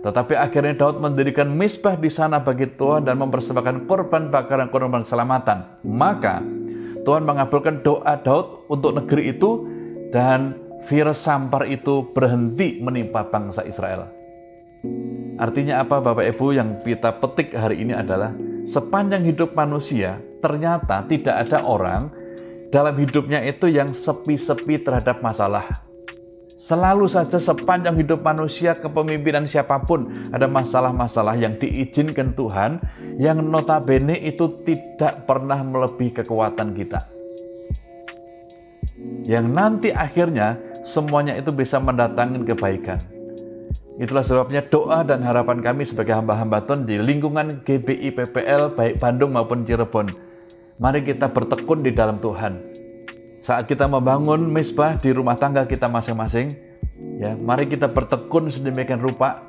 Tetapi 0.00 0.32
akhirnya 0.32 0.72
Daud 0.80 1.04
mendirikan 1.04 1.52
misbah 1.52 1.92
di 1.92 2.08
sana 2.08 2.40
bagi 2.40 2.64
Tuhan 2.64 3.04
dan 3.04 3.20
mempersembahkan 3.20 3.84
korban 3.84 4.32
bakaran 4.32 4.72
korban 4.72 5.04
keselamatan. 5.04 5.84
Maka 5.84 6.40
Tuhan 7.04 7.28
mengabulkan 7.28 7.84
doa 7.84 8.16
Daud 8.16 8.64
untuk 8.72 8.96
negeri 8.96 9.36
itu 9.36 9.68
dan 10.08 10.56
virus 10.88 11.20
sampar 11.20 11.68
itu 11.68 12.08
berhenti 12.16 12.80
menimpa 12.80 13.28
bangsa 13.28 13.60
Israel. 13.68 14.08
Artinya 15.36 15.84
apa 15.84 16.00
Bapak 16.00 16.24
Ibu 16.36 16.46
yang 16.56 16.80
kita 16.80 17.20
petik 17.20 17.52
hari 17.52 17.84
ini 17.84 17.92
adalah 17.92 18.32
sepanjang 18.64 19.24
hidup 19.28 19.52
manusia 19.52 20.16
ternyata 20.40 21.04
tidak 21.04 21.44
ada 21.44 21.64
orang 21.64 22.08
dalam 22.72 22.96
hidupnya 22.96 23.44
itu 23.44 23.68
yang 23.68 23.92
sepi-sepi 23.92 24.80
terhadap 24.80 25.20
masalah 25.20 25.89
Selalu 26.60 27.08
saja 27.08 27.40
sepanjang 27.40 27.96
hidup 28.04 28.20
manusia 28.20 28.76
kepemimpinan 28.76 29.48
siapa 29.48 29.80
pun 29.80 30.28
ada 30.28 30.44
masalah-masalah 30.44 31.32
yang 31.40 31.56
diizinkan 31.56 32.36
Tuhan 32.36 32.84
yang 33.16 33.40
notabene 33.40 34.20
itu 34.20 34.60
tidak 34.68 35.24
pernah 35.24 35.64
melebihi 35.64 36.20
kekuatan 36.20 36.76
kita. 36.76 37.08
Yang 39.24 39.46
nanti 39.48 39.88
akhirnya 39.88 40.60
semuanya 40.84 41.32
itu 41.32 41.48
bisa 41.48 41.80
mendatangkan 41.80 42.44
kebaikan. 42.44 43.00
Itulah 43.96 44.20
sebabnya 44.20 44.60
doa 44.60 45.00
dan 45.00 45.24
harapan 45.24 45.64
kami 45.64 45.88
sebagai 45.88 46.12
hamba-hamba 46.12 46.60
Tuhan 46.68 46.84
di 46.84 47.00
lingkungan 47.00 47.64
GBI 47.64 48.12
PPL 48.12 48.76
baik 48.76 49.00
Bandung 49.00 49.32
maupun 49.32 49.64
Cirebon. 49.64 50.12
Mari 50.76 51.08
kita 51.08 51.32
bertekun 51.32 51.80
di 51.80 51.96
dalam 51.96 52.20
Tuhan 52.20 52.69
saat 53.40 53.64
kita 53.64 53.88
membangun 53.88 54.44
mesbah 54.52 55.00
di 55.00 55.10
rumah 55.16 55.36
tangga 55.36 55.64
kita 55.64 55.88
masing-masing, 55.88 56.52
ya, 57.16 57.32
mari 57.32 57.64
kita 57.64 57.88
bertekun 57.88 58.52
sedemikian 58.52 59.00
rupa 59.00 59.48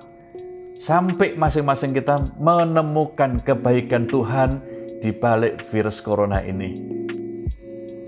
sampai 0.82 1.36
masing-masing 1.36 1.92
kita 1.92 2.18
menemukan 2.40 3.38
kebaikan 3.44 4.08
Tuhan 4.08 4.64
di 5.04 5.12
balik 5.12 5.66
virus 5.68 6.00
corona 6.00 6.40
ini. 6.40 6.78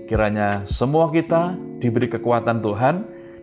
Kiranya 0.08 0.64
semua 0.68 1.08
kita 1.12 1.56
diberi 1.80 2.08
kekuatan 2.08 2.60
Tuhan 2.60 2.94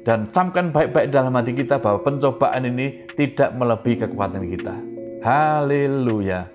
dan 0.02 0.30
camkan 0.34 0.74
baik-baik 0.74 1.14
dalam 1.14 1.34
hati 1.38 1.54
kita 1.54 1.78
bahwa 1.78 2.02
pencobaan 2.02 2.66
ini 2.66 3.06
tidak 3.14 3.54
melebihi 3.54 4.02
kekuatan 4.08 4.44
kita. 4.50 4.76
Haleluya. 5.22 6.50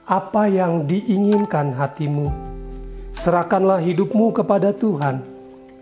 apa 0.05 0.53
yang 0.53 0.85
diinginkan 0.85 1.73
hatimu 1.73 2.48
Serahkanlah 3.19 3.83
hidupmu 3.83 4.31
kepada 4.31 4.71
Tuhan 4.71 5.27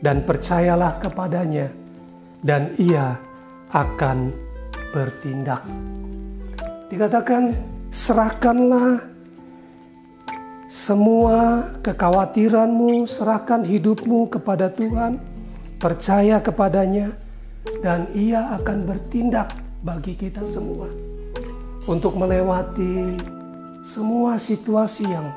dan 0.00 0.24
percayalah 0.24 0.96
kepadanya 0.96 1.68
dan 2.40 2.72
ia 2.80 3.20
akan 3.68 4.32
bertindak. 4.96 5.60
Dikatakan 6.88 7.52
serahkanlah 7.92 9.04
semua 10.72 11.68
kekhawatiranmu, 11.84 13.04
serahkan 13.04 13.68
hidupmu 13.68 14.32
kepada 14.32 14.72
Tuhan, 14.72 15.20
percaya 15.76 16.40
kepadanya 16.40 17.12
dan 17.84 18.08
ia 18.16 18.48
akan 18.56 18.88
bertindak 18.88 19.52
bagi 19.84 20.16
kita 20.16 20.40
semua 20.48 20.88
untuk 21.84 22.16
melewati 22.16 23.20
semua 23.84 24.40
situasi 24.40 25.04
yang 25.04 25.30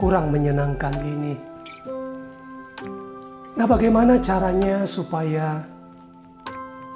kurang 0.00 0.32
menyenangkan 0.32 0.96
ini. 1.04 1.36
Nah, 3.60 3.68
bagaimana 3.68 4.16
caranya 4.24 4.88
supaya 4.88 5.60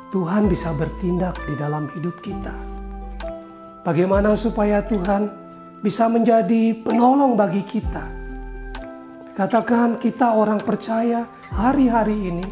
Tuhan 0.08 0.48
bisa 0.48 0.72
bertindak 0.72 1.36
di 1.44 1.52
dalam 1.60 1.92
hidup 1.92 2.16
kita? 2.24 2.56
Bagaimana 3.84 4.32
supaya 4.32 4.80
Tuhan 4.80 5.28
bisa 5.84 6.08
menjadi 6.08 6.72
penolong 6.80 7.36
bagi 7.36 7.60
kita? 7.60 8.08
Katakan 9.36 10.00
kita 10.00 10.32
orang 10.32 10.64
percaya 10.64 11.28
hari-hari 11.52 12.16
ini 12.16 12.46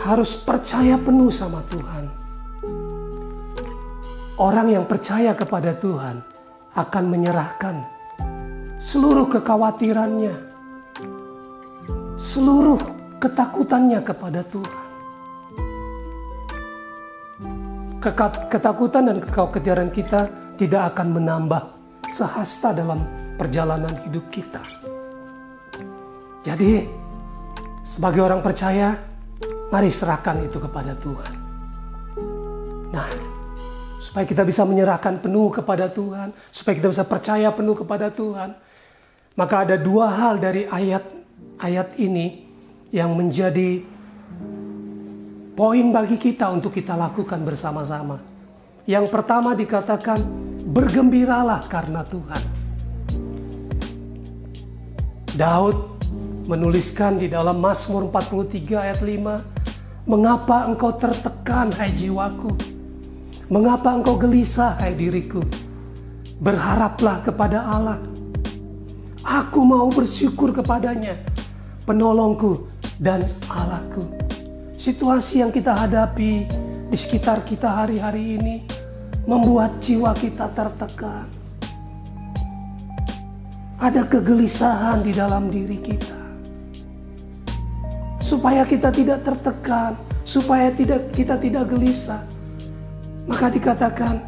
harus 0.00 0.40
percaya 0.40 0.96
penuh 0.96 1.28
sama 1.28 1.60
Tuhan. 1.68 2.04
Orang 4.40 4.72
yang 4.72 4.88
percaya 4.88 5.36
kepada 5.36 5.76
Tuhan 5.76 6.24
akan 6.72 7.04
menyerahkan 7.04 7.93
seluruh 8.84 9.24
kekhawatirannya, 9.32 10.36
seluruh 12.20 12.76
ketakutannya 13.16 14.04
kepada 14.04 14.44
Tuhan. 14.44 14.84
Ketakutan 18.52 19.08
dan 19.08 19.18
kekhawatiran 19.24 19.88
kita 19.88 20.28
tidak 20.60 20.92
akan 20.92 21.16
menambah 21.16 21.62
sehasta 22.12 22.76
dalam 22.76 23.00
perjalanan 23.40 23.96
hidup 24.04 24.28
kita. 24.28 24.60
Jadi, 26.44 26.84
sebagai 27.80 28.20
orang 28.20 28.44
percaya, 28.44 28.92
mari 29.72 29.88
serahkan 29.88 30.44
itu 30.44 30.60
kepada 30.60 30.92
Tuhan. 31.00 31.32
Nah, 32.92 33.08
supaya 33.96 34.28
kita 34.28 34.44
bisa 34.44 34.68
menyerahkan 34.68 35.24
penuh 35.24 35.48
kepada 35.48 35.88
Tuhan, 35.88 36.36
supaya 36.52 36.76
kita 36.76 36.92
bisa 36.92 37.08
percaya 37.08 37.48
penuh 37.48 37.72
kepada 37.72 38.12
Tuhan, 38.12 38.52
maka 39.34 39.66
ada 39.66 39.74
dua 39.74 40.14
hal 40.14 40.38
dari 40.38 40.62
ayat-ayat 40.66 41.98
ini 41.98 42.46
yang 42.94 43.18
menjadi 43.18 43.82
poin 45.58 45.86
bagi 45.90 46.18
kita 46.18 46.50
untuk 46.54 46.70
kita 46.70 46.94
lakukan 46.94 47.42
bersama-sama. 47.42 48.22
Yang 48.86 49.10
pertama 49.10 49.58
dikatakan 49.58 50.22
bergembiralah 50.70 51.66
karena 51.66 52.06
Tuhan. 52.06 52.42
Daud 55.34 55.98
menuliskan 56.46 57.18
di 57.18 57.26
dalam 57.26 57.58
Mazmur 57.58 58.06
43 58.06 58.86
ayat 58.86 59.02
5, 59.02 59.42
"Mengapa 60.06 60.70
engkau 60.70 60.94
tertekan 60.94 61.74
hai 61.74 61.90
jiwaku? 61.90 62.54
Mengapa 63.50 63.98
engkau 63.98 64.14
gelisah 64.14 64.78
hai 64.78 64.94
diriku? 64.94 65.42
Berharaplah 66.38 67.26
kepada 67.26 67.66
Allah." 67.66 68.13
Aku 69.24 69.64
mau 69.64 69.88
bersyukur 69.88 70.52
kepadanya, 70.52 71.16
penolongku 71.88 72.68
dan 73.00 73.24
Allahku. 73.48 74.04
Situasi 74.76 75.40
yang 75.40 75.48
kita 75.48 75.72
hadapi 75.72 76.44
di 76.92 76.96
sekitar 77.00 77.40
kita 77.40 77.64
hari-hari 77.64 78.36
ini 78.36 78.68
membuat 79.24 79.80
jiwa 79.80 80.12
kita 80.12 80.52
tertekan. 80.52 81.24
Ada 83.80 84.04
kegelisahan 84.04 85.00
di 85.00 85.16
dalam 85.16 85.48
diri 85.48 85.80
kita. 85.80 86.20
Supaya 88.20 88.68
kita 88.68 88.92
tidak 88.92 89.24
tertekan, 89.24 89.96
supaya 90.28 90.68
tidak 90.68 91.08
kita 91.16 91.40
tidak 91.40 91.72
gelisah. 91.72 92.20
Maka 93.24 93.48
dikatakan, 93.48 94.20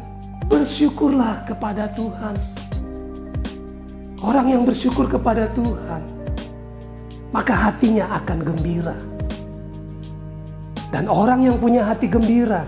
bersyukurlah 0.49 1.45
kepada 1.45 1.85
Tuhan 1.93 2.56
Orang 4.17 4.49
yang 4.49 4.65
bersyukur 4.65 5.05
kepada 5.05 5.45
Tuhan, 5.53 6.01
maka 7.29 7.53
hatinya 7.53 8.09
akan 8.17 8.37
gembira. 8.41 8.97
Dan 10.89 11.05
orang 11.05 11.45
yang 11.45 11.61
punya 11.61 11.85
hati 11.85 12.09
gembira, 12.09 12.65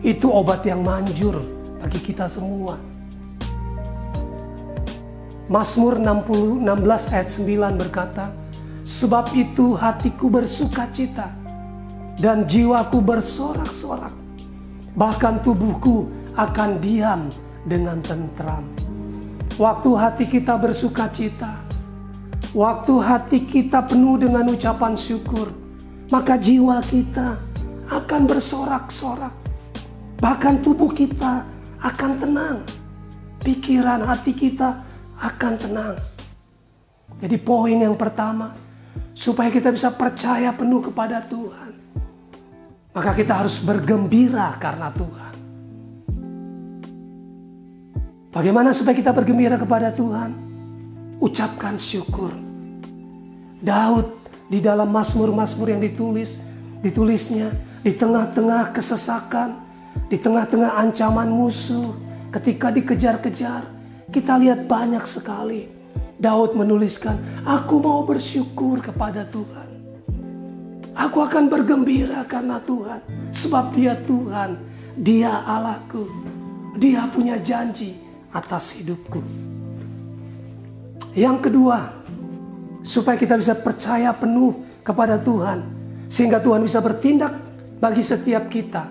itu 0.00 0.30
obat 0.32 0.64
yang 0.64 0.80
manjur 0.80 1.36
bagi 1.84 2.00
kita 2.00 2.24
semua. 2.24 2.80
Mazmur 5.52 6.00
60, 6.00 6.64
16 6.64 7.12
ayat 7.12 7.28
9 7.28 7.76
berkata, 7.76 8.32
Sebab 8.86 9.34
itu 9.34 9.76
hatiku 9.76 10.30
bersuka 10.30 10.86
cita 10.94 11.28
dan 12.16 12.48
jiwaku 12.48 13.02
bersorak-sorak. 13.04 14.14
Bahkan 14.96 15.44
tubuhku 15.44 16.08
akan 16.38 16.80
diam 16.80 17.28
dengan 17.66 18.00
tentram. 18.00 18.64
Waktu 19.56 19.90
hati 19.96 20.24
kita 20.28 20.52
bersuka 20.60 21.08
cita, 21.08 21.56
waktu 22.52 22.92
hati 23.00 23.40
kita 23.48 23.80
penuh 23.88 24.20
dengan 24.20 24.52
ucapan 24.52 24.92
syukur, 24.92 25.48
maka 26.12 26.36
jiwa 26.36 26.76
kita 26.84 27.40
akan 27.88 28.28
bersorak-sorak. 28.28 29.32
Bahkan 30.20 30.60
tubuh 30.60 30.92
kita 30.92 31.48
akan 31.80 32.12
tenang. 32.20 32.58
Pikiran 33.40 34.04
hati 34.04 34.36
kita 34.36 34.84
akan 35.24 35.52
tenang. 35.56 35.96
Jadi 37.24 37.36
poin 37.40 37.80
yang 37.80 37.96
pertama, 37.96 38.52
supaya 39.16 39.48
kita 39.48 39.72
bisa 39.72 39.88
percaya 39.88 40.52
penuh 40.52 40.84
kepada 40.84 41.24
Tuhan. 41.24 41.72
Maka 42.92 43.16
kita 43.16 43.40
harus 43.40 43.56
bergembira 43.64 44.52
karena 44.60 44.92
Tuhan. 44.92 45.25
Bagaimana 48.36 48.76
supaya 48.76 48.92
kita 48.92 49.16
bergembira 49.16 49.56
kepada 49.56 49.88
Tuhan? 49.88 50.28
Ucapkan 51.16 51.80
syukur. 51.80 52.28
Daud 53.64 54.12
di 54.52 54.60
dalam 54.60 54.92
Mazmur-Mazmur 54.92 55.72
yang 55.72 55.80
ditulis, 55.80 56.44
ditulisnya 56.84 57.48
di 57.80 57.96
tengah-tengah 57.96 58.76
kesesakan, 58.76 59.56
di 60.12 60.20
tengah-tengah 60.20 60.68
ancaman 60.68 61.32
musuh, 61.32 61.96
ketika 62.28 62.68
dikejar-kejar, 62.68 63.72
kita 64.12 64.36
lihat 64.36 64.68
banyak 64.68 65.08
sekali. 65.08 65.72
Daud 66.20 66.60
menuliskan, 66.60 67.16
"Aku 67.40 67.80
mau 67.80 68.04
bersyukur 68.04 68.84
kepada 68.84 69.24
Tuhan. 69.32 69.68
Aku 70.92 71.24
akan 71.24 71.48
bergembira 71.48 72.20
karena 72.28 72.60
Tuhan, 72.60 73.00
sebab 73.32 73.72
Dia 73.72 73.96
Tuhan, 74.04 74.60
Dia 74.92 75.40
Allahku. 75.40 76.04
Dia 76.76 77.08
punya 77.08 77.40
janji 77.40 78.05
atas 78.36 78.76
hidupku." 78.76 79.24
Yang 81.16 81.48
kedua, 81.48 81.96
supaya 82.84 83.16
kita 83.16 83.40
bisa 83.40 83.56
percaya 83.56 84.12
penuh 84.12 84.60
kepada 84.84 85.16
Tuhan, 85.16 85.64
sehingga 86.12 86.38
Tuhan 86.44 86.60
bisa 86.60 86.84
bertindak 86.84 87.32
bagi 87.80 88.04
setiap 88.04 88.52
kita. 88.52 88.84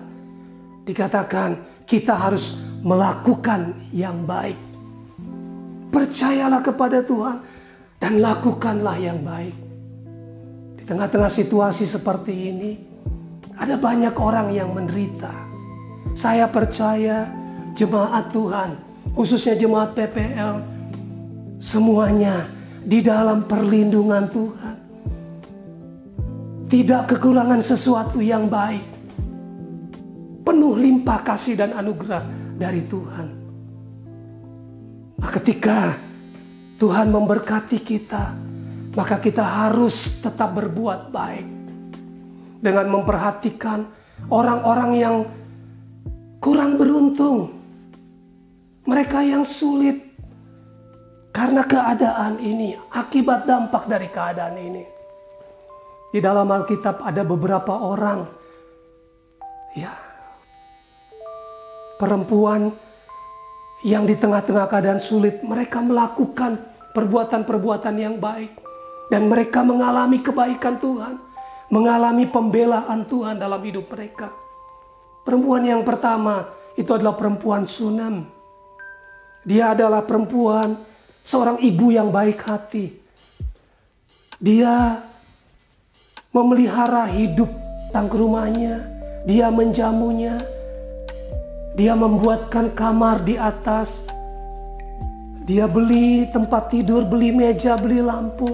Dikatakan, 0.82 1.82
kita 1.86 2.18
harus 2.18 2.66
melakukan 2.82 3.90
yang 3.94 4.26
baik. 4.26 4.58
Percayalah 5.94 6.60
kepada 6.60 7.00
Tuhan 7.00 7.40
dan 8.02 8.20
lakukanlah 8.20 8.98
yang 9.00 9.22
baik. 9.22 9.56
Di 10.76 10.84
tengah-tengah 10.84 11.32
situasi 11.32 11.86
seperti 11.88 12.34
ini, 12.52 12.70
ada 13.56 13.80
banyak 13.80 14.12
orang 14.18 14.52
yang 14.52 14.74
menderita. 14.76 15.32
Saya 16.12 16.46
percaya 16.50 17.26
jemaat 17.72 18.28
Tuhan, 18.30 18.70
khususnya 19.16 19.56
jemaat 19.56 19.96
PPL, 19.96 20.60
semuanya 21.56 22.44
di 22.84 23.00
dalam 23.00 23.48
perlindungan 23.48 24.28
Tuhan. 24.28 24.76
Tidak 26.68 27.02
kekurangan 27.08 27.64
sesuatu 27.64 28.20
yang 28.20 28.52
baik. 28.52 28.84
Penuh 30.44 30.76
limpah 30.76 31.24
kasih 31.24 31.56
dan 31.56 31.72
anugerah 31.72 32.22
dari 32.60 32.84
Tuhan. 32.84 33.28
Nah, 35.16 35.30
ketika 35.32 35.96
Tuhan 36.76 37.08
memberkati 37.08 37.80
kita, 37.80 38.36
maka 38.92 39.16
kita 39.16 39.42
harus 39.42 40.20
tetap 40.20 40.52
berbuat 40.52 41.08
baik 41.08 41.48
dengan 42.60 42.86
memperhatikan 42.92 43.88
orang-orang 44.28 44.90
yang 44.96 45.16
kurang 46.40 46.76
beruntung, 46.76 47.55
mereka 48.86 49.20
yang 49.20 49.42
sulit 49.42 50.06
karena 51.34 51.66
keadaan 51.66 52.40
ini, 52.40 52.72
akibat 52.94 53.44
dampak 53.44 53.84
dari 53.90 54.08
keadaan 54.08 54.56
ini. 54.56 54.82
Di 56.08 56.22
dalam 56.22 56.48
Alkitab 56.48 57.04
ada 57.04 57.20
beberapa 57.26 57.76
orang, 57.76 58.24
ya, 59.76 59.92
perempuan 62.00 62.72
yang 63.84 64.08
di 64.08 64.16
tengah-tengah 64.16 64.64
keadaan 64.64 65.02
sulit, 65.02 65.44
mereka 65.44 65.84
melakukan 65.84 66.56
perbuatan-perbuatan 66.96 67.94
yang 68.00 68.16
baik, 68.16 68.56
dan 69.12 69.28
mereka 69.28 69.60
mengalami 69.60 70.24
kebaikan 70.24 70.80
Tuhan, 70.80 71.20
mengalami 71.68 72.24
pembelaan 72.32 73.04
Tuhan 73.04 73.36
dalam 73.36 73.60
hidup 73.60 73.92
mereka. 73.92 74.32
Perempuan 75.20 75.68
yang 75.68 75.82
pertama 75.84 76.48
itu 76.78 76.96
adalah 76.96 77.12
perempuan 77.18 77.68
Sunam. 77.68 78.35
Dia 79.46 79.78
adalah 79.78 80.02
perempuan, 80.02 80.74
seorang 81.22 81.62
ibu 81.62 81.94
yang 81.94 82.10
baik 82.10 82.42
hati. 82.42 82.90
Dia 84.42 84.98
memelihara 86.34 87.06
hidup 87.06 87.46
tang 87.94 88.10
rumahnya, 88.10 88.82
dia 89.22 89.46
menjamunya, 89.46 90.42
dia 91.78 91.94
membuatkan 91.94 92.74
kamar 92.74 93.22
di 93.22 93.38
atas, 93.38 94.10
dia 95.46 95.70
beli 95.70 96.26
tempat 96.34 96.74
tidur, 96.74 97.06
beli 97.06 97.30
meja, 97.30 97.78
beli 97.78 98.02
lampu, 98.02 98.50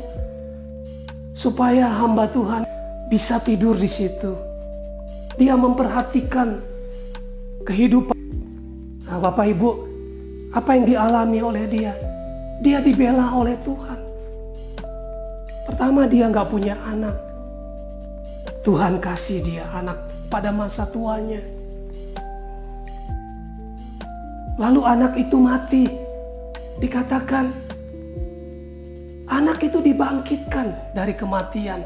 supaya 1.32 1.88
hamba 1.88 2.28
Tuhan 2.28 2.68
bisa 3.08 3.40
tidur 3.40 3.80
di 3.80 3.88
situ. 3.88 4.36
Dia 5.40 5.56
memperhatikan 5.56 6.60
kehidupan. 7.64 8.12
Nah, 9.08 9.16
Bapak 9.16 9.48
Ibu, 9.48 9.91
apa 10.52 10.76
yang 10.76 10.84
dialami 10.84 11.40
oleh 11.40 11.64
dia? 11.64 11.92
Dia 12.60 12.84
dibela 12.84 13.32
oleh 13.32 13.56
Tuhan. 13.64 14.00
Pertama 15.64 16.04
dia 16.04 16.28
nggak 16.28 16.48
punya 16.52 16.76
anak. 16.84 17.16
Tuhan 18.60 19.00
kasih 19.00 19.40
dia 19.42 19.64
anak 19.72 19.96
pada 20.28 20.52
masa 20.52 20.84
tuanya. 20.84 21.40
Lalu 24.60 24.80
anak 24.84 25.12
itu 25.16 25.36
mati. 25.40 25.88
Dikatakan 26.78 27.48
anak 29.32 29.58
itu 29.64 29.80
dibangkitkan 29.80 30.92
dari 30.92 31.16
kematian. 31.16 31.80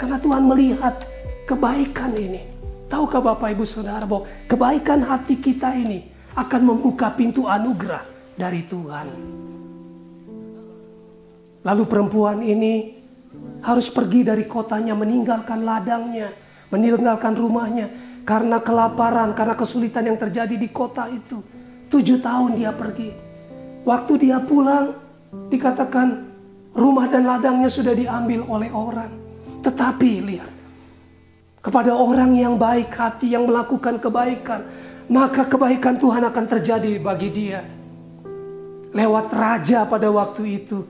Karena 0.00 0.16
Tuhan 0.16 0.48
melihat 0.48 0.96
kebaikan 1.44 2.16
ini. 2.16 2.40
Tahukah 2.88 3.20
Bapak 3.20 3.54
Ibu 3.54 3.68
Saudara 3.68 4.08
bahwa 4.08 4.26
kebaikan 4.48 5.04
hati 5.06 5.38
kita 5.38 5.70
ini 5.76 6.09
akan 6.34 6.62
membuka 6.62 7.10
pintu 7.14 7.46
anugerah 7.46 8.04
dari 8.38 8.62
Tuhan. 8.66 9.08
Lalu 11.60 11.84
perempuan 11.84 12.40
ini 12.40 12.96
harus 13.60 13.92
pergi 13.92 14.24
dari 14.24 14.48
kotanya, 14.48 14.96
meninggalkan 14.96 15.60
ladangnya, 15.60 16.32
meninggalkan 16.72 17.36
rumahnya 17.36 17.86
karena 18.24 18.62
kelaparan, 18.62 19.36
karena 19.36 19.54
kesulitan 19.58 20.08
yang 20.08 20.16
terjadi 20.16 20.56
di 20.56 20.68
kota 20.72 21.10
itu. 21.12 21.44
Tujuh 21.90 22.22
tahun 22.22 22.56
dia 22.56 22.72
pergi. 22.72 23.10
Waktu 23.84 24.12
dia 24.22 24.38
pulang, 24.40 24.94
dikatakan 25.50 26.30
rumah 26.72 27.10
dan 27.10 27.26
ladangnya 27.26 27.68
sudah 27.68 27.92
diambil 27.92 28.46
oleh 28.46 28.70
orang. 28.70 29.10
Tetapi 29.60 30.10
lihat, 30.24 30.52
kepada 31.60 31.92
orang 31.92 32.32
yang 32.38 32.56
baik 32.56 32.88
hati, 32.96 33.36
yang 33.36 33.44
melakukan 33.44 34.00
kebaikan, 34.00 34.64
maka 35.10 35.42
kebaikan 35.42 35.98
Tuhan 35.98 36.22
akan 36.22 36.44
terjadi 36.46 37.02
bagi 37.02 37.28
dia. 37.34 37.66
Lewat 38.94 39.26
raja 39.34 39.82
pada 39.82 40.06
waktu 40.06 40.62
itu, 40.62 40.86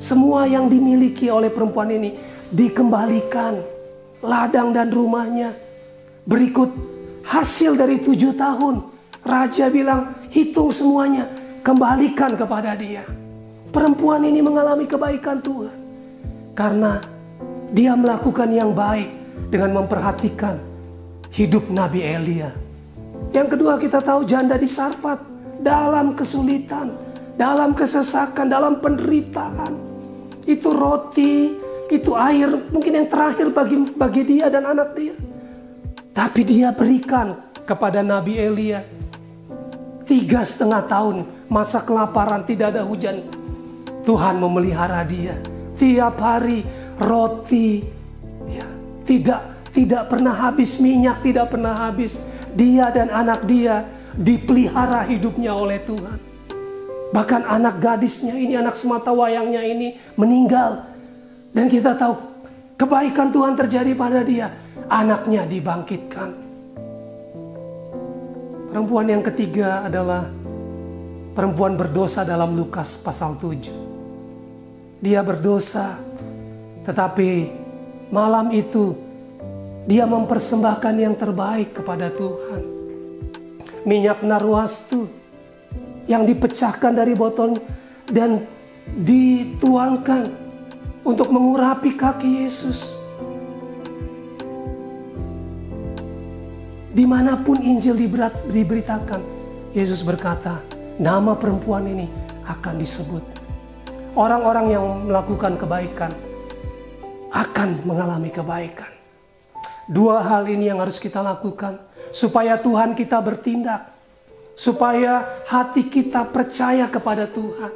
semua 0.00 0.48
yang 0.48 0.72
dimiliki 0.72 1.28
oleh 1.28 1.52
perempuan 1.52 1.92
ini 1.92 2.16
dikembalikan. 2.48 3.60
Ladang 4.24 4.74
dan 4.74 4.90
rumahnya. 4.90 5.54
Berikut 6.26 6.72
hasil 7.22 7.78
dari 7.78 8.02
tujuh 8.02 8.34
tahun. 8.34 8.82
Raja 9.22 9.70
bilang 9.70 10.26
hitung 10.32 10.72
semuanya. 10.74 11.28
Kembalikan 11.62 12.34
kepada 12.34 12.72
dia. 12.74 13.04
Perempuan 13.68 14.24
ini 14.24 14.40
mengalami 14.40 14.88
kebaikan 14.88 15.38
Tuhan. 15.38 15.76
Karena 16.56 16.98
dia 17.70 17.94
melakukan 17.94 18.48
yang 18.48 18.72
baik 18.74 19.12
dengan 19.52 19.84
memperhatikan 19.84 20.58
hidup 21.30 21.68
Nabi 21.70 22.02
Elia. 22.02 22.67
Yang 23.32 23.48
kedua 23.56 23.76
kita 23.76 24.00
tahu 24.00 24.24
janda 24.24 24.56
di 24.56 24.66
Sarfat 24.66 25.20
dalam 25.60 26.16
kesulitan, 26.16 26.94
dalam 27.36 27.76
kesesakan, 27.76 28.46
dalam 28.48 28.80
penderitaan 28.80 29.72
itu 30.48 30.68
roti, 30.72 31.54
itu 31.92 32.10
air 32.16 32.48
mungkin 32.72 33.04
yang 33.04 33.08
terakhir 33.08 33.52
bagi 33.52 33.76
bagi 33.92 34.22
dia 34.24 34.48
dan 34.48 34.64
anak 34.64 34.96
dia. 34.96 35.14
Tapi 36.16 36.40
dia 36.42 36.72
berikan 36.72 37.36
kepada 37.68 38.00
Nabi 38.00 38.40
Elia 38.40 38.80
tiga 40.08 40.40
setengah 40.42 40.88
tahun 40.88 41.16
masa 41.52 41.84
kelaparan 41.84 42.42
tidak 42.48 42.74
ada 42.74 42.82
hujan. 42.82 43.22
Tuhan 44.08 44.40
memelihara 44.40 45.04
dia 45.04 45.36
tiap 45.76 46.18
hari 46.18 46.66
roti, 46.98 47.84
ya, 48.50 48.66
tidak 49.04 49.70
tidak 49.70 50.10
pernah 50.10 50.34
habis 50.34 50.82
minyak, 50.82 51.22
tidak 51.22 51.54
pernah 51.54 51.76
habis. 51.86 52.18
Dia 52.58 52.90
dan 52.90 53.06
anak 53.14 53.46
dia 53.46 53.86
dipelihara 54.18 55.06
hidupnya 55.06 55.54
oleh 55.54 55.78
Tuhan. 55.86 56.18
Bahkan 57.14 57.46
anak 57.46 57.78
gadisnya 57.78 58.34
ini, 58.34 58.58
anak 58.58 58.74
semata 58.74 59.14
wayangnya 59.14 59.62
ini 59.62 59.94
meninggal. 60.18 60.82
Dan 61.54 61.70
kita 61.70 61.94
tahu 61.94 62.18
kebaikan 62.74 63.30
Tuhan 63.30 63.54
terjadi 63.54 63.94
pada 63.94 64.26
dia. 64.26 64.50
Anaknya 64.90 65.46
dibangkitkan. 65.46 66.30
Perempuan 68.68 69.06
yang 69.08 69.22
ketiga 69.24 69.86
adalah 69.86 70.28
perempuan 71.32 71.78
berdosa 71.78 72.26
dalam 72.26 72.58
Lukas 72.58 73.00
pasal 73.00 73.38
7. 73.40 75.00
Dia 75.00 75.22
berdosa, 75.22 75.94
tetapi 76.84 77.54
malam 78.10 78.50
itu 78.50 79.07
dia 79.88 80.04
mempersembahkan 80.04 80.94
yang 81.00 81.16
terbaik 81.16 81.80
kepada 81.80 82.12
Tuhan. 82.12 82.60
Minyak 83.88 84.20
narwastu 84.20 85.08
yang 86.04 86.28
dipecahkan 86.28 86.92
dari 86.92 87.16
botol 87.16 87.56
dan 88.04 88.44
dituangkan 88.84 90.28
untuk 91.08 91.32
mengurapi 91.32 91.96
kaki 91.96 92.44
Yesus. 92.44 93.00
Di 96.92 97.08
mana 97.08 97.40
pun 97.40 97.56
Injil 97.56 97.96
diberitakan, 98.52 99.24
Yesus 99.72 100.04
berkata, 100.04 100.60
nama 101.00 101.32
perempuan 101.32 101.88
ini 101.88 102.04
akan 102.44 102.76
disebut. 102.76 103.24
Orang-orang 104.12 104.66
yang 104.68 104.84
melakukan 105.08 105.56
kebaikan 105.56 106.12
akan 107.32 107.68
mengalami 107.88 108.28
kebaikan. 108.28 108.97
Dua 109.88 110.20
hal 110.20 110.44
ini 110.52 110.68
yang 110.68 110.84
harus 110.84 111.00
kita 111.00 111.24
lakukan 111.24 111.80
supaya 112.12 112.60
Tuhan 112.60 112.92
kita 112.92 113.16
bertindak, 113.24 113.88
supaya 114.52 115.24
hati 115.48 115.88
kita 115.88 116.28
percaya 116.28 116.84
kepada 116.92 117.24
Tuhan. 117.24 117.72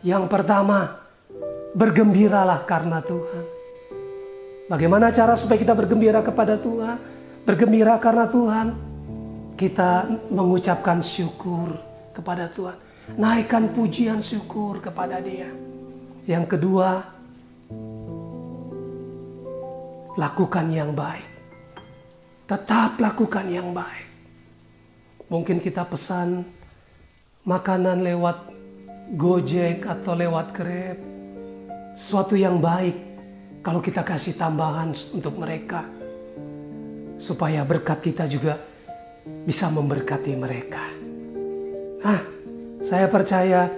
Yang 0.00 0.24
pertama, 0.32 1.04
bergembiralah 1.76 2.64
karena 2.64 3.04
Tuhan. 3.04 3.44
Bagaimana 4.72 5.12
cara 5.12 5.36
supaya 5.36 5.60
kita 5.60 5.76
bergembira 5.76 6.24
kepada 6.24 6.56
Tuhan? 6.56 6.96
Bergembira 7.44 8.00
karena 8.00 8.24
Tuhan. 8.24 8.72
Kita 9.52 10.08
mengucapkan 10.32 11.04
syukur 11.04 11.76
kepada 12.16 12.48
Tuhan. 12.48 12.74
Naikkan 13.20 13.76
pujian 13.76 14.24
syukur 14.24 14.80
kepada 14.80 15.20
Dia. 15.20 15.52
Yang 16.24 16.56
kedua, 16.56 17.11
lakukan 20.16 20.68
yang 20.68 20.92
baik. 20.92 21.24
Tetap 22.44 23.00
lakukan 23.00 23.48
yang 23.48 23.72
baik. 23.72 24.08
Mungkin 25.32 25.64
kita 25.64 25.88
pesan 25.88 26.44
makanan 27.48 28.04
lewat 28.04 28.52
Gojek 29.16 29.88
atau 29.88 30.12
lewat 30.12 30.52
Grab. 30.52 30.98
Suatu 31.96 32.36
yang 32.36 32.60
baik 32.60 32.96
kalau 33.64 33.80
kita 33.80 34.04
kasih 34.04 34.36
tambahan 34.36 34.92
untuk 35.16 35.40
mereka. 35.40 35.84
Supaya 37.16 37.64
berkat 37.64 38.04
kita 38.04 38.28
juga 38.28 38.60
bisa 39.48 39.72
memberkati 39.72 40.32
mereka. 40.36 40.84
Nah, 42.02 42.20
saya 42.82 43.06
percaya 43.08 43.70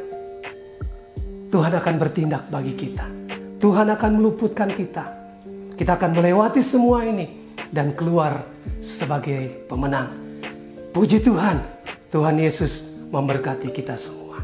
Tuhan 1.52 1.72
akan 1.78 1.94
bertindak 2.00 2.50
bagi 2.50 2.74
kita. 2.74 3.06
Tuhan 3.62 3.86
akan 3.94 4.10
meluputkan 4.18 4.72
kita. 4.74 5.23
Kita 5.74 5.98
akan 5.98 6.14
melewati 6.14 6.62
semua 6.62 7.02
ini 7.02 7.50
dan 7.74 7.98
keluar 7.98 8.46
sebagai 8.78 9.66
pemenang. 9.66 10.06
Puji 10.94 11.18
Tuhan, 11.18 11.58
Tuhan 12.14 12.38
Yesus 12.38 13.02
memberkati 13.10 13.74
kita 13.74 13.98
semua. 13.98 14.38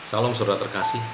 Salam 0.00 0.32
saudara 0.32 0.56
terkasih, 0.56 1.04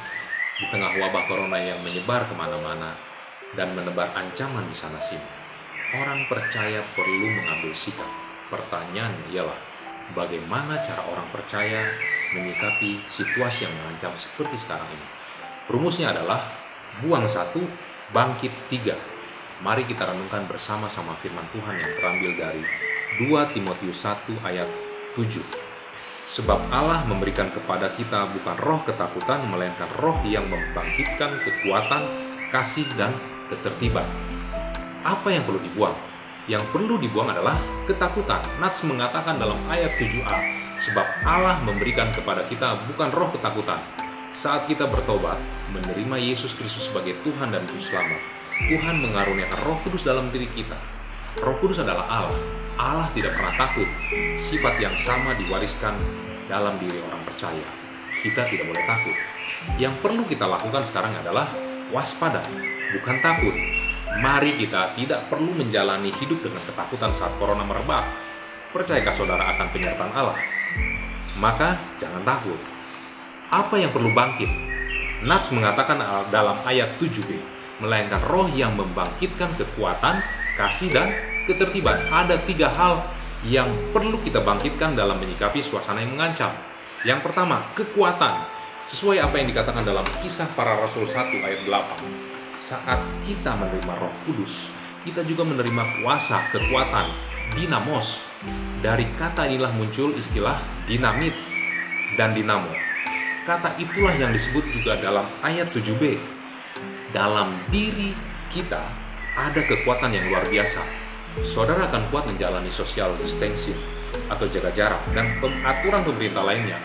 di 0.62 0.70
tengah 0.70 0.94
wabah 1.02 1.26
corona 1.26 1.58
yang 1.58 1.82
menyebar 1.82 2.30
ke 2.30 2.34
mana-mana 2.38 3.11
dan 3.56 3.76
menebar 3.76 4.08
ancaman 4.16 4.64
di 4.68 4.76
sana 4.76 4.96
sini, 5.00 5.24
orang 5.96 6.24
percaya 6.28 6.80
perlu 6.96 7.28
mengambil 7.28 7.72
sikap. 7.76 8.08
Pertanyaan 8.48 9.12
ialah, 9.32 9.56
bagaimana 10.16 10.80
cara 10.84 11.04
orang 11.08 11.24
percaya 11.32 11.84
menyikapi 12.32 13.00
situasi 13.08 13.68
yang 13.68 13.74
mengancam 13.80 14.12
seperti 14.16 14.60
sekarang 14.60 14.88
ini? 14.92 15.06
Rumusnya 15.68 16.12
adalah, 16.12 16.52
buang 17.00 17.24
satu, 17.28 17.60
bangkit 18.12 18.52
tiga. 18.68 18.96
Mari 19.64 19.86
kita 19.88 20.10
renungkan 20.10 20.44
bersama-sama 20.50 21.16
firman 21.22 21.46
Tuhan 21.54 21.76
yang 21.78 21.92
terambil 21.96 22.32
dari 22.34 22.62
2 23.24 23.54
Timotius 23.54 24.04
1 24.04 24.36
ayat 24.42 24.68
7. 25.14 25.38
Sebab 26.22 26.72
Allah 26.72 27.04
memberikan 27.04 27.50
kepada 27.52 27.92
kita 27.92 28.30
bukan 28.32 28.56
roh 28.58 28.80
ketakutan, 28.82 29.44
melainkan 29.48 29.90
roh 30.00 30.16
yang 30.24 30.48
membangkitkan 30.48 31.30
kekuatan, 31.44 32.02
kasih, 32.50 32.86
dan 32.96 33.12
ketertiban. 33.50 34.06
Apa 35.02 35.34
yang 35.34 35.42
perlu 35.42 35.58
dibuang? 35.58 35.96
Yang 36.50 36.66
perlu 36.74 36.98
dibuang 36.98 37.30
adalah 37.30 37.58
ketakutan. 37.86 38.42
Nats 38.58 38.82
mengatakan 38.82 39.38
dalam 39.38 39.58
ayat 39.70 39.94
7a, 39.98 40.38
sebab 40.78 41.06
Allah 41.22 41.58
memberikan 41.62 42.10
kepada 42.10 42.42
kita 42.50 42.78
bukan 42.90 43.14
roh 43.14 43.30
ketakutan. 43.30 43.78
Saat 44.34 44.66
kita 44.66 44.90
bertobat, 44.90 45.38
menerima 45.70 46.18
Yesus 46.18 46.58
Kristus 46.58 46.90
sebagai 46.90 47.14
Tuhan 47.22 47.54
dan 47.54 47.62
Juru 47.70 47.78
Selamat, 47.78 48.20
Tuhan 48.66 48.98
mengaruniakan 48.98 49.58
roh 49.62 49.78
kudus 49.86 50.02
dalam 50.02 50.30
diri 50.34 50.50
kita. 50.50 50.74
Roh 51.40 51.56
kudus 51.62 51.78
adalah 51.78 52.04
Allah. 52.10 52.42
Allah 52.76 53.08
tidak 53.14 53.38
pernah 53.38 53.54
takut. 53.54 53.88
Sifat 54.34 54.82
yang 54.82 54.96
sama 54.98 55.36
diwariskan 55.38 55.94
dalam 56.50 56.74
diri 56.82 56.98
orang 57.00 57.22
percaya. 57.22 57.68
Kita 58.18 58.48
tidak 58.50 58.66
boleh 58.66 58.84
takut. 58.84 59.16
Yang 59.78 59.94
perlu 60.02 60.22
kita 60.26 60.44
lakukan 60.48 60.82
sekarang 60.82 61.14
adalah 61.22 61.46
waspada, 61.94 62.42
bukan 62.92 63.16
takut. 63.24 63.56
Mari 64.20 64.60
kita 64.60 64.92
tidak 64.92 65.24
perlu 65.32 65.56
menjalani 65.56 66.12
hidup 66.20 66.44
dengan 66.44 66.60
ketakutan 66.60 67.16
saat 67.16 67.32
corona 67.40 67.64
merebak. 67.64 68.04
Percayakah 68.72 69.12
saudara 69.12 69.56
akan 69.56 69.66
penyertaan 69.72 70.12
Allah? 70.12 70.36
Maka 71.40 71.80
jangan 71.96 72.20
takut. 72.20 72.60
Apa 73.48 73.80
yang 73.80 73.92
perlu 73.92 74.12
bangkit? 74.12 74.48
Nats 75.24 75.48
mengatakan 75.48 76.00
dalam 76.28 76.60
ayat 76.68 77.00
7b, 77.00 77.30
melainkan 77.80 78.20
roh 78.28 78.48
yang 78.52 78.76
membangkitkan 78.76 79.56
kekuatan, 79.56 80.20
kasih, 80.60 80.92
dan 80.92 81.08
ketertiban. 81.48 81.96
Ada 82.12 82.36
tiga 82.44 82.68
hal 82.68 83.00
yang 83.48 83.68
perlu 83.96 84.20
kita 84.20 84.44
bangkitkan 84.44 84.92
dalam 84.92 85.16
menyikapi 85.20 85.64
suasana 85.64 86.04
yang 86.04 86.12
mengancam. 86.16 86.52
Yang 87.04 87.20
pertama, 87.24 87.64
kekuatan. 87.72 88.34
Sesuai 88.82 89.24
apa 89.24 89.40
yang 89.40 89.48
dikatakan 89.48 89.86
dalam 89.86 90.04
kisah 90.20 90.50
para 90.52 90.74
rasul 90.74 91.06
1 91.06 91.38
ayat 91.38 91.60
8 91.64 92.31
saat 92.62 93.02
kita 93.26 93.58
menerima 93.58 93.92
Roh 93.98 94.14
Kudus, 94.22 94.70
kita 95.02 95.26
juga 95.26 95.42
menerima 95.42 95.98
kuasa, 95.98 96.46
kekuatan, 96.54 97.10
dinamos. 97.58 98.22
Dari 98.78 99.02
kata 99.18 99.50
inilah 99.50 99.74
muncul 99.74 100.14
istilah 100.14 100.62
dinamit 100.86 101.34
dan 102.14 102.38
dinamo. 102.38 102.70
Kata 103.42 103.74
itulah 103.82 104.14
yang 104.14 104.30
disebut 104.30 104.62
juga 104.70 104.94
dalam 105.02 105.26
ayat 105.42 105.74
7b. 105.74 106.22
Dalam 107.10 107.50
diri 107.74 108.14
kita 108.54 108.86
ada 109.34 109.60
kekuatan 109.66 110.14
yang 110.14 110.30
luar 110.30 110.46
biasa. 110.46 110.86
Saudara 111.42 111.90
akan 111.90 112.14
kuat 112.14 112.30
menjalani 112.30 112.70
social 112.70 113.10
distancing 113.18 113.76
atau 114.30 114.46
jaga 114.46 114.70
jarak 114.70 115.02
dan 115.10 115.34
aturan 115.66 116.06
pemerintah 116.06 116.46
lainnya. 116.46 116.78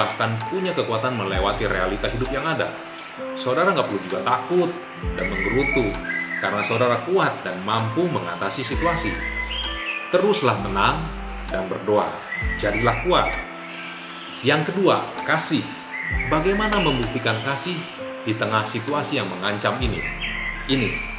Bahkan 0.00 0.48
punya 0.48 0.72
kekuatan 0.72 1.12
melewati 1.12 1.68
realita 1.68 2.08
hidup 2.08 2.30
yang 2.32 2.46
ada 2.46 2.72
saudara 3.34 3.72
nggak 3.72 3.86
perlu 3.86 4.00
juga 4.04 4.20
takut 4.24 4.70
dan 5.16 5.26
menggerutu 5.28 5.92
karena 6.40 6.64
saudara 6.64 6.96
kuat 7.04 7.32
dan 7.44 7.60
mampu 7.62 8.08
mengatasi 8.08 8.64
situasi. 8.64 9.12
Teruslah 10.10 10.58
tenang 10.64 11.06
dan 11.52 11.68
berdoa. 11.68 12.08
Jadilah 12.56 12.96
kuat. 13.04 13.28
Yang 14.40 14.72
kedua, 14.72 15.04
kasih. 15.28 15.62
Bagaimana 16.32 16.82
membuktikan 16.82 17.38
kasih 17.46 17.76
di 18.26 18.34
tengah 18.34 18.66
situasi 18.66 19.20
yang 19.20 19.28
mengancam 19.30 19.78
ini? 19.78 20.00
Ini 20.66 21.10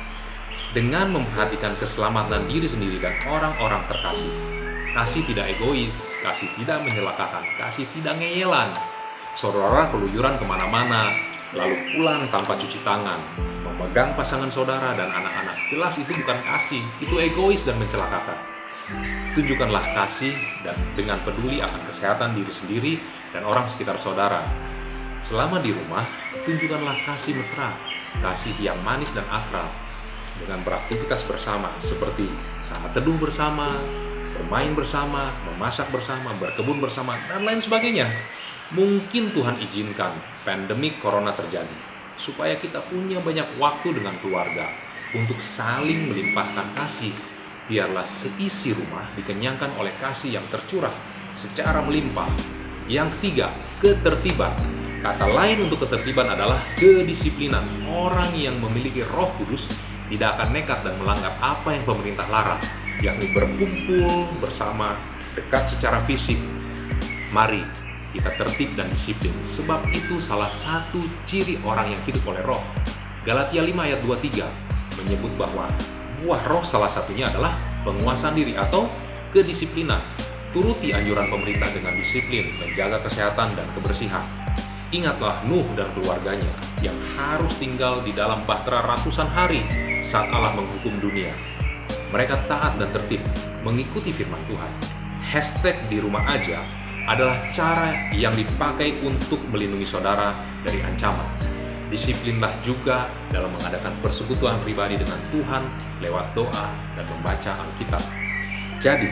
dengan 0.71 1.11
memperhatikan 1.11 1.75
keselamatan 1.75 2.47
diri 2.47 2.67
sendiri 2.67 2.97
dan 2.99 3.15
orang-orang 3.27 3.83
terkasih. 3.91 4.31
Kasih 4.91 5.23
tidak 5.23 5.55
egois, 5.55 5.95
kasih 6.19 6.51
tidak 6.59 6.83
menyelakakan, 6.83 7.43
kasih 7.55 7.87
tidak 7.95 8.19
ngeyelan. 8.19 8.75
Saudara 9.31 9.87
keluyuran 9.87 10.35
ke 10.35 10.43
mana-mana, 10.43 11.15
lalu 11.51 11.75
pulang 11.95 12.23
tanpa 12.31 12.55
cuci 12.55 12.79
tangan, 12.83 13.19
memegang 13.63 14.15
pasangan 14.15 14.47
saudara 14.47 14.95
dan 14.95 15.11
anak-anak. 15.11 15.57
Jelas 15.67 15.99
itu 15.99 16.11
bukan 16.15 16.39
kasih, 16.47 16.83
itu 17.03 17.15
egois 17.19 17.67
dan 17.67 17.75
mencelakakan. 17.75 18.39
Tunjukkanlah 19.31 19.95
kasih 19.95 20.35
dan 20.67 20.75
dengan 20.95 21.19
peduli 21.23 21.63
akan 21.63 21.81
kesehatan 21.87 22.35
diri 22.35 22.51
sendiri 22.51 22.93
dan 23.31 23.47
orang 23.47 23.67
sekitar 23.67 23.95
saudara. 23.95 24.43
Selama 25.23 25.61
di 25.63 25.71
rumah, 25.71 26.03
tunjukkanlah 26.43 27.07
kasih 27.07 27.37
mesra, 27.37 27.71
kasih 28.19 28.51
yang 28.59 28.75
manis 28.83 29.15
dan 29.15 29.23
akrab 29.31 29.69
dengan 30.41 30.59
beraktivitas 30.65 31.21
bersama 31.29 31.69
seperti 31.77 32.27
saat 32.59 32.91
teduh 32.91 33.15
bersama, 33.21 33.77
bermain 34.35 34.73
bersama, 34.73 35.29
memasak 35.53 35.87
bersama, 35.93 36.33
berkebun 36.41 36.81
bersama, 36.81 37.15
dan 37.29 37.45
lain 37.45 37.61
sebagainya. 37.61 38.09
Mungkin 38.71 39.35
Tuhan 39.35 39.59
izinkan 39.59 40.15
pandemi 40.47 40.95
corona 40.95 41.35
terjadi 41.35 41.75
supaya 42.15 42.55
kita 42.55 42.79
punya 42.87 43.19
banyak 43.19 43.59
waktu 43.59 43.99
dengan 43.99 44.15
keluarga 44.23 44.71
untuk 45.11 45.43
saling 45.43 46.07
melimpahkan 46.07 46.71
kasih 46.79 47.11
biarlah 47.67 48.07
seisi 48.07 48.71
rumah 48.71 49.11
dikenyangkan 49.19 49.75
oleh 49.75 49.91
kasih 49.99 50.39
yang 50.39 50.45
tercurah 50.47 50.95
secara 51.35 51.83
melimpah. 51.83 52.31
Yang 52.87 53.19
ketiga, 53.19 53.51
ketertiban. 53.83 54.55
Kata 55.03 55.27
lain 55.27 55.67
untuk 55.67 55.83
ketertiban 55.83 56.31
adalah 56.31 56.63
kedisiplinan. 56.79 57.67
Orang 57.91 58.31
yang 58.39 58.55
memiliki 58.55 59.03
roh 59.03 59.35
kudus 59.35 59.67
tidak 60.07 60.39
akan 60.39 60.49
nekat 60.55 60.79
dan 60.87 60.95
melanggar 60.95 61.35
apa 61.43 61.75
yang 61.75 61.83
pemerintah 61.83 62.27
larang, 62.31 62.63
yakni 63.03 63.35
berkumpul 63.35 64.31
bersama 64.39 64.95
dekat 65.35 65.75
secara 65.75 65.99
fisik. 66.07 66.39
Mari 67.35 67.90
kita 68.11 68.35
tertib 68.35 68.75
dan 68.75 68.91
disiplin, 68.91 69.33
sebab 69.39 69.87
itu 69.95 70.19
salah 70.19 70.51
satu 70.51 70.99
ciri 71.23 71.59
orang 71.63 71.95
yang 71.95 72.01
hidup 72.03 72.23
oleh 72.27 72.43
roh. 72.43 72.63
Galatia 73.23 73.63
5 73.63 73.71
ayat 73.87 73.99
23 74.03 75.01
menyebut 75.01 75.31
bahwa 75.39 75.71
buah 76.21 76.41
roh 76.51 76.61
salah 76.61 76.91
satunya 76.91 77.25
adalah 77.31 77.55
penguasaan 77.87 78.35
diri 78.35 78.53
atau 78.59 78.91
kedisiplinan. 79.31 80.03
Turuti 80.51 80.91
anjuran 80.91 81.31
pemerintah 81.31 81.71
dengan 81.71 81.95
disiplin, 81.95 82.51
menjaga 82.59 82.99
kesehatan 83.07 83.55
dan 83.55 83.67
kebersihan. 83.71 84.27
Ingatlah 84.91 85.47
Nuh 85.47 85.63
dan 85.79 85.87
keluarganya 85.95 86.51
yang 86.83 86.97
harus 87.15 87.55
tinggal 87.55 88.03
di 88.03 88.11
dalam 88.11 88.43
bahtera 88.43 88.83
ratusan 88.83 89.31
hari 89.31 89.63
saat 90.03 90.27
Allah 90.27 90.51
menghukum 90.51 90.99
dunia. 90.99 91.31
Mereka 92.11 92.51
taat 92.51 92.75
dan 92.75 92.91
tertib, 92.91 93.23
mengikuti 93.63 94.11
firman 94.11 94.43
Tuhan. 94.51 94.71
Hashtag 95.23 95.79
di 95.87 96.03
rumah 96.03 96.27
aja 96.27 96.59
adalah 97.11 97.35
cara 97.51 97.91
yang 98.15 98.31
dipakai 98.31 99.03
untuk 99.03 99.43
melindungi 99.51 99.83
saudara 99.83 100.31
dari 100.63 100.79
ancaman 100.79 101.41
Disiplinlah 101.91 102.55
juga 102.63 103.11
dalam 103.35 103.51
mengadakan 103.51 103.91
persekutuan 103.99 104.63
pribadi 104.63 104.95
dengan 104.95 105.19
Tuhan 105.27 105.59
lewat 105.99 106.31
doa 106.31 106.71
dan 106.95 107.03
membaca 107.03 107.51
Alkitab. 107.67 107.99
Jadi, 108.79 109.11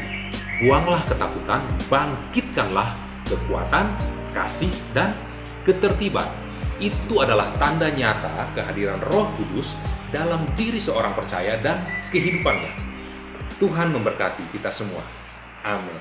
buanglah 0.63 1.03
ketakutan, 1.03 1.59
bangkitkanlah 1.91 2.95
kekuatan, 3.27 3.91
kasih, 4.31 4.71
dan 4.95 5.11
ketertiban. 5.67 6.31
Itu 6.79 7.19
adalah 7.19 7.51
tanda 7.59 7.91
nyata 7.91 8.47
kehadiran 8.55 9.03
Roh 9.11 9.27
Kudus 9.35 9.75
dalam 10.15 10.47
diri 10.55 10.79
seorang 10.79 11.11
percaya 11.11 11.59
dan 11.59 11.83
kehidupannya. 12.15 12.71
Tuhan 13.59 13.91
memberkati 13.91 14.55
kita 14.55 14.71
semua. 14.71 15.03
Amin. 15.67 15.99